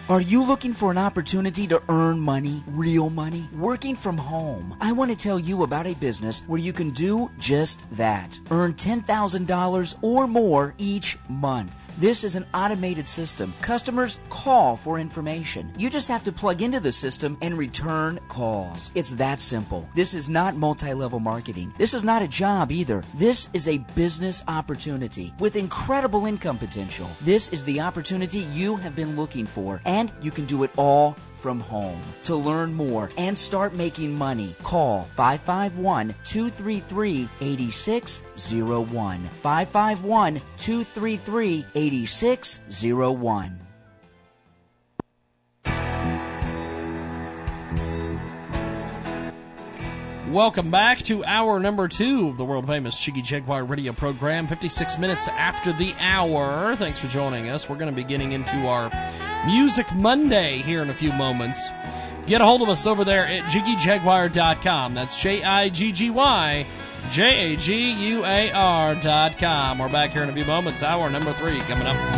[0.09, 4.73] Are you looking for an opportunity to earn money, real money, working from home?
[4.79, 8.39] I want to tell you about a business where you can do just that.
[8.49, 11.86] Earn $10,000 or more each month.
[11.99, 13.55] This is an automated system.
[13.61, 15.73] Customers call for information.
[15.79, 18.91] You just have to plug into the system and return calls.
[18.93, 19.89] It's that simple.
[19.95, 21.73] This is not multi level marketing.
[21.79, 23.03] This is not a job either.
[23.15, 27.09] This is a business opportunity with incredible income potential.
[27.21, 31.15] This is the opportunity you have been looking for, and you can do it all
[31.37, 32.01] from home.
[32.25, 39.29] To learn more and start making money, call 551 233 8601.
[39.41, 43.59] 551 233 8601.
[50.29, 54.45] Welcome back to hour number two of the world famous Jiggy Jaguar radio program.
[54.45, 56.75] 56 minutes after the hour.
[56.75, 57.69] Thanks for joining us.
[57.69, 58.91] We're going to be getting into our
[59.45, 61.69] Music Monday here in a few moments.
[62.25, 64.93] Get a hold of us over there at jiggyjaguar.com.
[64.93, 66.65] That's J I G G Y
[67.11, 69.79] J A G U A R.com.
[69.79, 70.83] We're back here in a few moments.
[70.83, 72.16] Hour number three coming up.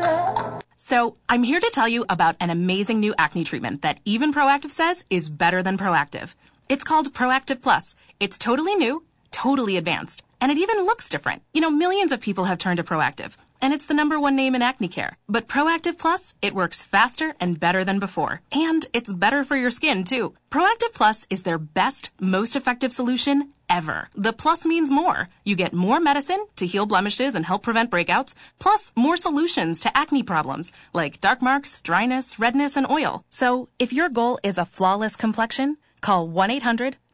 [0.85, 4.73] So, I'm here to tell you about an amazing new acne treatment that even Proactiv
[4.73, 6.35] says is better than Proactiv.
[6.69, 7.95] It's called Proactiv Plus.
[8.19, 11.43] It's totally new, totally advanced, and it even looks different.
[11.55, 14.55] You know, millions of people have turned to Proactiv, and it's the number one name
[14.55, 15.17] in acne care.
[15.29, 18.43] But Proactiv Plus, it works faster and better than before.
[18.51, 20.35] And it's better for your skin, too.
[20.51, 24.09] Proactiv Plus is their best, most effective solution ever.
[24.15, 25.29] The plus means more.
[25.45, 29.97] You get more medicine to heal blemishes and help prevent breakouts, plus more solutions to
[29.97, 33.25] acne problems like dark marks, dryness, redness, and oil.
[33.31, 36.29] So if your goal is a flawless complexion, call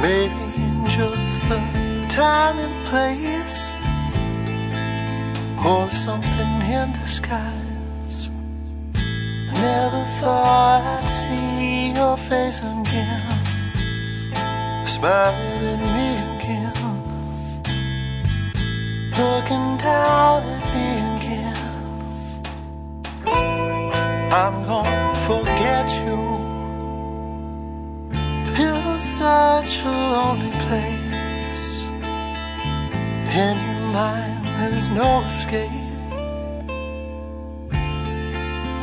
[0.00, 1.58] Maybe in just the
[2.08, 3.58] time and place,
[5.66, 8.30] or something in disguise.
[8.94, 13.22] I never thought I'd see your face again,
[14.86, 16.78] smiling at me again,
[19.18, 21.68] looking down at me again.
[24.32, 25.07] I'm gonna
[29.18, 31.66] such a lonely place.
[33.44, 35.88] In your mind, there's no escape.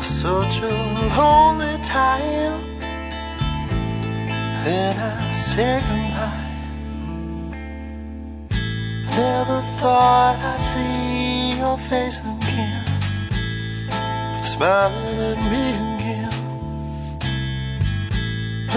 [0.02, 0.74] Such a
[1.18, 2.60] lonely time.
[4.66, 6.52] Then I say goodbye.
[9.16, 12.86] Never thought I'd see your face again
[14.56, 15.95] smiling at me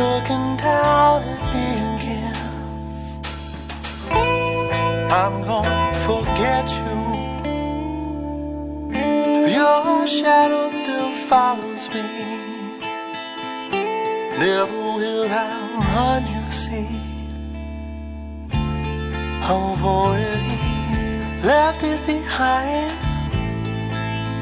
[0.03, 2.39] looking down at me again.
[5.21, 6.99] I'm gonna forget you.
[9.59, 12.07] Your shadow still follows me.
[14.43, 15.51] Never will I
[15.95, 16.91] run you see.
[19.51, 20.61] I've already
[21.51, 22.93] left it behind.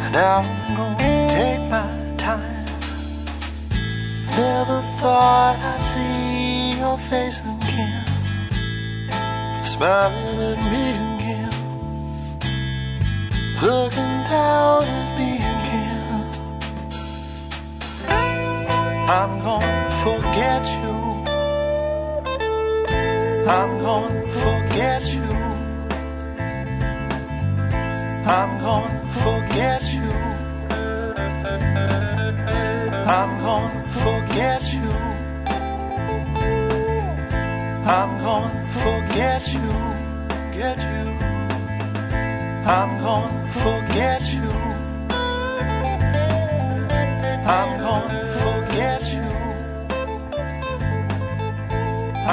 [0.05, 1.89] And I'm gonna take my
[2.19, 2.56] time.
[4.37, 8.05] Never thought I'd see your face again.
[9.65, 11.55] Smiling at me again.
[13.63, 16.21] Looking down at me again.
[19.09, 20.97] I'm gonna forget you.
[23.49, 25.33] I'm gonna forget you.
[28.37, 30.13] I'm gonna forget you.
[33.17, 34.91] I'm gonna forget you.
[37.97, 39.71] I'm gonna forget you.
[40.59, 41.07] Get you.
[42.77, 44.51] I'm gonna forget you.
[47.57, 49.29] I'm gonna forget you.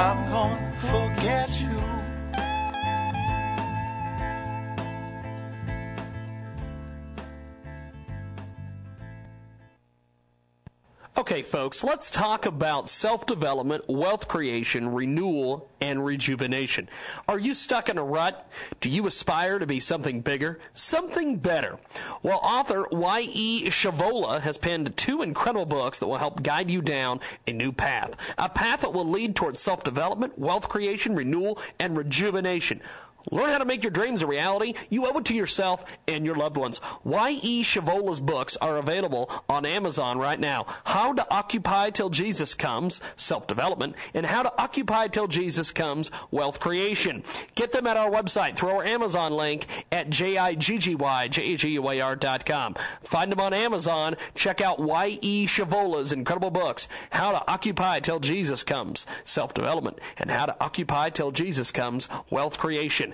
[0.02, 1.63] I'm gonna forget you.
[11.34, 16.88] Okay, folks, let's talk about self development, wealth creation, renewal, and rejuvenation.
[17.26, 18.48] Are you stuck in a rut?
[18.80, 21.80] Do you aspire to be something bigger, something better?
[22.22, 23.64] Well, author Y.E.
[23.64, 28.14] Shavola has penned two incredible books that will help guide you down a new path.
[28.38, 32.80] A path that will lead towards self development, wealth creation, renewal, and rejuvenation.
[33.30, 34.74] Learn how to make your dreams a reality.
[34.90, 36.80] You owe it to yourself and your loved ones.
[37.04, 37.64] Y.E.
[37.64, 40.66] Shavola's books are available on Amazon right now.
[40.84, 46.10] How to Occupy Till Jesus Comes, Self Development, and How to Occupy Till Jesus Comes,
[46.30, 47.24] Wealth Creation.
[47.54, 52.76] Get them at our website through our Amazon link at J-I-G-G-Y-J-A-G-U-A-R.com.
[53.02, 54.16] Find them on Amazon.
[54.34, 55.46] Check out Y.E.
[55.46, 61.08] Shavola's incredible books, How to Occupy Till Jesus Comes, Self Development, and How to Occupy
[61.10, 63.13] Till Jesus Comes, Wealth Creation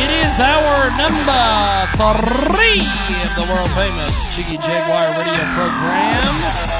[0.00, 1.42] It is our number
[1.98, 2.78] three
[3.24, 6.78] of the world famous Jiggy Jaguar radio program.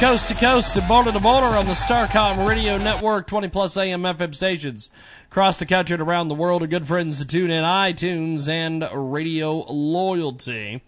[0.00, 4.02] Coast to coast and border to border on the Starcom radio network, 20 plus AM
[4.02, 4.90] FM stations
[5.30, 6.62] across the country and around the world.
[6.62, 10.82] Our good friends to TuneIn iTunes and Radio Loyalty.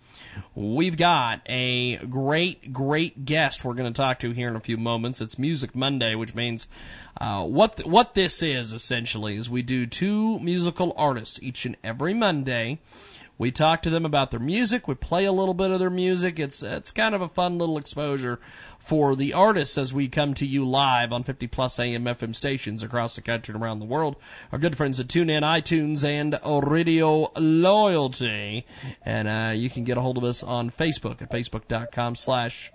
[0.55, 4.77] We've got a great, great guest we're going to talk to here in a few
[4.77, 5.21] moments.
[5.21, 6.69] It's Music Monday, which means
[7.21, 11.77] uh, what th- what this is essentially is we do two musical artists each and
[11.85, 12.79] every Monday.
[13.39, 14.89] We talk to them about their music.
[14.89, 16.39] We play a little bit of their music.
[16.39, 18.41] It's it's kind of a fun little exposure
[18.87, 22.85] for the artists as we come to you live on 50 plus AM FM stations
[22.85, 24.15] across the country and around the world.
[24.53, 28.65] Our good friends at TuneIn, iTunes, and Radio Loyalty.
[29.03, 32.71] And uh, you can get a hold of us on Facebook at facebook.com slash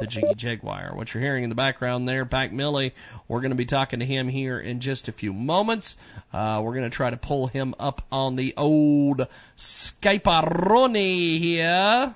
[0.00, 0.96] the Jiggy Jaguar.
[0.96, 2.94] What you're hearing in the background there, Pac Millie,
[3.26, 5.98] we're going to be talking to him here in just a few moments.
[6.32, 9.26] Uh, we're going to try to pull him up on the old
[9.58, 12.14] Skype here.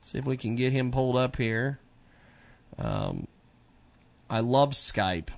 [0.00, 1.78] See if we can get him pulled up here.
[2.82, 3.28] Um,
[4.28, 5.28] I love Skype.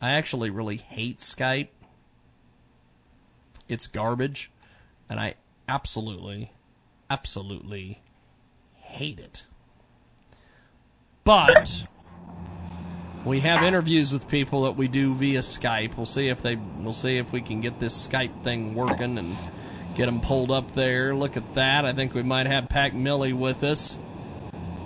[0.00, 1.68] I actually really hate Skype.
[3.68, 4.50] It's garbage,
[5.08, 5.34] and I
[5.68, 6.52] absolutely,
[7.10, 8.02] absolutely
[8.74, 9.46] hate it.
[11.24, 11.84] But
[13.24, 15.96] we have interviews with people that we do via Skype.
[15.96, 19.36] We'll see if they we'll see if we can get this Skype thing working and
[19.96, 21.14] get them pulled up there.
[21.16, 21.86] Look at that.
[21.86, 23.98] I think we might have Pac Millie with us.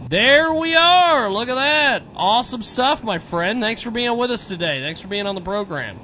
[0.08, 1.30] There we are.
[1.30, 2.02] Look at that.
[2.16, 3.60] Awesome stuff, my friend.
[3.60, 4.80] Thanks for being with us today.
[4.80, 6.00] Thanks for being on the program.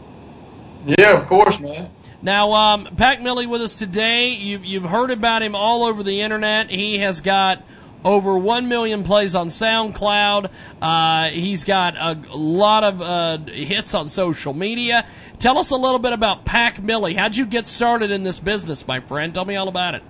[0.84, 1.90] Yeah, of course, man.
[2.20, 4.28] Now, um, Pac Millie with us today.
[4.34, 6.68] You've, you've heard about him all over the internet.
[6.70, 7.62] He has got
[8.04, 10.50] over 1 million plays on SoundCloud.
[10.82, 15.06] Uh, he's got a lot of uh, hits on social media.
[15.38, 17.14] Tell us a little bit about Pac Millie.
[17.14, 19.32] How'd you get started in this business, my friend?
[19.32, 20.02] Tell me all about it.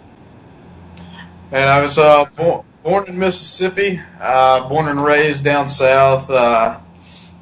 [1.52, 6.78] And I was uh, born, born in Mississippi, uh, born and raised down south, uh,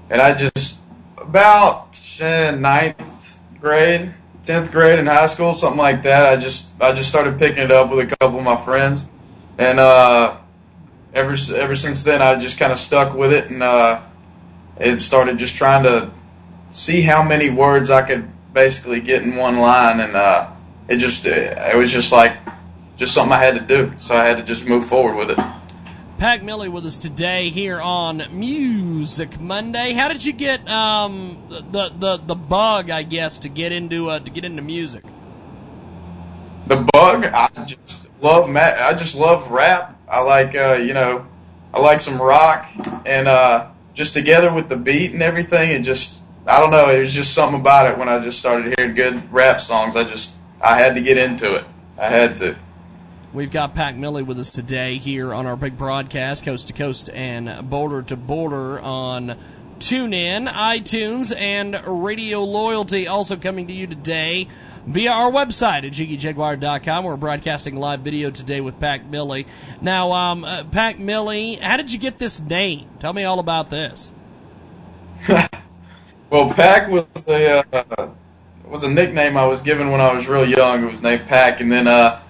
[0.09, 0.81] and I just
[1.19, 4.15] about uh, ninth grade,
[4.45, 6.27] tenth grade in high school, something like that.
[6.27, 9.05] I just I just started picking it up with a couple of my friends,
[9.59, 10.39] and uh,
[11.13, 14.01] ever ever since then I just kind of stuck with it, and uh,
[14.79, 16.13] it started just trying to
[16.71, 20.51] see how many words I could basically get in one line, and uh,
[20.87, 22.37] it just it was just like
[23.03, 25.45] just something I had to do, so I had to just move forward with it.
[26.19, 29.93] Pac Millie with us today here on Music Monday.
[29.93, 34.21] How did you get um, the, the the bug, I guess, to get into uh,
[34.21, 35.03] to get into music?
[36.69, 40.01] The bug, I just love ma- I just love rap.
[40.09, 41.27] I like uh, you know,
[41.75, 42.71] I like some rock,
[43.05, 46.89] and uh, just together with the beat and everything, it just I don't know.
[46.89, 49.97] It was just something about it when I just started hearing good rap songs.
[49.97, 51.65] I just I had to get into it.
[51.99, 52.57] I had to.
[53.35, 57.09] We've got Pac Millie with us today here on our big broadcast, coast to coast
[57.09, 59.39] and border to border on
[59.79, 63.07] TuneIn, iTunes, and Radio Loyalty.
[63.07, 64.49] Also coming to you today
[64.87, 67.05] via our website at jiggyjaguar.com.
[67.05, 69.47] We're broadcasting live video today with Pac Millie.
[69.81, 72.87] Now, um, uh, Millie, how did you get this name?
[73.01, 74.13] Tell me all about this.
[76.29, 78.11] well, Pac was a uh,
[78.67, 80.85] was a nickname I was given when I was real young.
[80.85, 82.21] It was named Pac, and then uh,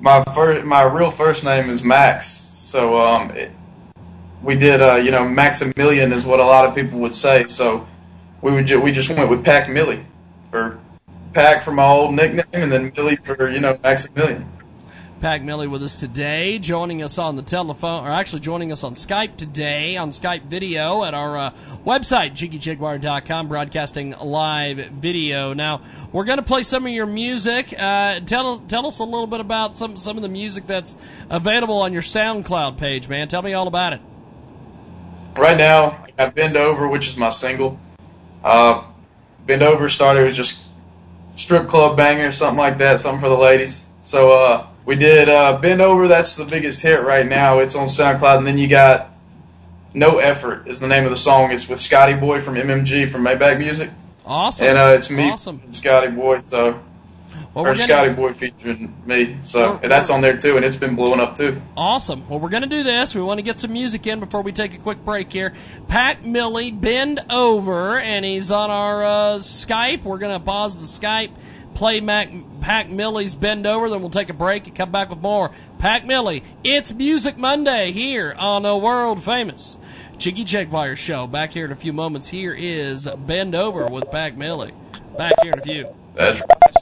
[0.00, 2.28] my first my real first name is Max.
[2.52, 3.50] So um, it,
[4.42, 7.46] we did uh, you know Maximilian is what a lot of people would say.
[7.46, 7.86] So
[8.42, 10.04] we would ju- we just went with Pac Millie
[10.50, 10.78] for
[11.32, 14.48] Pac for my old nickname, and then Millie for you know Maximilian.
[15.20, 18.94] Pac Millie with us today, joining us on the telephone, or actually joining us on
[18.94, 21.50] Skype today, on Skype video at our uh,
[21.84, 25.54] website, jiggyjaguar.com, broadcasting live video.
[25.54, 25.82] Now,
[26.12, 27.74] we're going to play some of your music.
[27.76, 30.96] Uh, tell, tell us a little bit about some, some of the music that's
[31.30, 33.26] available on your SoundCloud page, man.
[33.26, 34.00] Tell me all about it.
[35.36, 37.78] Right now, I got Bend Over, which is my single.
[38.44, 38.84] Uh,
[39.46, 40.60] Bend Over started as just
[41.34, 43.86] strip club banger, something like that, something for the ladies.
[44.00, 46.08] So, uh, we did uh, Bend Over.
[46.08, 47.58] That's the biggest hit right now.
[47.58, 48.38] It's on SoundCloud.
[48.38, 49.10] And then you got
[49.92, 51.52] No Effort is the name of the song.
[51.52, 53.90] It's with Scotty Boy from MMG from Maybach Music.
[54.24, 54.66] Awesome.
[54.66, 55.60] And uh, it's me, awesome.
[55.74, 56.40] Scotty Boy.
[56.46, 56.80] So
[57.52, 59.36] Well, or Scotty Boy featuring me.
[59.42, 61.60] So and that's on there too, and it's been blowing up too.
[61.76, 62.26] Awesome.
[62.26, 63.14] Well, we're going to do this.
[63.14, 65.52] We want to get some music in before we take a quick break here.
[65.88, 70.04] Pac Millie, bend over, and he's on our uh, Skype.
[70.04, 71.30] We're going to pause the Skype,
[71.78, 72.28] play Mac,
[72.60, 75.52] Pac Millie's Bend Over, then we'll take a break and come back with more.
[75.78, 79.78] Pac Millie, it's Music Monday here on a world famous
[80.16, 81.28] Jiggy Jaguar show.
[81.28, 82.26] Back here in a few moments.
[82.26, 84.72] Here is Bend Over with Pac Millie.
[85.16, 85.94] Back here in a few.
[86.16, 86.78] That's bust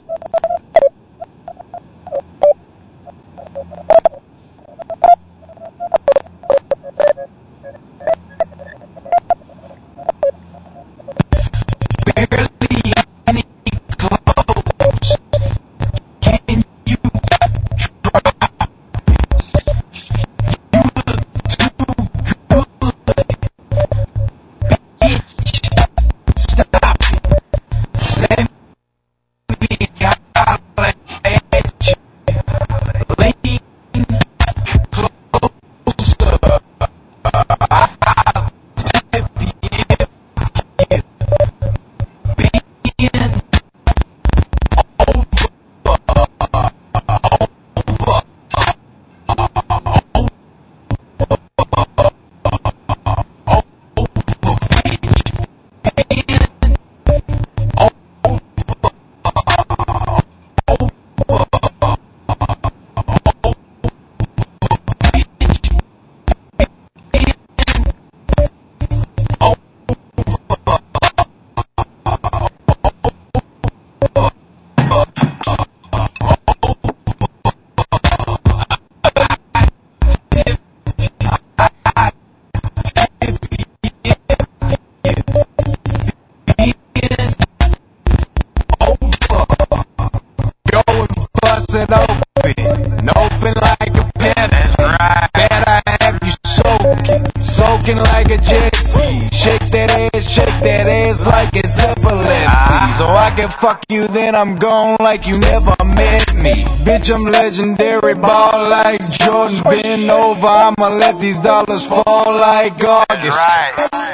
[104.37, 106.53] I'm gone like you never met me.
[106.85, 109.63] Bitch, I'm legendary, ball like Jordan.
[109.63, 113.39] Bend over, I'ma let these dollars fall like August.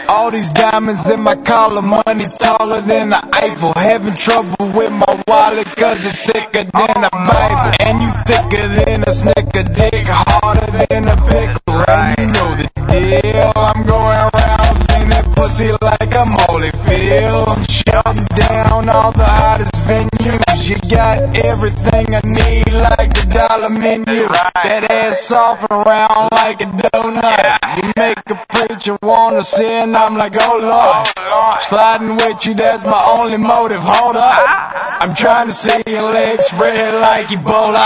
[0.07, 3.73] All these diamonds in my collar, money taller than the Eiffel.
[3.73, 7.75] Having trouble with my wallet, cause it's thicker than a Bible.
[7.81, 11.83] And you thicker than a snicker dick, harder than a pickle.
[11.89, 13.51] And you know the deal.
[13.57, 14.12] I'm going around saying that
[15.53, 17.69] pussy like I'm Holyfield.
[17.69, 20.69] Shutting down all the hottest venues.
[20.69, 24.27] You got everything I need, like the dollar menu.
[24.63, 27.84] That ass soft and round like a donut.
[27.84, 31.59] You make a preacher wanna sin, I'm like, oh, oh lord.
[31.63, 33.81] Sliding with you, that's my only motive.
[33.84, 34.73] Hold up.
[35.01, 37.85] I'm trying to see your legs spread like Ebola.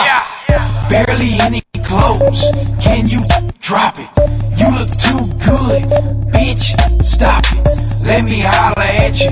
[0.90, 2.46] Barely any clothes.
[2.80, 3.20] Can you
[3.60, 4.10] drop it?
[4.58, 6.17] You look too good.
[8.18, 8.26] Bitch, stop it.
[8.26, 9.32] Let me holler at you.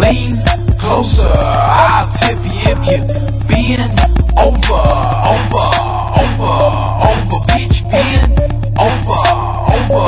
[0.00, 0.32] Lean
[0.78, 1.30] closer.
[1.32, 2.98] I'll tip you if you
[3.48, 3.90] bend
[4.38, 4.80] over,
[5.30, 5.68] over,
[6.20, 6.54] over,
[7.10, 8.40] over, bitch, bend
[8.78, 9.20] over,
[9.70, 10.06] over,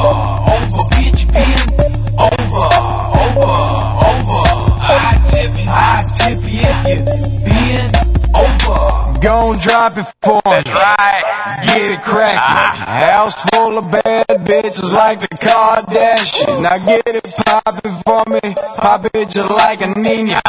[0.53, 1.73] over, bitch, bend
[2.19, 2.67] over,
[3.19, 3.53] over,
[4.07, 4.43] over.
[4.85, 7.01] I tip you, I tip you if you
[7.45, 7.93] bend
[8.35, 9.21] over.
[9.21, 10.63] Gon' drop it for me.
[10.63, 12.39] Get it crackin'.
[12.39, 12.87] Uh-huh.
[12.87, 16.63] House full of bad bitches like the Kardashians.
[16.63, 18.55] Now get it poppin' for me.
[18.79, 20.41] Pop it just like a Nina.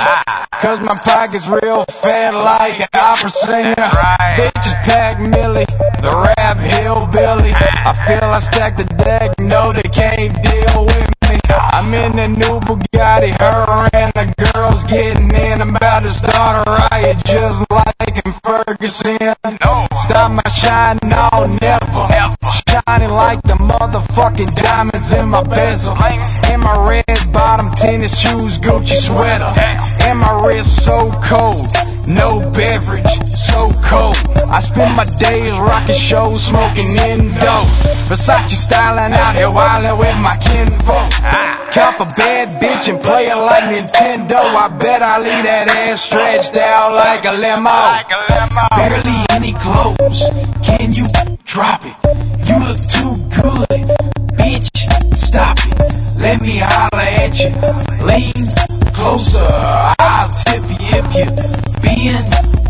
[0.61, 3.90] Cause my pocket's real fat like an opera singer.
[4.38, 5.65] Bitches pack Millie,
[6.02, 7.52] the rap hillbilly.
[7.53, 11.40] I feel I stack the deck, no they can't deal with me.
[11.49, 15.33] I'm in the new Bugatti, her and the girls getting in.
[15.33, 15.33] I'm
[15.69, 19.18] about to start a riot just like in Ferguson.
[19.44, 19.88] No.
[20.03, 22.03] Stop my shine, no, never.
[22.68, 25.95] Shining like the motherfucking diamonds in my bezel.
[26.52, 29.53] In my red bottom tennis shoes, Gucci sweater.
[30.03, 31.93] And my wrist so cold.
[32.08, 34.18] No beverage, so cold.
[34.52, 37.64] I spend my days rocking shows, smoking Indo.
[38.12, 41.12] Versace styling out here, wildin' with my kinfolk.
[41.74, 44.36] Cop a bad bitch and play it like Nintendo.
[44.36, 47.72] I bet I leave that ass stretched out like a limo.
[48.76, 50.24] Barely any clothes.
[50.62, 51.08] Can you
[51.46, 51.96] drop it?
[52.46, 53.88] You look too good.
[54.38, 56.20] Bitch, stop it.
[56.20, 57.50] Let me holler at you.
[58.06, 58.34] Lean
[58.94, 59.48] closer.
[60.00, 62.15] I'll tip you if you been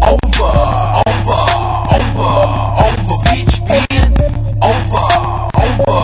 [0.03, 0.51] over,
[1.07, 1.39] over,
[1.95, 2.31] over,
[2.83, 4.11] over, bitch been
[4.61, 5.05] over,
[5.63, 5.95] over,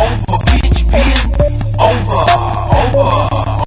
[0.00, 1.28] over, bitch been
[1.78, 2.22] over,
[2.80, 3.08] over,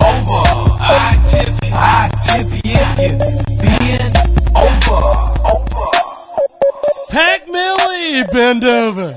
[0.10, 0.42] over.
[0.82, 4.14] I tip I tip you if you been
[4.56, 5.02] over,
[5.52, 5.88] over.
[7.12, 9.14] Pac Millie, bend over.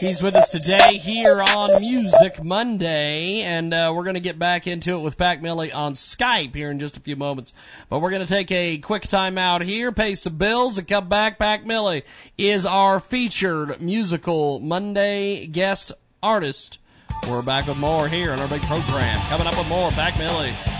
[0.00, 4.66] He's with us today here on Music Monday, and uh, we're going to get back
[4.66, 7.52] into it with Pac Millie on Skype here in just a few moments.
[7.88, 11.08] But we're going to take a quick time out here, pay some bills, and come
[11.08, 11.38] back.
[11.38, 12.02] Pac Millie
[12.36, 15.92] is our featured musical Monday guest
[16.22, 16.80] artist.
[17.28, 19.18] We're back with more here on our big program.
[19.28, 20.73] Coming up with more Pac Millie.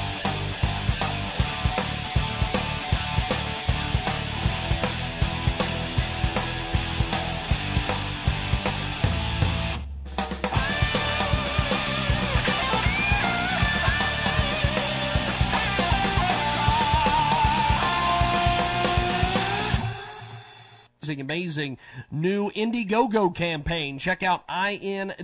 [21.24, 21.78] Amazing,
[22.10, 23.98] new Indiegogo campaign.
[23.98, 25.16] Check out I-N-D-I-E-G-O-G-O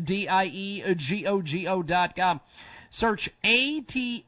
[1.83, 2.41] dot com.
[2.93, 4.25] Search A-T-A-R-A-X-I-A.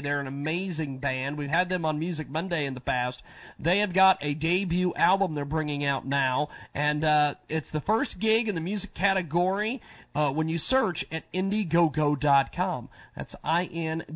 [0.00, 1.36] They're an amazing band.
[1.36, 3.20] We've had them on Music Monday in the past.
[3.58, 8.20] They have got a debut album they're bringing out now, and uh, it's the first
[8.20, 9.80] gig in the music category
[10.14, 12.88] uh, when you search at Indiegogo.com.
[13.16, 14.06] That's I-N-D-I-E-G-O-G-O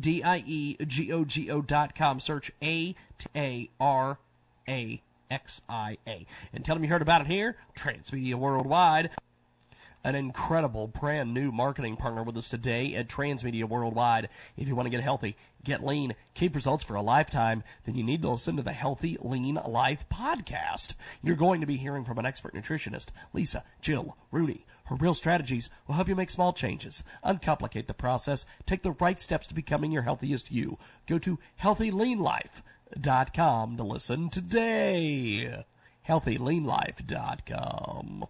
[1.61, 2.21] dot com.
[2.21, 4.17] Search A-T-A-R
[4.67, 6.25] a X I A.
[6.53, 9.09] And tell them you heard about it here, Transmedia Worldwide.
[10.03, 14.29] An incredible brand new marketing partner with us today at Transmedia Worldwide.
[14.55, 18.03] If you want to get healthy, get lean, keep results for a lifetime, then you
[18.03, 20.93] need to listen to the Healthy Lean Life podcast.
[21.23, 24.67] You're going to be hearing from an expert nutritionist, Lisa, Jill, Rudy.
[24.85, 29.19] Her real strategies will help you make small changes, uncomplicate the process, take the right
[29.19, 30.77] steps to becoming your healthiest you.
[31.07, 32.61] Go to Healthy Lean Life
[32.93, 35.63] healthyleanlife.com to listen today.
[36.07, 38.25] healthyleanlife.com.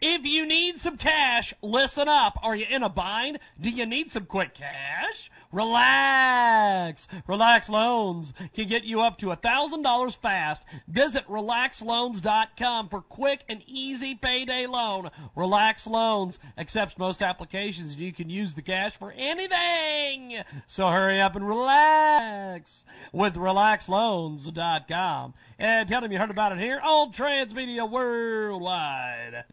[0.00, 2.36] If you need some cash, listen up.
[2.42, 3.38] Are you in a bind?
[3.60, 5.30] Do you need some quick cash?
[5.52, 7.08] Relax.
[7.26, 10.64] Relax Loans can get you up to $1,000 fast.
[10.88, 15.10] Visit relaxloans.com for quick and easy payday loan.
[15.36, 20.42] Relax Loans accepts most applications and you can use the cash for anything.
[20.66, 25.34] So hurry up and relax with relaxloans.com.
[25.58, 29.44] And tell them you heard about it here on Transmedia Worldwide.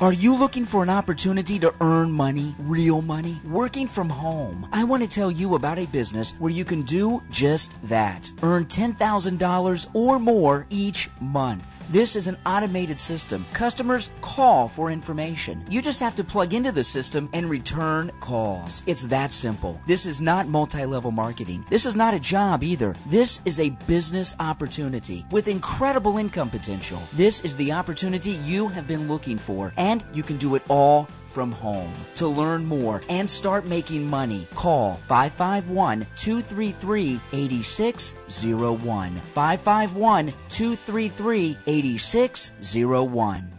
[0.00, 4.68] Are you looking for an opportunity to earn money, real money, working from home?
[4.72, 8.30] I want to tell you about a business where you can do just that.
[8.42, 11.77] Earn $10,000 or more each month.
[11.90, 13.46] This is an automated system.
[13.54, 15.64] Customers call for information.
[15.70, 18.82] You just have to plug into the system and return calls.
[18.86, 19.80] It's that simple.
[19.86, 21.64] This is not multi level marketing.
[21.70, 22.94] This is not a job either.
[23.06, 27.00] This is a business opportunity with incredible income potential.
[27.14, 31.08] This is the opportunity you have been looking for, and you can do it all
[31.28, 31.92] from home.
[32.16, 39.16] To learn more and start making money, call 551 233 8601.
[39.16, 43.58] 551 233 8601.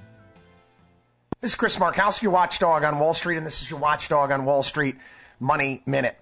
[1.42, 4.62] This is Chris Markowski, watchdog on Wall Street, and this is your watchdog on Wall
[4.62, 4.98] Street
[5.40, 6.20] Money Minute.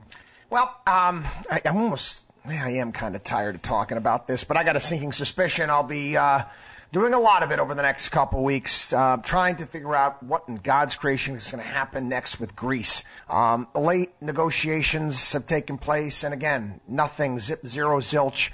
[0.52, 4.58] Well, um, I, I'm almost, I am kind of tired of talking about this, but
[4.58, 6.44] I got a sinking suspicion I'll be uh,
[6.92, 10.24] doing a lot of it over the next couple weeks, uh, trying to figure out
[10.24, 13.04] what in God's creation is going to happen next with Greece.
[13.30, 18.52] Um, late negotiations have taken place, and again, nothing, zip, zero, zilch,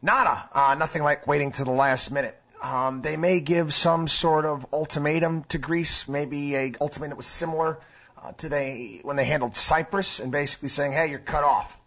[0.00, 2.38] nada, uh, nothing like waiting to the last minute.
[2.62, 7.26] Um, they may give some sort of ultimatum to Greece, maybe a ultimatum that was
[7.26, 7.78] similar
[8.22, 11.80] uh, to they when they handled Cyprus, and basically saying, "Hey, you're cut off."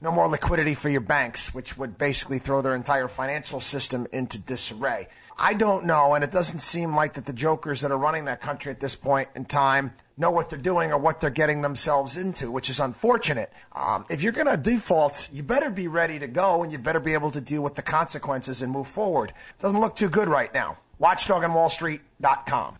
[0.00, 4.38] No more liquidity for your banks, which would basically throw their entire financial system into
[4.38, 5.08] disarray.
[5.36, 8.40] I don't know, and it doesn't seem like that the jokers that are running that
[8.40, 12.16] country at this point in time know what they're doing or what they're getting themselves
[12.16, 13.52] into, which is unfortunate.
[13.74, 17.00] Um, if you're going to default, you better be ready to go, and you better
[17.00, 19.30] be able to deal with the consequences and move forward.
[19.30, 20.78] It Doesn't look too good right now.
[21.00, 22.76] WatchdogOnWallStreet.com.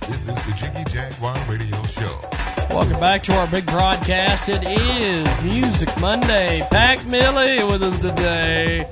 [0.00, 2.53] This is the Jiggy Jaguar Radio Show.
[2.74, 4.48] Welcome back to our big broadcast.
[4.48, 6.60] It is Music Monday.
[6.72, 8.84] Pac Millie with us today.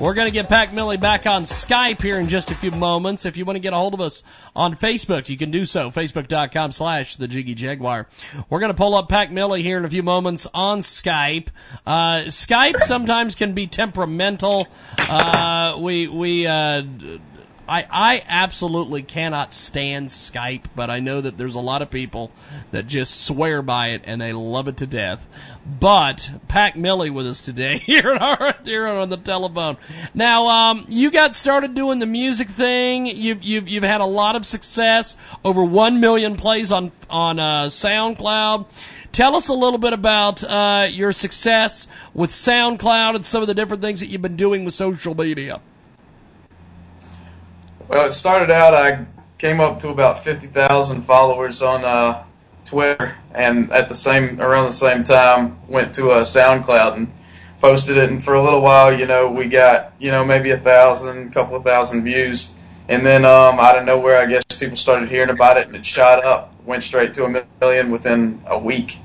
[0.00, 3.24] We're going to get Pac Millie back on Skype here in just a few moments.
[3.24, 4.24] If you want to get a hold of us
[4.56, 5.92] on Facebook, you can do so.
[5.92, 8.08] Facebook.com slash The Jiggy Jaguar.
[8.50, 11.50] We're going to pull up Pac Millie here in a few moments on Skype.
[11.86, 14.66] Uh, Skype sometimes can be temperamental.
[14.98, 16.82] Uh, we, we, uh,
[17.66, 22.30] I, I absolutely cannot stand Skype, but I know that there's a lot of people
[22.72, 25.26] that just swear by it and they love it to death.
[25.80, 29.78] But Pac Millie with us today here on our, here on the telephone.
[30.12, 33.06] Now, um, you got started doing the music thing.
[33.06, 35.16] You've you've you've had a lot of success.
[35.44, 38.66] Over one million plays on on uh, SoundCloud.
[39.12, 43.54] Tell us a little bit about uh, your success with SoundCloud and some of the
[43.54, 45.60] different things that you've been doing with social media.
[47.88, 48.74] Well, it started out.
[48.74, 49.06] I
[49.38, 52.24] came up to about fifty thousand followers on uh,
[52.64, 57.12] Twitter, and at the same around the same time went to uh, SoundCloud and
[57.60, 58.10] posted it.
[58.10, 61.56] And for a little while, you know, we got you know maybe a thousand, couple
[61.56, 62.50] of thousand views,
[62.88, 65.84] and then um, out of nowhere, I guess people started hearing about it, and it
[65.84, 68.98] shot up, went straight to a million within a week.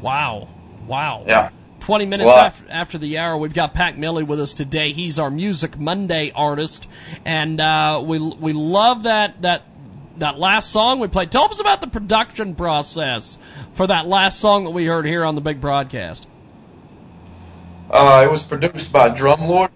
[0.00, 0.48] Wow.
[0.86, 1.24] Wow.
[1.26, 1.50] Yeah.
[1.82, 4.92] 20 minutes after, after the hour, we've got Pac Millie with us today.
[4.92, 6.86] He's our Music Monday artist,
[7.24, 9.64] and uh, we we love that that
[10.18, 11.32] that last song we played.
[11.32, 13.36] Tell us about the production process
[13.74, 16.28] for that last song that we heard here on the big broadcast.
[17.90, 19.70] Uh, it was produced by Drumlord.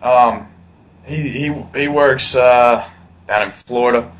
[0.00, 0.48] Um,
[1.04, 2.88] he he he works uh,
[3.28, 4.10] down in Florida.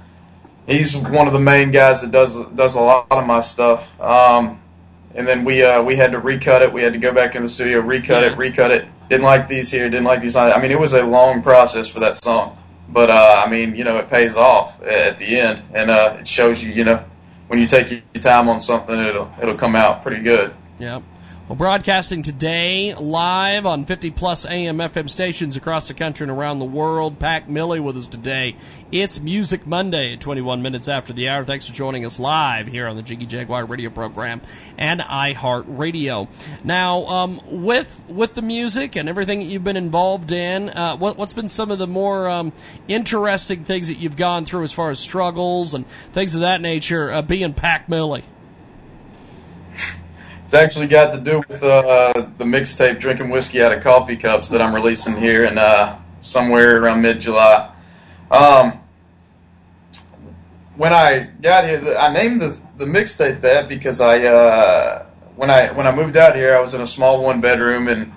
[0.66, 3.98] He's one of the main guys that does does a lot of my stuff.
[3.98, 4.60] Um,
[5.16, 6.72] and then we uh, we had to recut it.
[6.72, 8.86] We had to go back in the studio, recut it, recut it.
[9.08, 10.36] Didn't like these here, didn't like these.
[10.36, 13.84] I mean, it was a long process for that song, but uh, I mean, you
[13.84, 17.04] know, it pays off at the end, and uh, it shows you, you know,
[17.48, 20.54] when you take your time on something, it'll it'll come out pretty good.
[20.78, 21.02] Yep.
[21.48, 26.58] Well, broadcasting today live on 50 plus AM FM stations across the country and around
[26.58, 27.20] the world.
[27.20, 28.56] Pac Millie with us today.
[28.90, 31.44] It's Music Monday at 21 minutes after the hour.
[31.44, 34.40] Thanks for joining us live here on the Jiggy Jaguar radio program
[34.76, 36.26] and iHeart Radio.
[36.64, 41.16] Now, um, with with the music and everything that you've been involved in, uh, what,
[41.16, 42.52] has been some of the more um,
[42.88, 47.12] interesting things that you've gone through as far as struggles and things of that nature
[47.12, 48.24] uh, being Pac Millie?
[50.46, 54.48] It's actually got to do with uh, the mixtape "Drinking Whiskey Out of Coffee Cups"
[54.50, 57.74] that I'm releasing here in uh, somewhere around mid-July.
[58.30, 58.78] Um,
[60.76, 65.72] when I got here, I named the the mixtape that because I uh, when I
[65.72, 68.12] when I moved out here, I was in a small one bedroom and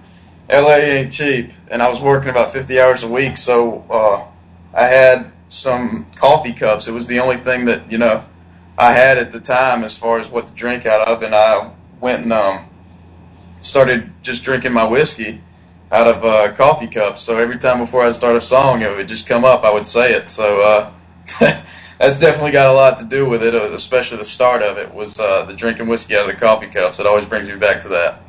[0.51, 4.85] LA ain't cheap, and I was working about 50 hours a week, so uh, I
[4.85, 6.87] had some coffee cups.
[6.87, 8.23] It was the only thing that you know
[8.77, 11.71] I had at the time as far as what to drink out of, and I
[11.99, 12.69] went and um,
[13.61, 15.41] started just drinking my whiskey
[15.91, 17.21] out of uh, coffee cups.
[17.21, 19.63] So every time before I'd start a song, it would just come up.
[19.63, 20.29] I would say it.
[20.29, 20.91] So uh,
[21.99, 23.55] that's definitely got a lot to do with it.
[23.55, 26.67] uh, Especially the start of it was uh, the drinking whiskey out of the coffee
[26.67, 26.99] cups.
[26.99, 28.21] It always brings me back to that.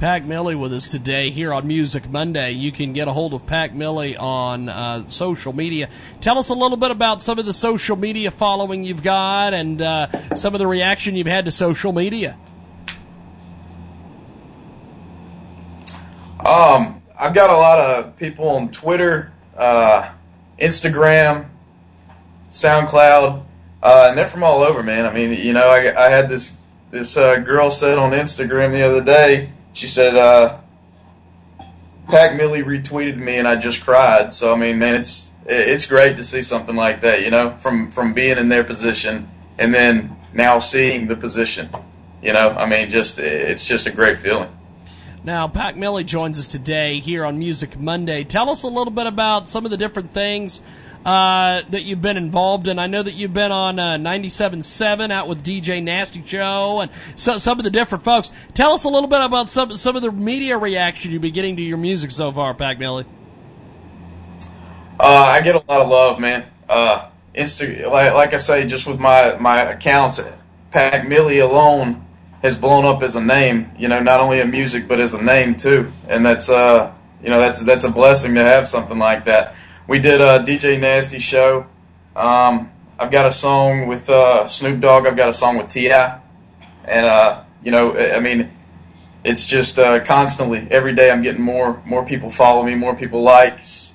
[0.00, 2.50] Pac Millie with us today here on Music Monday.
[2.50, 5.88] You can get a hold of Pac Millie on uh, social media.
[6.20, 9.80] Tell us a little bit about some of the social media following you've got and
[9.80, 12.36] uh, some of the reaction you've had to social media.
[16.44, 20.10] Um, I've got a lot of people on Twitter, uh,
[20.60, 21.48] Instagram,
[22.50, 23.44] SoundCloud,
[23.82, 25.06] uh, and they're from all over, man.
[25.06, 26.52] I mean, you know, I, I had this
[26.90, 29.50] this uh, girl said on Instagram the other day.
[29.72, 30.58] She said, uh,
[32.08, 36.16] "Pac Millie retweeted me, and I just cried." So I mean, man, it's it's great
[36.18, 37.22] to see something like that.
[37.22, 41.70] You know, from from being in their position and then now seeing the position.
[42.22, 44.50] You know, I mean, just it's just a great feeling.
[45.24, 48.24] Now, Pac Millie joins us today here on Music Monday.
[48.24, 50.60] Tell us a little bit about some of the different things
[51.06, 52.78] uh, that you've been involved in.
[52.78, 57.38] I know that you've been on uh, 97.7 out with DJ Nasty Joe and so,
[57.38, 58.32] some of the different folks.
[58.52, 61.56] Tell us a little bit about some some of the media reaction you've been getting
[61.56, 63.06] to your music so far, Pac Millie.
[65.00, 66.44] Uh, I get a lot of love, man.
[66.68, 70.20] Uh, Insta, like, like I say, just with my my accounts,
[70.70, 72.03] Pac Millie alone
[72.44, 73.72] has blown up as a name.
[73.78, 76.92] You know, not only in music but as a name too, and that's uh,
[77.22, 79.56] you know, that's that's a blessing to have something like that.
[79.88, 81.66] We did a DJ Nasty show.
[82.14, 85.06] Um, I've got a song with uh, Snoop Dogg.
[85.06, 86.20] I've got a song with T.I.
[86.84, 88.50] And uh, you know, I mean,
[89.24, 93.22] it's just uh, constantly every day I'm getting more more people follow me, more people
[93.22, 93.94] likes.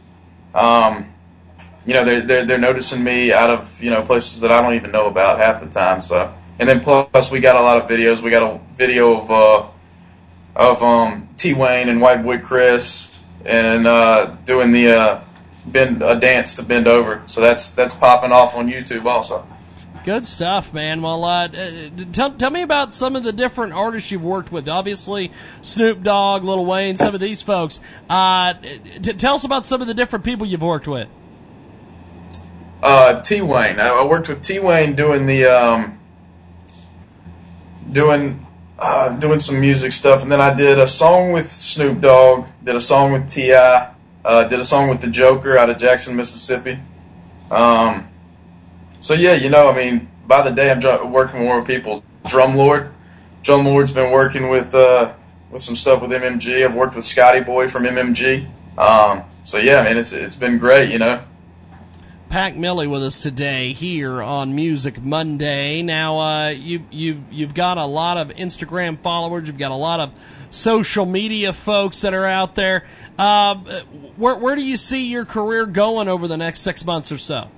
[0.55, 1.13] Um,
[1.85, 4.73] you know, they're, they're they're noticing me out of you know places that I don't
[4.73, 6.01] even know about half the time.
[6.01, 8.21] So and then plus we got a lot of videos.
[8.21, 9.67] We got a video of uh,
[10.55, 15.23] of um, T Wayne and White Boy Chris and uh, doing the uh,
[15.65, 17.23] bend a dance to bend over.
[17.25, 19.47] So that's that's popping off on YouTube also.
[20.03, 21.01] Good stuff, man.
[21.01, 21.49] Well, uh,
[22.13, 24.69] tell, tell me about some of the different artists you've worked with.
[24.69, 25.31] Obviously,
[25.61, 27.81] Snoop Dogg, Lil Wayne, some of these folks.
[28.09, 31.09] Uh, t- tell us about some of the different people you've worked with.
[32.81, 33.77] Uh, T Wayne.
[33.79, 35.98] I worked with T Wayne doing the um,
[37.91, 38.45] doing
[38.77, 42.75] uh, doing some music stuff, and then I did a song with Snoop Dogg, did
[42.75, 43.93] a song with T.I.,
[44.23, 46.79] uh, did a song with the Joker out of Jackson, Mississippi.
[47.51, 48.07] Um,
[49.01, 52.03] so yeah, you know, I mean, by the day I'm dr- working more with people.
[52.25, 52.91] Drumlord,
[53.43, 55.13] Drumlord's been working with uh,
[55.51, 56.63] with some stuff with MMG.
[56.63, 58.47] I've worked with Scotty Boy from MMG.
[58.77, 61.23] Um, so yeah, man, it's it's been great, you know.
[62.29, 65.81] Pac Millie with us today here on Music Monday.
[65.81, 69.47] Now, uh, you you you've got a lot of Instagram followers.
[69.47, 70.11] You've got a lot of
[70.51, 72.85] social media folks that are out there.
[73.17, 73.55] Uh,
[74.15, 77.49] where where do you see your career going over the next six months or so?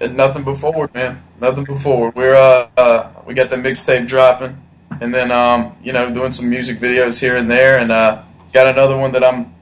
[0.00, 1.22] Nothing but forward, man.
[1.42, 2.14] Nothing but forward.
[2.14, 4.56] We're uh, uh we got the mixtape dropping,
[5.02, 8.22] and then um you know doing some music videos here and there, and uh
[8.54, 9.54] got another one that I'm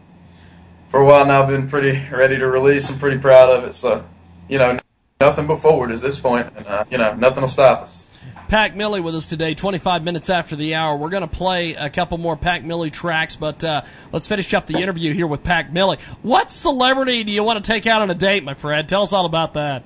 [0.96, 2.88] for a while now been pretty ready to release.
[2.88, 3.74] I'm pretty proud of it.
[3.74, 4.02] So,
[4.48, 4.78] you know,
[5.20, 8.08] nothing but forward at this point, and uh, you know, nothing will stop us.
[8.48, 10.96] Pac Millie with us today, 25 minutes after the hour.
[10.96, 14.66] We're going to play a couple more Pac Millie tracks, but uh, let's finish up
[14.66, 15.98] the interview here with Pac Millie.
[16.22, 18.88] What celebrity do you want to take out on a date, my friend?
[18.88, 19.82] Tell us all about that.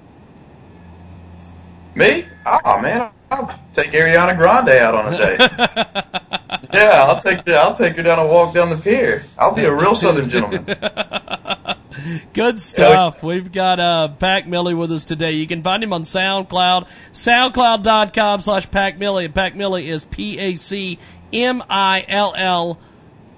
[1.96, 2.24] Me?
[2.46, 5.38] Oh man, I'll take Ariana Grande out on a date.
[6.74, 9.24] yeah, I'll take her, I'll take her down a walk down the pier.
[9.38, 10.64] I'll be a real Southern gentleman.
[12.32, 13.22] Good stuff.
[13.22, 15.32] We've got uh, Pac Millie with us today.
[15.32, 19.26] You can find him on SoundCloud, soundcloud.com slash Pac Millie.
[19.26, 20.98] And Pac Millie is P A C
[21.32, 22.78] M I L L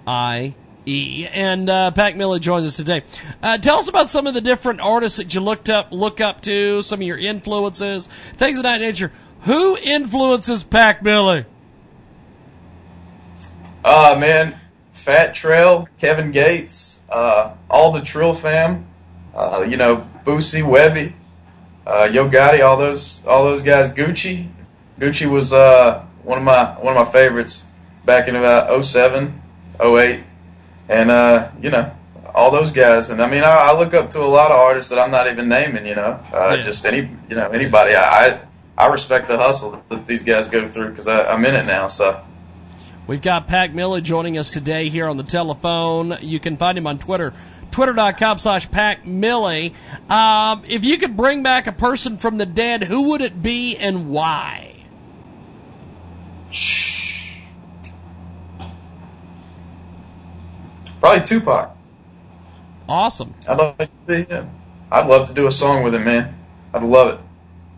[0.06, 0.54] I
[0.86, 1.26] E.
[1.32, 3.02] And uh, Pac Millie joins us today.
[3.42, 6.40] Uh, tell us about some of the different artists that you looked up, look up
[6.42, 9.12] to, some of your influences, things of that nature.
[9.42, 11.46] Who influences Pac Millie?
[13.84, 14.60] Uh, man,
[14.92, 18.86] Fat Trel, Kevin Gates, uh, all the Trill fam,
[19.34, 21.14] uh, you know, Boosie, Webbie,
[21.84, 23.90] uh, Yo Gotti, all those, all those guys.
[23.90, 24.48] Gucci,
[25.00, 27.64] Gucci was uh, one of my one of my favorites
[28.04, 29.42] back in about 07,
[29.80, 30.22] 08.
[30.88, 31.92] and uh, you know,
[32.32, 33.10] all those guys.
[33.10, 35.26] And I mean, I, I, look up to a lot of artists that I'm not
[35.26, 35.86] even naming.
[35.86, 36.62] You know, uh, yeah.
[36.62, 37.96] just any, you know, anybody.
[37.96, 38.40] I, I
[38.76, 41.86] I respect the hustle that these guys go through because I'm in it now.
[41.86, 42.22] So.
[43.06, 46.16] We've got Pac Millie joining us today here on the telephone.
[46.20, 47.34] You can find him on Twitter,
[47.70, 49.74] twitter.com slash Pac Millie.
[50.08, 53.76] Um, if you could bring back a person from the dead, who would it be
[53.76, 54.84] and why?
[56.50, 57.40] Shh.
[61.00, 61.76] Probably Tupac.
[62.88, 63.34] Awesome.
[63.48, 64.50] I'd love to be him.
[64.90, 66.38] I'd love to do a song with him, man.
[66.72, 67.20] I'd love it.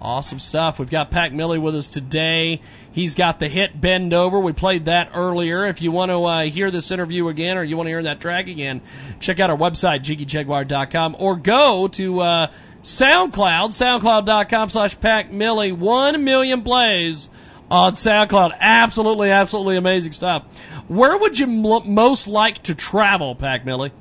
[0.04, 0.78] Awesome stuff.
[0.78, 2.60] We've got Pac Millie with us today.
[2.92, 4.38] He's got the hit Bend Over.
[4.38, 5.66] We played that earlier.
[5.66, 8.20] If you want to uh, hear this interview again or you want to hear that
[8.20, 8.82] track again,
[9.18, 12.46] check out our website, jiggyjaguar.com, or go to uh,
[12.82, 15.72] SoundCloud, soundcloud.com slash Pac Millie.
[15.72, 17.30] One million plays
[17.70, 18.58] on SoundCloud.
[18.60, 20.44] Absolutely, absolutely amazing stuff.
[20.86, 23.92] Where would you most like to travel, Pac Millie?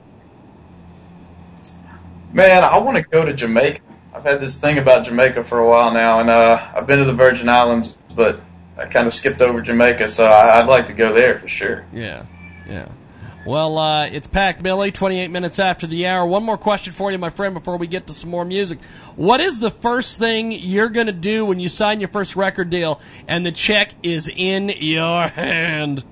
[2.34, 3.80] Man, I want to go to Jamaica.
[4.14, 7.06] I've had this thing about Jamaica for a while now, and uh, I've been to
[7.06, 8.40] the Virgin Islands, but
[8.78, 11.84] I kind of skipped over Jamaica, so I, would like to go there for sure.
[11.92, 12.26] Yeah,
[12.68, 12.90] yeah.
[13.46, 16.26] Well, uh, it's Pac Millie, 28 minutes after the hour.
[16.28, 18.80] One more question for you, my friend, before we get to some more music.
[19.16, 22.70] What is the first thing you're going to do when you sign your first record
[22.70, 26.06] deal and the check is in your hand?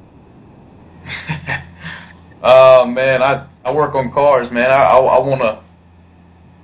[2.44, 4.72] oh, man, I, I work on cars, man.
[4.72, 5.60] I, I, I want to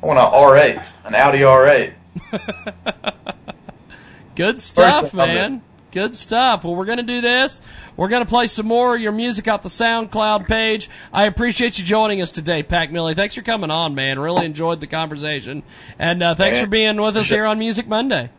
[0.02, 1.94] I want an R8, an Audi R8.
[4.36, 5.64] Good stuff, man.
[5.92, 6.64] Good stuff.
[6.64, 7.60] Well, we're going to do this.
[7.96, 10.90] We're going to play some more of your music off the SoundCloud page.
[11.12, 13.16] I appreciate you joining us today, Pac Millie.
[13.16, 14.20] Thanks for coming on, man.
[14.20, 15.64] Really enjoyed the conversation.
[15.98, 18.30] And uh, thanks for being with us here on Music Monday.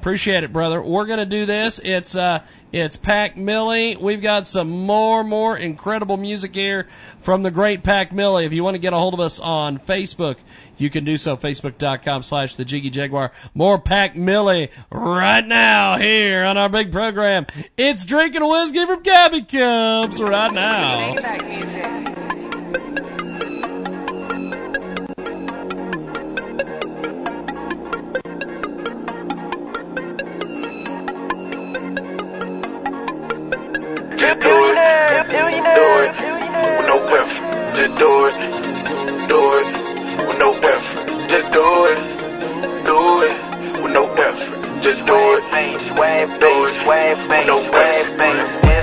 [0.00, 0.80] Appreciate it, brother.
[0.80, 1.80] We're going to do this.
[1.82, 2.42] It's uh,
[2.72, 3.96] it's Pac Millie.
[3.96, 6.86] We've got some more, more incredible music here
[7.18, 8.44] from the great Pac Millie.
[8.44, 10.36] If you want to get a hold of us on Facebook,
[10.76, 11.36] you can do so.
[11.36, 13.32] Facebook.com slash the Jiggy Jaguar.
[13.54, 17.46] More Pac Millie right now here on our big program.
[17.76, 21.16] It's drinking whiskey from Gabby Cups right now.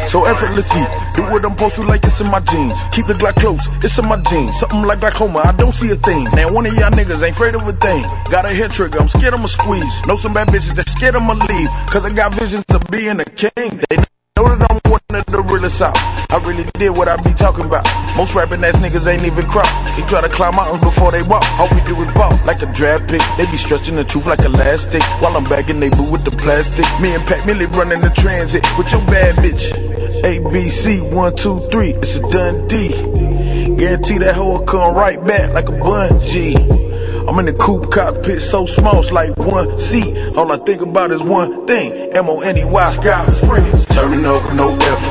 [0.08, 0.82] So effortlessly,
[1.16, 2.80] do what I'm supposed to like it's in my jeans.
[2.92, 4.58] Keep the Glock close, it's in my jeans.
[4.60, 6.24] Something like glaucoma, I don't see a thing.
[6.34, 8.04] Man, one of y'all niggas ain't afraid of a thing.
[8.32, 10.06] Got a hair trigger, I'm scared I'ma squeeze.
[10.08, 11.70] Know some bad bitches that scared I'ma leave.
[11.92, 13.84] Cause I got visions of being a king.
[13.90, 13.98] They
[14.38, 15.98] know that I'm one of the realest out.
[16.30, 17.86] I really did what I be talking about.
[18.18, 19.68] Most rapping ass niggas ain't even crop.
[19.96, 21.44] They try to climb mountains before they walk.
[21.58, 23.22] All we do is walk like a draft pick.
[23.38, 25.04] They be stretching the truth like elastic.
[25.22, 26.86] While I'm bagging they boo with the plastic.
[27.00, 29.72] Me and Pac Millie running the transit with your bad bitch.
[30.24, 32.90] ABC, one, two, three, it's a done D.
[33.78, 36.88] Guarantee that hoe will come right back like a bungee.
[37.28, 40.36] I'm in the coupe cockpit so small, it's like one seat.
[40.38, 43.86] All I think about is one thing, M-O-N-E-Y, sky free.
[43.94, 45.07] Turning up no effort,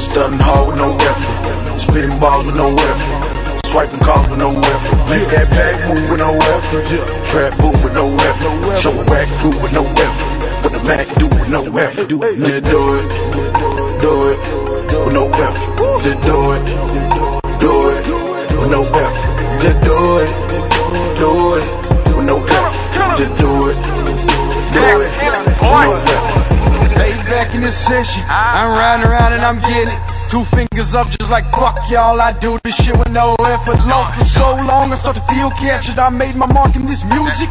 [0.00, 4.96] stunning hard with no effort, spitting balls with no effort, swiping calls with no effort.
[5.10, 6.84] Make that bag move with no effort,
[7.26, 10.30] trap boot with no effort, show a rack fruit with no effort.
[10.62, 13.06] What the Mac do with no effort, do just do it,
[14.00, 14.38] do it,
[15.04, 16.62] with no effort, just do it,
[17.58, 17.98] do it,
[18.58, 20.30] with no effort, just do it,
[21.18, 21.64] do it,
[22.16, 23.76] with no effort, just do it,
[24.72, 25.37] do it.
[27.58, 28.22] In this session.
[28.28, 30.00] I'm riding around and I'm getting it.
[30.30, 32.20] Two fingers up, just like fuck y'all.
[32.20, 33.82] I do this shit with no effort.
[33.90, 35.98] Lost for so long, I start to feel captured.
[35.98, 37.48] I made my mark in this music.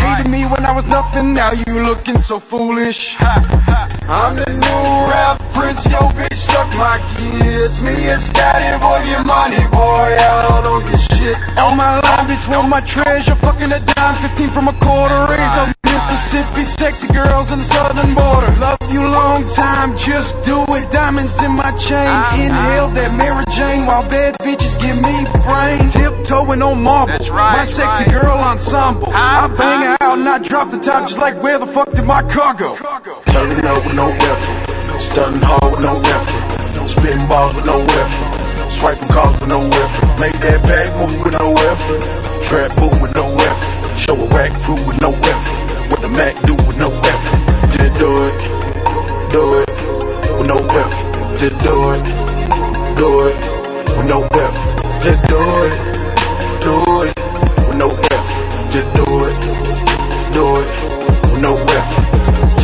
[0.00, 3.14] Hated me when I was nothing, now you looking so foolish.
[3.20, 4.82] I'm the new
[5.12, 7.82] rap prince, yo bitch, suck my kids.
[7.82, 11.36] Me and Scotty, boy, get money, boy, I don't get shit.
[11.58, 15.81] On my line, bitch, want my treasure, fucking a dime, 15 from a quarter range.
[15.92, 18.50] Of Mississippi, sexy girls on the southern border.
[18.58, 20.90] Love you long time, just do it.
[20.90, 22.08] Diamonds in my chain.
[22.08, 22.44] Ah, ah.
[22.44, 25.14] Inhale that Mary Jane while bad bitches give me
[25.44, 25.88] brain.
[25.90, 27.18] Tiptoeing on marble.
[27.30, 29.08] my sexy girl ensemble.
[29.12, 32.04] I bang her out and I drop the top just like where the fuck did
[32.04, 32.76] my car go?
[33.26, 38.70] Turning up with no effort, stunning hard with no effort, spitting balls with no effort,
[38.72, 40.20] swiping calls with no effort.
[40.20, 42.00] Make that bag move with no effort,
[42.44, 45.61] trap boot with no effort, show a rack fruit with no effort.
[45.92, 48.36] What the Mac do with no effort, just do it,
[49.28, 49.68] do it,
[50.40, 52.00] with no effort, just do it,
[52.96, 53.36] do it,
[54.00, 54.72] with no effort,
[55.04, 55.76] just do it,
[56.64, 56.72] do
[57.04, 57.12] it,
[57.68, 59.36] with no effort, just do it,
[60.32, 60.68] do it,
[61.28, 62.08] with no effort.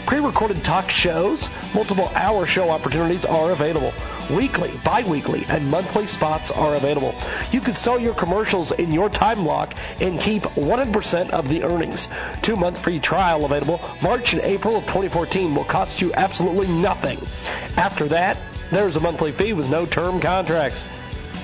[0.07, 3.93] Pre recorded talk shows, multiple hour show opportunities are available.
[4.37, 7.15] Weekly, bi weekly, and monthly spots are available.
[7.51, 12.09] You can sell your commercials in your time block and keep 100% of the earnings.
[12.43, 13.81] Two month free trial available.
[14.03, 17.19] March and April of 2014 will cost you absolutely nothing.
[17.77, 18.39] After that,
[18.71, 20.85] there's a monthly fee with no term contracts.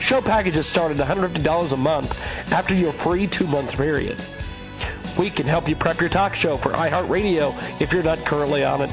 [0.00, 2.12] Show packages start at $150 a month
[2.52, 4.16] after your free two month period.
[5.18, 8.82] We can help you prep your talk show for iHeartRadio if you're not currently on
[8.82, 8.90] it.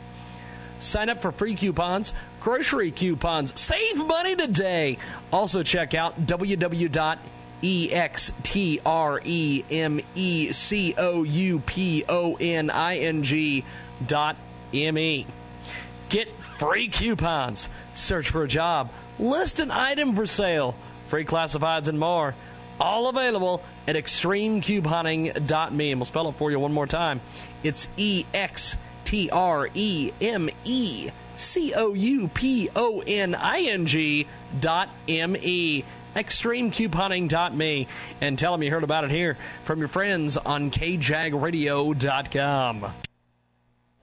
[0.79, 4.99] Sign up for free coupons, grocery coupons, save money today.
[5.33, 7.19] Also check out www
[7.63, 13.23] E X T R E M E C O U P O N I N
[13.23, 13.65] G
[14.07, 14.37] dot
[14.73, 15.27] M E.
[16.09, 20.75] Get free coupons, search for a job, list an item for sale,
[21.09, 22.35] free classifieds, and more.
[22.81, 25.91] All available at extremecouponing.me.
[25.91, 27.21] And we'll spell it for you one more time.
[27.63, 33.61] It's E X T R E M E C O U P O N I
[33.63, 34.27] N G
[34.61, 37.87] dot M E extremecouponing.me
[38.21, 42.87] and tell them you heard about it here from your friends on kjagradio.com.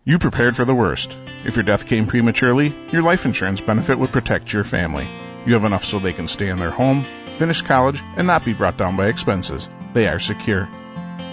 [0.03, 1.18] You prepared for the worst.
[1.45, 5.06] If your death came prematurely, your life insurance benefit would protect your family.
[5.45, 7.03] You have enough so they can stay in their home,
[7.38, 9.68] finish college, and not be brought down by expenses.
[9.94, 10.69] They are secure.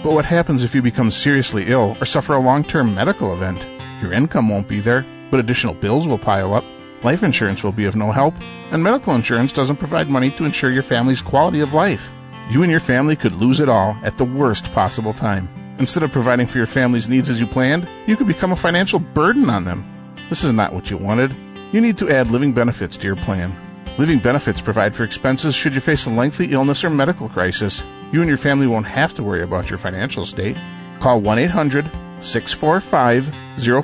[0.03, 3.65] But what happens if you become seriously ill or suffer a long term medical event?
[4.01, 6.65] Your income won't be there, but additional bills will pile up.
[7.05, 8.33] Life insurance will be of no help,
[8.71, 12.09] and medical insurance doesn't provide money to ensure your family's quality of life.
[12.49, 15.47] You and your family could lose it all at the worst possible time.
[15.77, 18.97] Instead of providing for your family's needs as you planned, you could become a financial
[18.97, 19.85] burden on them.
[20.29, 21.35] This is not what you wanted.
[21.71, 23.55] You need to add living benefits to your plan.
[23.99, 27.83] Living benefits provide for expenses should you face a lengthy illness or medical crisis.
[28.11, 30.59] You and your family won't have to worry about your financial state.
[31.01, 31.85] Call 1 800
[32.21, 33.33] 645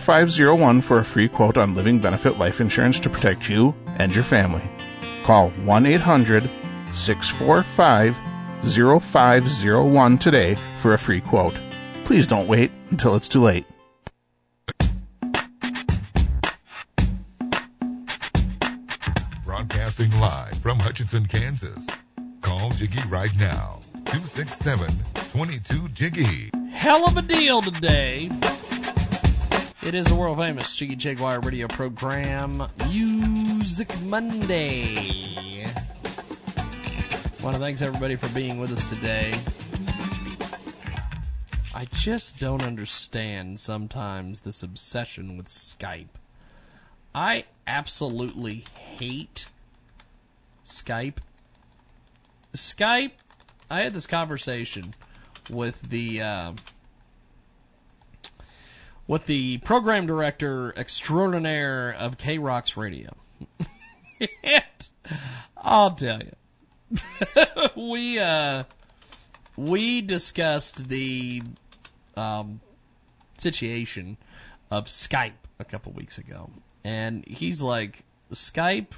[0.02, 4.24] 0501 for a free quote on living benefit life insurance to protect you and your
[4.24, 4.64] family.
[5.24, 6.50] Call 1 800
[6.94, 8.20] 645
[8.64, 11.56] 0501 today for a free quote.
[12.06, 13.66] Please don't wait until it's too late.
[19.46, 21.86] Broadcasting live from Hutchinson, Kansas.
[22.42, 23.80] Call Jiggy right now.
[24.12, 24.94] 267
[25.32, 26.52] 22 Jiggy.
[26.74, 28.30] Hell of a deal today.
[29.82, 35.66] It is a world famous Jiggy Jaguar radio program, Music Monday.
[37.42, 39.34] want to thanks everybody for being with us today.
[41.74, 46.20] I just don't understand sometimes this obsession with Skype.
[47.16, 49.46] I absolutely hate
[50.66, 51.20] Skype.
[52.54, 53.12] Skype,
[53.72, 54.94] I had this conversation
[55.50, 56.52] with the uh,
[59.08, 63.16] with the program director extraordinaire of K Rocks Radio.
[65.58, 66.98] I'll tell you,
[67.78, 68.66] we uh,
[69.56, 71.42] we discussed the
[72.18, 72.60] um,
[73.38, 74.18] situation
[74.70, 76.50] of Skype a couple weeks ago,
[76.84, 78.92] and he's like, Skype.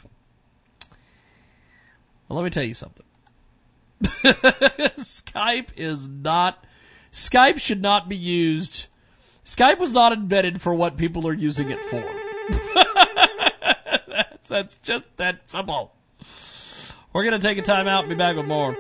[2.27, 3.02] Well, let me tell you something.
[4.03, 6.65] Skype is not.
[7.11, 8.85] Skype should not be used.
[9.45, 12.01] Skype was not invented for what people are using it for.
[14.07, 15.93] that's, that's just that simple.
[17.11, 18.77] We're going to take a time out and be back with more.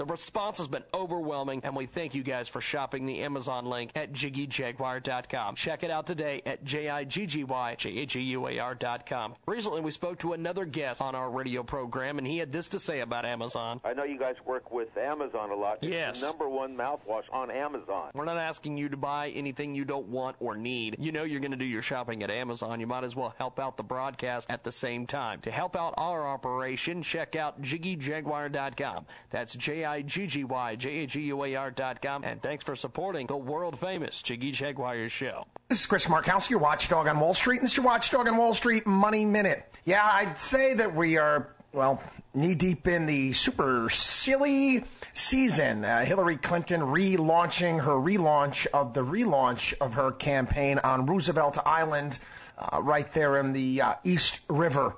[0.00, 3.90] The response has been overwhelming, and we thank you guys for shopping the Amazon link
[3.94, 5.56] at JiggyJaguar.com.
[5.56, 9.34] Check it out today at J-I-G-G-Y-J-A-G-U-A-R.com.
[9.46, 12.78] Recently, we spoke to another guest on our radio program, and he had this to
[12.78, 13.82] say about Amazon.
[13.84, 15.80] I know you guys work with Amazon a lot.
[15.82, 16.20] It's Yes.
[16.22, 18.10] the number one mouthwash on Amazon.
[18.14, 20.96] We're not asking you to buy anything you don't want or need.
[20.98, 22.80] You know you're going to do your shopping at Amazon.
[22.80, 25.42] You might as well help out the broadcast at the same time.
[25.42, 29.04] To help out our operation, check out JiggyJaguar.com.
[29.28, 29.54] That's
[29.90, 32.24] J-I-G-G-Y-J-A-G-U-A-R.com.
[32.24, 35.46] And thanks for supporting the world famous Jiggy Jaguar Show.
[35.68, 38.36] This is Chris Markowski, your watchdog on Wall Street, and this is your watchdog on
[38.36, 39.66] Wall Street Money Minute.
[39.84, 42.02] Yeah, I'd say that we are well,
[42.34, 45.84] knee deep in the super silly season.
[45.84, 52.18] Uh, Hillary Clinton relaunching her relaunch of the relaunch of her campaign on Roosevelt Island,
[52.58, 54.96] uh, right there in the uh, East River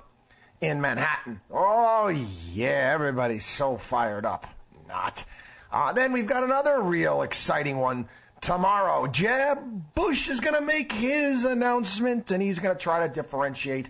[0.61, 1.41] in Manhattan.
[1.51, 4.47] Oh, yeah, everybody's so fired up.
[4.93, 5.25] Not.
[5.71, 8.07] Uh, then we've got another real exciting one
[8.41, 9.07] tomorrow.
[9.07, 13.89] Jeb Bush is going to make his announcement, and he's going to try to differentiate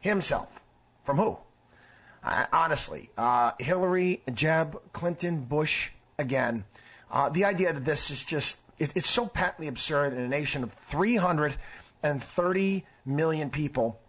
[0.00, 0.60] himself
[1.04, 1.38] from who?
[2.24, 6.64] Uh, honestly, uh, Hillary, Jeb, Clinton, Bush, again.
[7.08, 10.64] Uh, the idea that this is just, it, it's so patently absurd in a nation
[10.64, 14.00] of 330 million people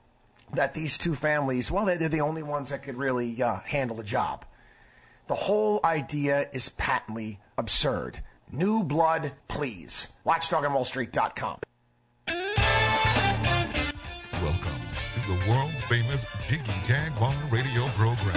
[0.51, 3.97] that these two families, well, they're, they're the only ones that could really uh, handle
[3.97, 4.45] the job.
[5.33, 8.19] The whole idea is patently absurd.
[8.51, 10.09] New blood, please.
[10.27, 11.57] WatchdogOnWallStreet.com.
[14.43, 14.79] Welcome
[15.15, 18.35] to the world famous Jiggy Jaguar radio program.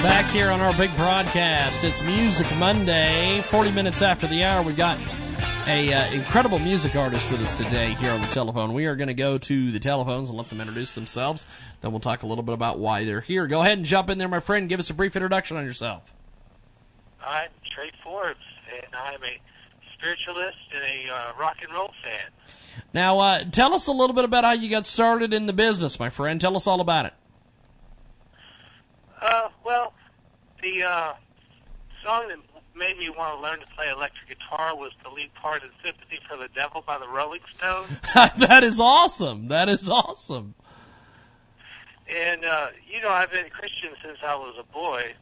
[0.00, 3.40] Back here on our big broadcast, it's Music Monday.
[3.46, 4.96] 40 minutes after the hour, we've got
[5.66, 8.74] a uh, incredible music artist with us today here on the telephone.
[8.74, 11.46] We are going to go to the telephones and let them introduce themselves.
[11.80, 13.48] Then we'll talk a little bit about why they're here.
[13.48, 14.68] Go ahead and jump in there, my friend.
[14.68, 16.14] Give us a brief introduction on yourself.
[17.24, 18.40] I'm Trey Forbes,
[18.72, 19.40] and I'm a
[19.94, 22.30] spiritualist and a uh, rock and roll fan.
[22.94, 25.98] Now, uh, tell us a little bit about how you got started in the business,
[25.98, 26.40] my friend.
[26.40, 27.14] Tell us all about it.
[29.20, 29.92] Uh, well,
[30.62, 31.12] the uh,
[32.04, 32.38] song that
[32.76, 36.20] made me want to learn to play electric guitar was the lead part of "Sympathy
[36.28, 37.88] for the Devil" by the Rolling Stones.
[38.14, 39.48] that is awesome.
[39.48, 40.54] That is awesome.
[42.08, 45.12] And uh, you know, I've been a Christian since I was a boy.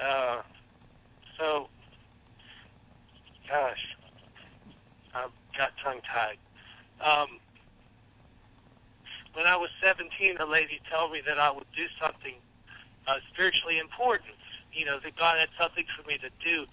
[0.00, 0.42] Uh,
[1.40, 1.68] so,
[3.48, 3.96] gosh,
[5.14, 6.36] I got tongue tied.
[7.00, 7.38] Um,
[9.32, 12.34] when I was 17, a lady told me that I would do something
[13.06, 14.32] uh, spiritually important.
[14.72, 16.66] You know, that God had something for me to do,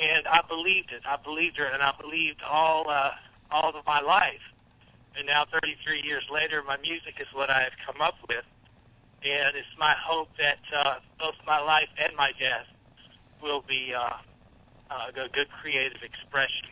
[0.00, 1.02] and I believed it.
[1.06, 3.12] I believed her, and I believed all uh,
[3.50, 4.40] all of my life.
[5.16, 8.44] And now, 33 years later, my music is what I have come up with,
[9.24, 12.66] and it's my hope that uh, both my life and my death
[13.42, 14.08] will be uh,
[14.90, 16.66] uh, a good creative expression.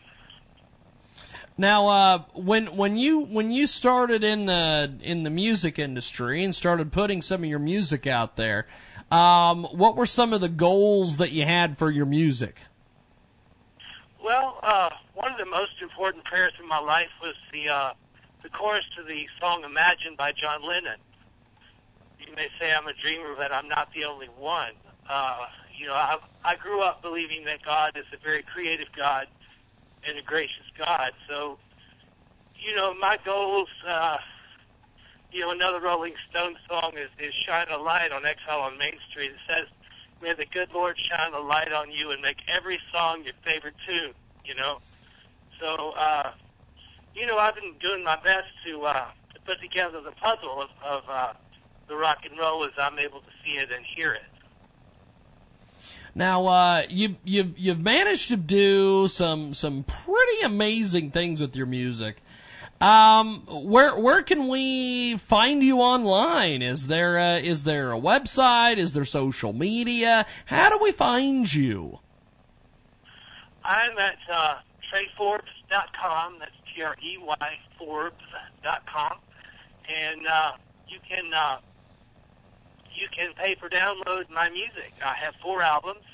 [1.58, 6.54] Now, uh, when when you when you started in the in the music industry and
[6.54, 8.66] started putting some of your music out there,
[9.10, 12.60] um, what were some of the goals that you had for your music?
[14.24, 17.92] Well, uh, one of the most important prayers in my life was the uh,
[18.42, 20.98] the chorus to the song "Imagine" by John Lennon.
[22.18, 24.72] You may say I'm a dreamer, but I'm not the only one.
[25.08, 25.46] Uh,
[25.80, 29.26] you know, I, I grew up believing that God is a very creative God
[30.06, 31.12] and a gracious God.
[31.26, 31.56] So,
[32.58, 34.18] you know, my goals, uh,
[35.32, 38.96] you know, another Rolling Stone song is, is Shine a Light on Exile on Main
[39.08, 39.30] Street.
[39.30, 39.66] It says,
[40.20, 43.76] May the good Lord shine a light on you and make every song your favorite
[43.86, 44.12] tune,
[44.44, 44.80] you know.
[45.58, 46.32] So, uh,
[47.14, 50.68] you know, I've been doing my best to, uh, to put together the puzzle of,
[50.84, 51.32] of uh,
[51.88, 54.22] the rock and roll as I'm able to see it and hear it.
[56.14, 61.66] Now, uh, you you've you've managed to do some some pretty amazing things with your
[61.66, 62.22] music.
[62.80, 66.62] Um, where where can we find you online?
[66.62, 68.78] Is there a, is there a website?
[68.78, 70.26] Is there social media?
[70.46, 71.98] How do we find you?
[73.62, 74.56] I'm at uh,
[74.90, 76.38] TreyForbes.com.
[76.38, 79.18] That's T R E Y Forbes.com,
[79.88, 80.52] and uh,
[80.88, 81.58] you can uh,
[82.94, 84.92] you can pay for download my music.
[85.04, 86.04] I have four albums: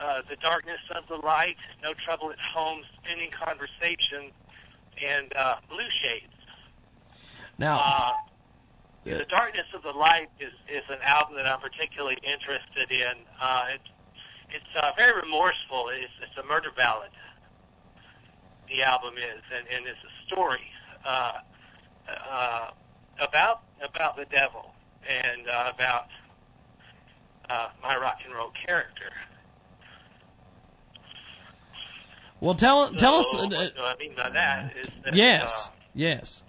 [0.00, 4.30] uh, "The Darkness of the Light," "No Trouble at Home," "Spinning Conversation,"
[5.02, 6.26] and uh, "Blue Shades."
[7.58, 8.12] Now, Uh,
[9.04, 13.14] the Darkness of the Light is, is an album that I'm particularly interested in.
[13.40, 13.80] Uh, it,
[14.50, 15.88] it's uh, very remorseful.
[15.88, 17.10] It's, it's a murder ballad.
[18.68, 20.70] The album is, and, and it's a story
[21.04, 21.32] uh,
[22.08, 22.70] uh,
[23.20, 24.72] about about the devil
[25.08, 26.06] and uh, about
[27.48, 29.10] uh, my rock and roll character.
[32.40, 33.34] well, tell tell us.
[33.34, 36.42] Uh, what I mean by that is that yes, uh, yes.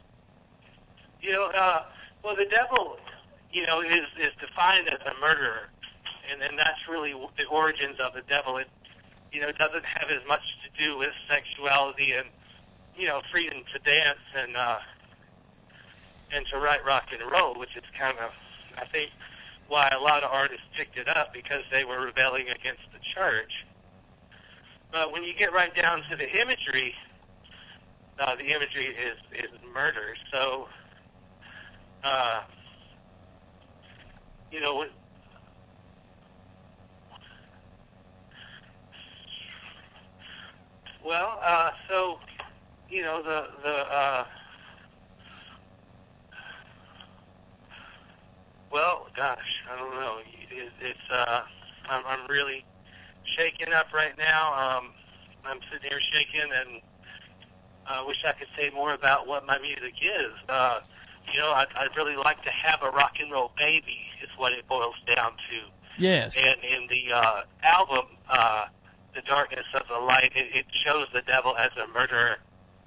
[1.22, 1.84] you know, uh,
[2.24, 2.98] well, the devil,
[3.52, 5.70] you know, is is defined as a murderer,
[6.32, 8.58] and and that's really the origins of the devil.
[8.58, 8.68] It,
[9.34, 12.28] you know, doesn't have as much to do with sexuality and,
[12.96, 14.78] you know, freedom to dance and uh,
[16.32, 18.32] and to write rock and roll, which is kind of,
[18.78, 19.12] I think
[19.68, 23.66] why a lot of artists picked it up because they were rebelling against the church.
[24.92, 26.94] But when you get right down to the imagery,
[28.20, 30.16] uh, the imagery is is murder.
[30.32, 30.68] So,
[32.04, 32.42] uh,
[34.52, 34.86] you know,
[41.04, 42.20] well, uh, so
[42.90, 43.94] you know the the.
[43.94, 44.26] Uh,
[48.74, 50.18] well, gosh, I don't know.
[50.50, 51.44] It, it's uh,
[51.88, 52.66] I'm, I'm really
[53.24, 54.54] shaken up right now.
[54.54, 54.90] Um,
[55.46, 56.82] I'm sitting here shaking and
[57.86, 60.32] I wish I could say more about what my music is.
[60.48, 60.80] Uh,
[61.32, 64.00] you know, I'd, I'd really like to have a rock and roll baby.
[64.22, 65.60] Is what it boils down to.
[65.98, 66.38] Yes.
[66.38, 68.66] And in the uh, album, uh,
[69.14, 72.38] "The Darkness of the Light," it, it shows the devil as a murderer,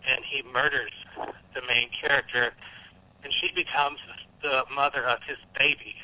[0.07, 0.93] and he murders
[1.55, 2.53] the main character,
[3.23, 4.16] and she becomes the
[4.75, 5.97] mother of his baby.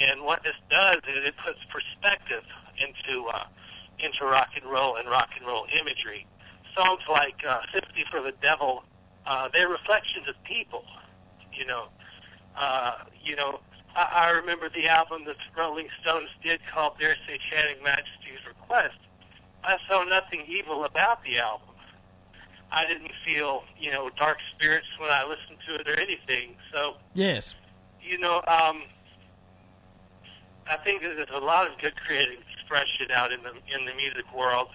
[0.00, 2.44] And what this does is it puts perspective
[2.78, 3.44] into uh,
[3.98, 6.26] into rock and roll and rock and roll imagery.
[6.74, 8.84] Songs like uh, "Sympathy for the Devil,"
[9.26, 10.84] uh, they're reflections of people.
[11.52, 11.88] You know,
[12.56, 13.60] uh, you know.
[13.96, 18.98] I, I remember the album that the Rolling Stones did called "Their Satanic Majesties Request."
[19.62, 21.69] I saw nothing evil about the album.
[22.72, 26.56] I didn't feel, you know, dark spirits when I listened to it or anything.
[26.72, 27.54] So, Yes.
[28.00, 28.82] you know, um,
[30.68, 33.94] I think that there's a lot of good creative expression out in the in the
[33.94, 34.68] music world,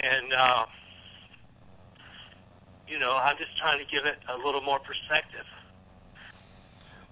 [0.00, 0.66] and uh,
[2.86, 5.44] you know, I'm just trying to give it a little more perspective.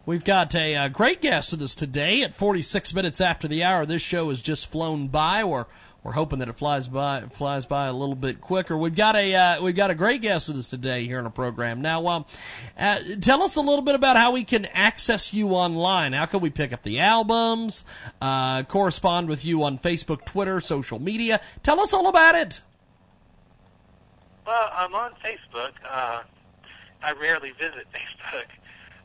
[0.07, 3.85] We've got a uh, great guest with us today at 46 minutes after the hour.
[3.85, 5.45] This show has just flown by.
[5.45, 5.67] We're
[6.05, 8.77] we're hoping that it flies by flies by a little bit quicker.
[8.79, 11.31] We've got a uh, we've got a great guest with us today here on the
[11.31, 11.83] program.
[11.83, 12.25] Now, um,
[12.79, 16.13] uh, tell us a little bit about how we can access you online.
[16.13, 17.85] How can we pick up the albums?
[18.23, 21.41] Uh, correspond with you on Facebook, Twitter, social media.
[21.63, 22.61] Tell us all about it.
[24.47, 25.73] Well, I'm on Facebook.
[25.89, 26.23] Uh,
[27.03, 28.47] I rarely visit Facebook.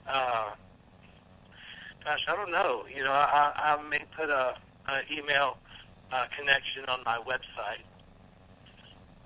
[0.07, 0.51] Uh,
[2.05, 2.85] gosh, I don't know.
[2.95, 4.55] You know, I, I may put a,
[4.87, 5.57] a email
[6.13, 7.81] uh, connection on my website.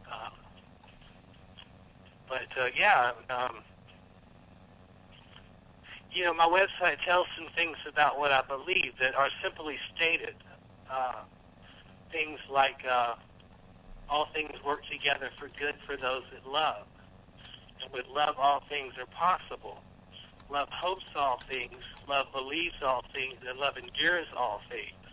[0.09, 0.29] Uh,
[2.29, 3.57] but uh, yeah, um,
[6.13, 10.35] you know, my website tells some things about what I believe that are simply stated.
[10.89, 11.23] Uh,
[12.09, 13.15] things like uh,
[14.09, 16.85] all things work together for good for those that love.
[17.83, 19.79] And with love, all things are possible.
[20.49, 25.06] Love hopes all things, love believes all things, and love endures all things.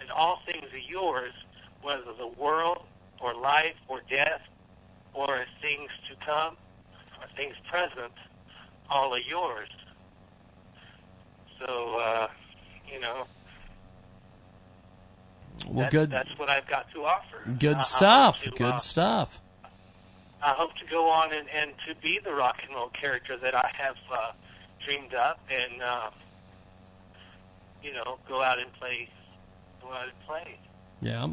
[0.00, 1.32] And all things are yours,
[1.82, 2.84] whether the world,
[3.20, 4.40] or life, or death,
[5.14, 6.56] or things to come,
[7.20, 8.12] or things present,
[8.88, 9.68] all are yours.
[11.58, 12.28] So, uh,
[12.90, 13.26] you know,
[15.66, 17.42] Well, that's, good that's what I've got to offer.
[17.58, 18.42] good Uh, stuff.
[18.44, 19.40] to, Good uh, stuff.
[20.42, 23.54] I hope to go on and, and to be the rock and roll character that
[23.54, 24.32] I have uh,
[24.82, 26.10] dreamed up, and uh,
[27.82, 29.10] you know, go out and play,
[29.80, 30.58] go out and play.
[31.02, 31.28] Yeah.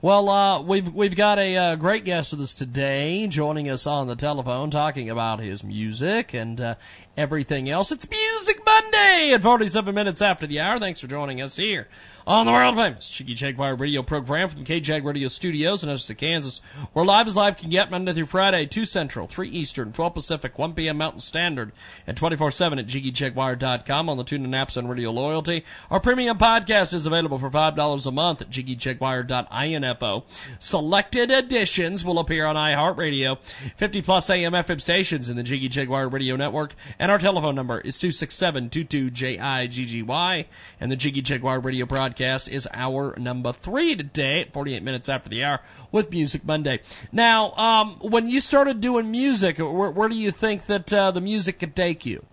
[0.00, 4.06] Well, uh, we've we've got a uh, great guest with us today, joining us on
[4.06, 6.74] the telephone, talking about his music and uh,
[7.14, 7.92] everything else.
[7.92, 10.78] It's Music Monday at 47 minutes after the hour.
[10.78, 11.88] Thanks for joining us here
[12.26, 16.14] on the world famous Jiggy Jaguar radio program from the KJAG Radio Studios in Austin,
[16.16, 16.60] Kansas.
[16.94, 20.56] We're live as live can get Monday through Friday, 2 Central, 3 Eastern, 12 Pacific,
[20.58, 20.98] 1 p.m.
[20.98, 21.72] Mountain Standard,
[22.06, 25.64] and 24-7 at JiggyJaguar.com on the TuneIn apps and Radio Loyalty.
[25.90, 30.24] Our premium podcast is available for $5 a month at JiggyJaguar.info.
[30.60, 33.38] Selected editions will appear on iHeartRadio,
[33.76, 37.80] 50 plus AM FM stations in the Jiggy Jaguar Radio Network, and our telephone number
[37.80, 40.46] is 267-22-JIGGY,
[40.80, 45.28] and the Jiggy Jaguar Radio broadcast is our number three today at 48 minutes after
[45.28, 45.60] the hour
[45.90, 46.80] with Music Monday.
[47.10, 51.20] Now, um, when you started doing music, where, where do you think that uh, the
[51.20, 52.24] music could take you?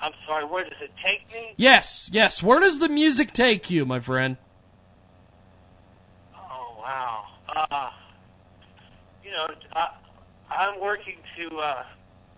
[0.00, 1.54] I'm sorry, where does it take me?
[1.56, 2.42] Yes, yes.
[2.42, 4.36] Where does the music take you, my friend?
[6.34, 7.24] Oh wow.
[7.48, 7.90] Uh,
[9.24, 9.90] you know, I,
[10.50, 11.84] I'm working to uh,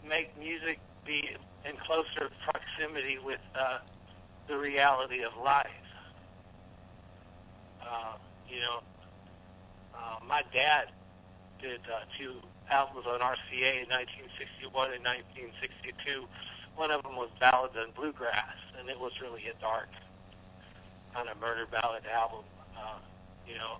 [0.06, 1.30] make music be
[1.64, 3.78] in closer proximity with uh,
[4.48, 5.66] the reality of life.
[7.82, 8.14] Uh,
[8.48, 8.80] you know,
[9.94, 10.90] uh, my dad
[11.60, 12.34] did uh, two
[12.70, 16.26] albums on RCA in 1961 and 1962.
[16.76, 19.88] One of them was Ballads and Bluegrass, and it was really a dark
[21.14, 22.44] kind of murder ballad album.
[22.76, 22.98] Uh,
[23.46, 23.78] you know,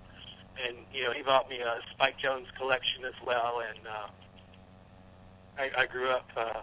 [0.64, 4.08] and you know he bought me a Spike Jones collection as well, and uh,
[5.58, 6.62] I, I grew up uh,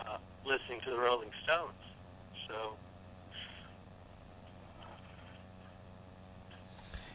[0.00, 1.72] uh, listening to the Rolling Stones.
[2.48, 2.76] So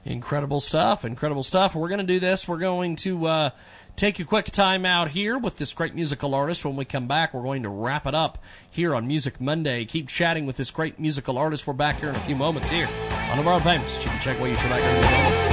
[0.06, 1.06] Incredible stuff.
[1.06, 1.76] Incredible stuff.
[1.76, 2.48] We're going to do this.
[2.48, 3.50] We're going to uh,
[3.96, 6.66] take a quick time out here with this great musical artist.
[6.66, 8.40] When we come back, we're going to wrap it up
[8.70, 9.86] here on Music Monday.
[9.86, 11.68] Keep chatting with this great musical artist.
[11.68, 12.90] We're back here in a few moments here
[13.30, 14.02] on the world famous.
[14.04, 15.51] Check, check what you should like.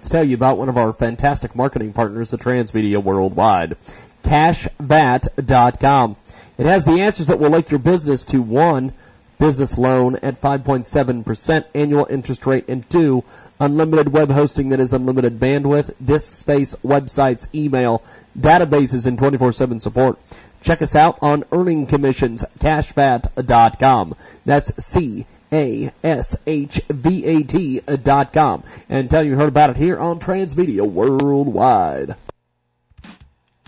[0.00, 3.76] Let's tell you about one of our fantastic marketing partners, the Transmedia Worldwide.
[4.22, 6.16] CashVat.com.
[6.56, 8.94] It has the answers that will link your business to one,
[9.38, 13.24] business loan at 5.7% annual interest rate, and two,
[13.60, 18.02] unlimited web hosting that is unlimited bandwidth, disk space, websites, email,
[18.38, 20.18] databases, and 24 7 support.
[20.62, 24.14] Check us out on earning commissions, cashvat.com.
[24.46, 28.62] That's C A S H V A T dot com.
[28.88, 32.16] And tell you heard about it here on Transmedia Worldwide.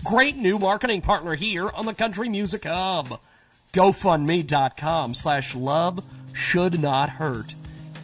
[0.03, 3.19] Great new marketing partner here on the Country Music Hub.
[3.71, 6.03] GoFundMe.com slash love
[6.33, 7.55] should not hurt.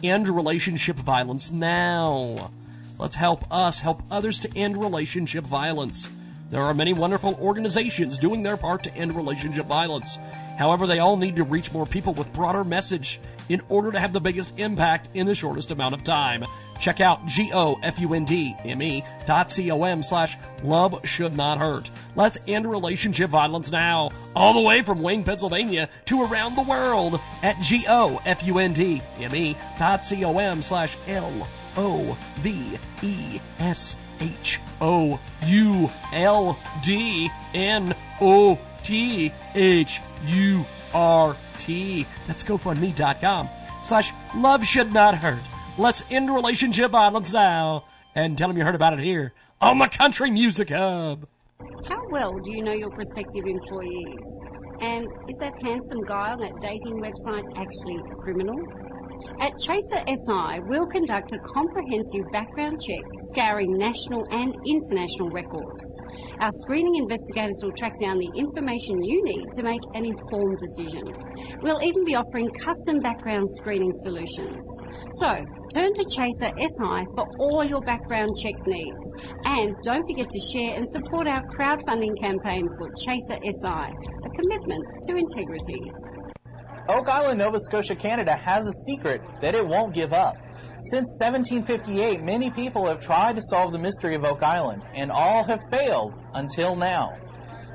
[0.02, 2.50] End relationship violence now.
[2.98, 6.08] Let's help us help others to end relationship violence.
[6.50, 10.18] There are many wonderful organizations doing their part to end relationship violence.
[10.58, 14.14] However, they all need to reach more people with broader message in order to have
[14.14, 16.44] the biggest impact in the shortest amount of time.
[16.80, 21.90] Check out G-O-F-U-N-D-M-E dot C-O-M slash love should not hurt.
[22.16, 27.20] Let's end relationship violence now, all the way from Wayne, Pennsylvania to around the world
[27.42, 31.46] at G-O-F-U-N-D-M-E dot C-O-M slash L-O-V-E-S
[34.20, 38.58] H O U L D N O
[41.60, 42.06] T.
[42.26, 43.48] That's GoFundMe.com
[43.84, 45.40] slash love should not hurt.
[45.78, 49.88] Let's end relationship violence now and tell them you heard about it here on the
[49.88, 51.26] Country Music Hub.
[51.88, 54.26] How well do you know your prospective employees?
[54.82, 58.56] And is that handsome guy on that dating website actually a criminal?
[59.40, 63.00] At Chaser SI, we'll conduct a comprehensive background check
[63.32, 65.88] scouring national and international records.
[66.44, 71.08] Our screening investigators will track down the information you need to make an informed decision.
[71.64, 74.60] We'll even be offering custom background screening solutions.
[75.24, 75.32] So,
[75.72, 79.08] turn to Chaser SI for all your background check needs.
[79.48, 84.84] And don't forget to share and support our crowdfunding campaign for Chaser SI, a commitment
[85.08, 85.80] to integrity.
[86.90, 90.36] Oak Island, Nova Scotia, Canada has a secret that it won't give up.
[90.90, 95.44] Since 1758, many people have tried to solve the mystery of Oak Island, and all
[95.44, 97.16] have failed until now.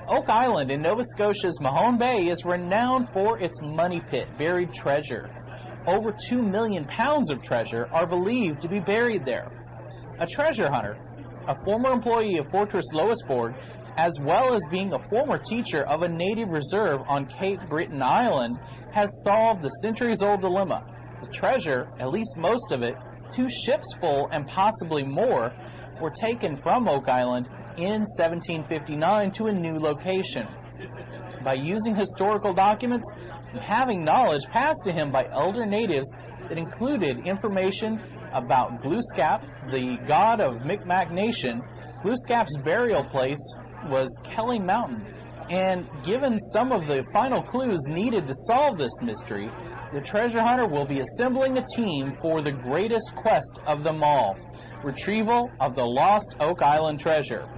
[0.10, 5.30] Oak Island in Nova Scotia's Mahone Bay is renowned for its money pit, buried treasure.
[5.88, 9.50] Over 2 million pounds of treasure are believed to be buried there.
[10.20, 10.98] A treasure hunter,
[11.48, 13.56] a former employee of Fortress Louisbourg,
[13.98, 18.58] as well as being a former teacher of a native reserve on Cape Breton Island,
[18.92, 20.86] has solved the centuries old dilemma.
[21.22, 22.96] The treasure, at least most of it,
[23.32, 25.54] two ships full and possibly more,
[26.02, 30.48] were taken from Oak Island in 1759 to a new location.
[31.44, 33.10] By using historical documents
[33.52, 36.14] and having knowledge passed to him by elder natives
[36.50, 38.02] that included information
[38.34, 41.62] about Glooskap, the god of Micmac Nation,
[42.04, 43.56] Glooskap's burial place
[43.90, 45.06] was Kelly Mountain.
[45.50, 49.50] And given some of the final clues needed to solve this mystery,
[49.94, 54.38] the treasure hunter will be assembling a team for the greatest quest of them all
[54.86, 57.50] retrieval of the lost Oak Island treasure.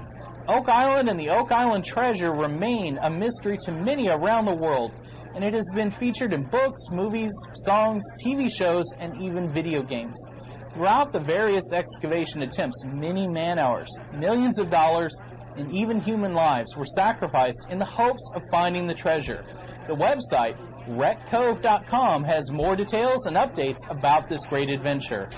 [0.48, 4.94] Oak Island and the Oak Island treasure remain a mystery to many around the world,
[5.36, 10.26] and it has been featured in books, movies, songs, TV shows, and even video games.
[10.74, 15.20] Throughout the various excavation attempts, many man hours, millions of dollars,
[15.58, 19.44] and even human lives were sacrificed in the hopes of finding the treasure.
[19.88, 20.56] The website,
[20.88, 25.30] wreckcove.com, has more details and updates about this great adventure.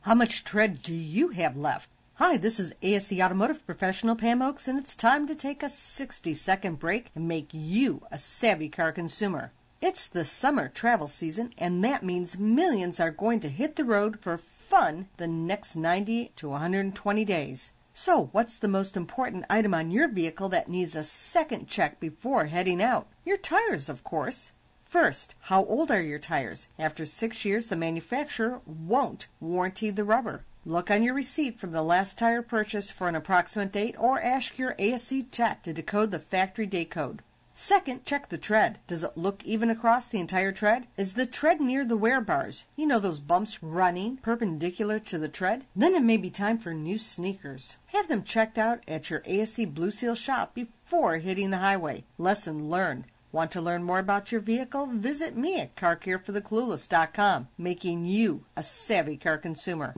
[0.00, 1.90] How much tread do you have left?
[2.14, 6.34] Hi, this is ASE Automotive Professional Pam Oakes, and it's time to take a 60
[6.34, 9.52] second break and make you a savvy car consumer.
[9.80, 14.18] It's the summer travel season, and that means millions are going to hit the road
[14.18, 17.72] for fun the next 90 to 120 days.
[18.00, 22.44] So, what's the most important item on your vehicle that needs a second check before
[22.44, 23.08] heading out?
[23.24, 24.52] Your tires, of course.
[24.84, 26.68] First, how old are your tires?
[26.78, 30.44] After six years, the manufacturer won't warranty the rubber.
[30.64, 34.60] Look on your receipt from the last tire purchase for an approximate date or ask
[34.60, 37.22] your ASE tech to decode the factory date code.
[37.60, 38.78] Second, check the tread.
[38.86, 40.86] Does it look even across the entire tread?
[40.96, 42.64] Is the tread near the wear bars?
[42.76, 45.64] You know those bumps running perpendicular to the tread?
[45.74, 47.78] Then it may be time for new sneakers.
[47.86, 52.04] Have them checked out at your ASE Blue Seal shop before hitting the highway.
[52.16, 53.06] Lesson learned.
[53.32, 54.86] Want to learn more about your vehicle?
[54.86, 59.96] Visit me at CarCareForTheClueless.com, making you a savvy car consumer.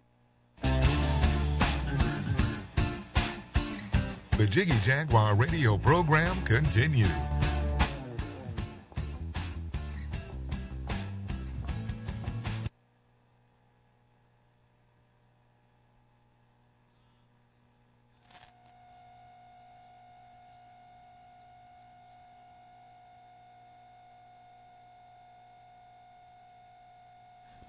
[4.39, 7.10] The Jiggy Jaguar radio program continues.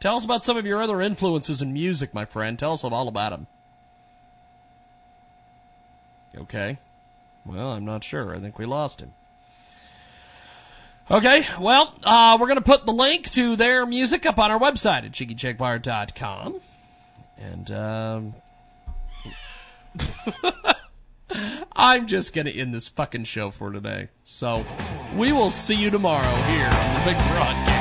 [0.01, 2.57] Tell us about some of your other influences in music, my friend.
[2.57, 3.47] Tell us all about them.
[6.35, 6.79] Okay.
[7.45, 8.35] Well, I'm not sure.
[8.35, 9.13] I think we lost him.
[11.09, 14.59] Okay, well, uh, we're going to put the link to their music up on our
[14.59, 16.61] website at jiggyjaguar.com.
[17.37, 18.33] And, um,
[21.73, 24.09] I'm just going to end this fucking show for today.
[24.23, 24.65] So,
[25.15, 27.80] we will see you tomorrow here on the big broadcast.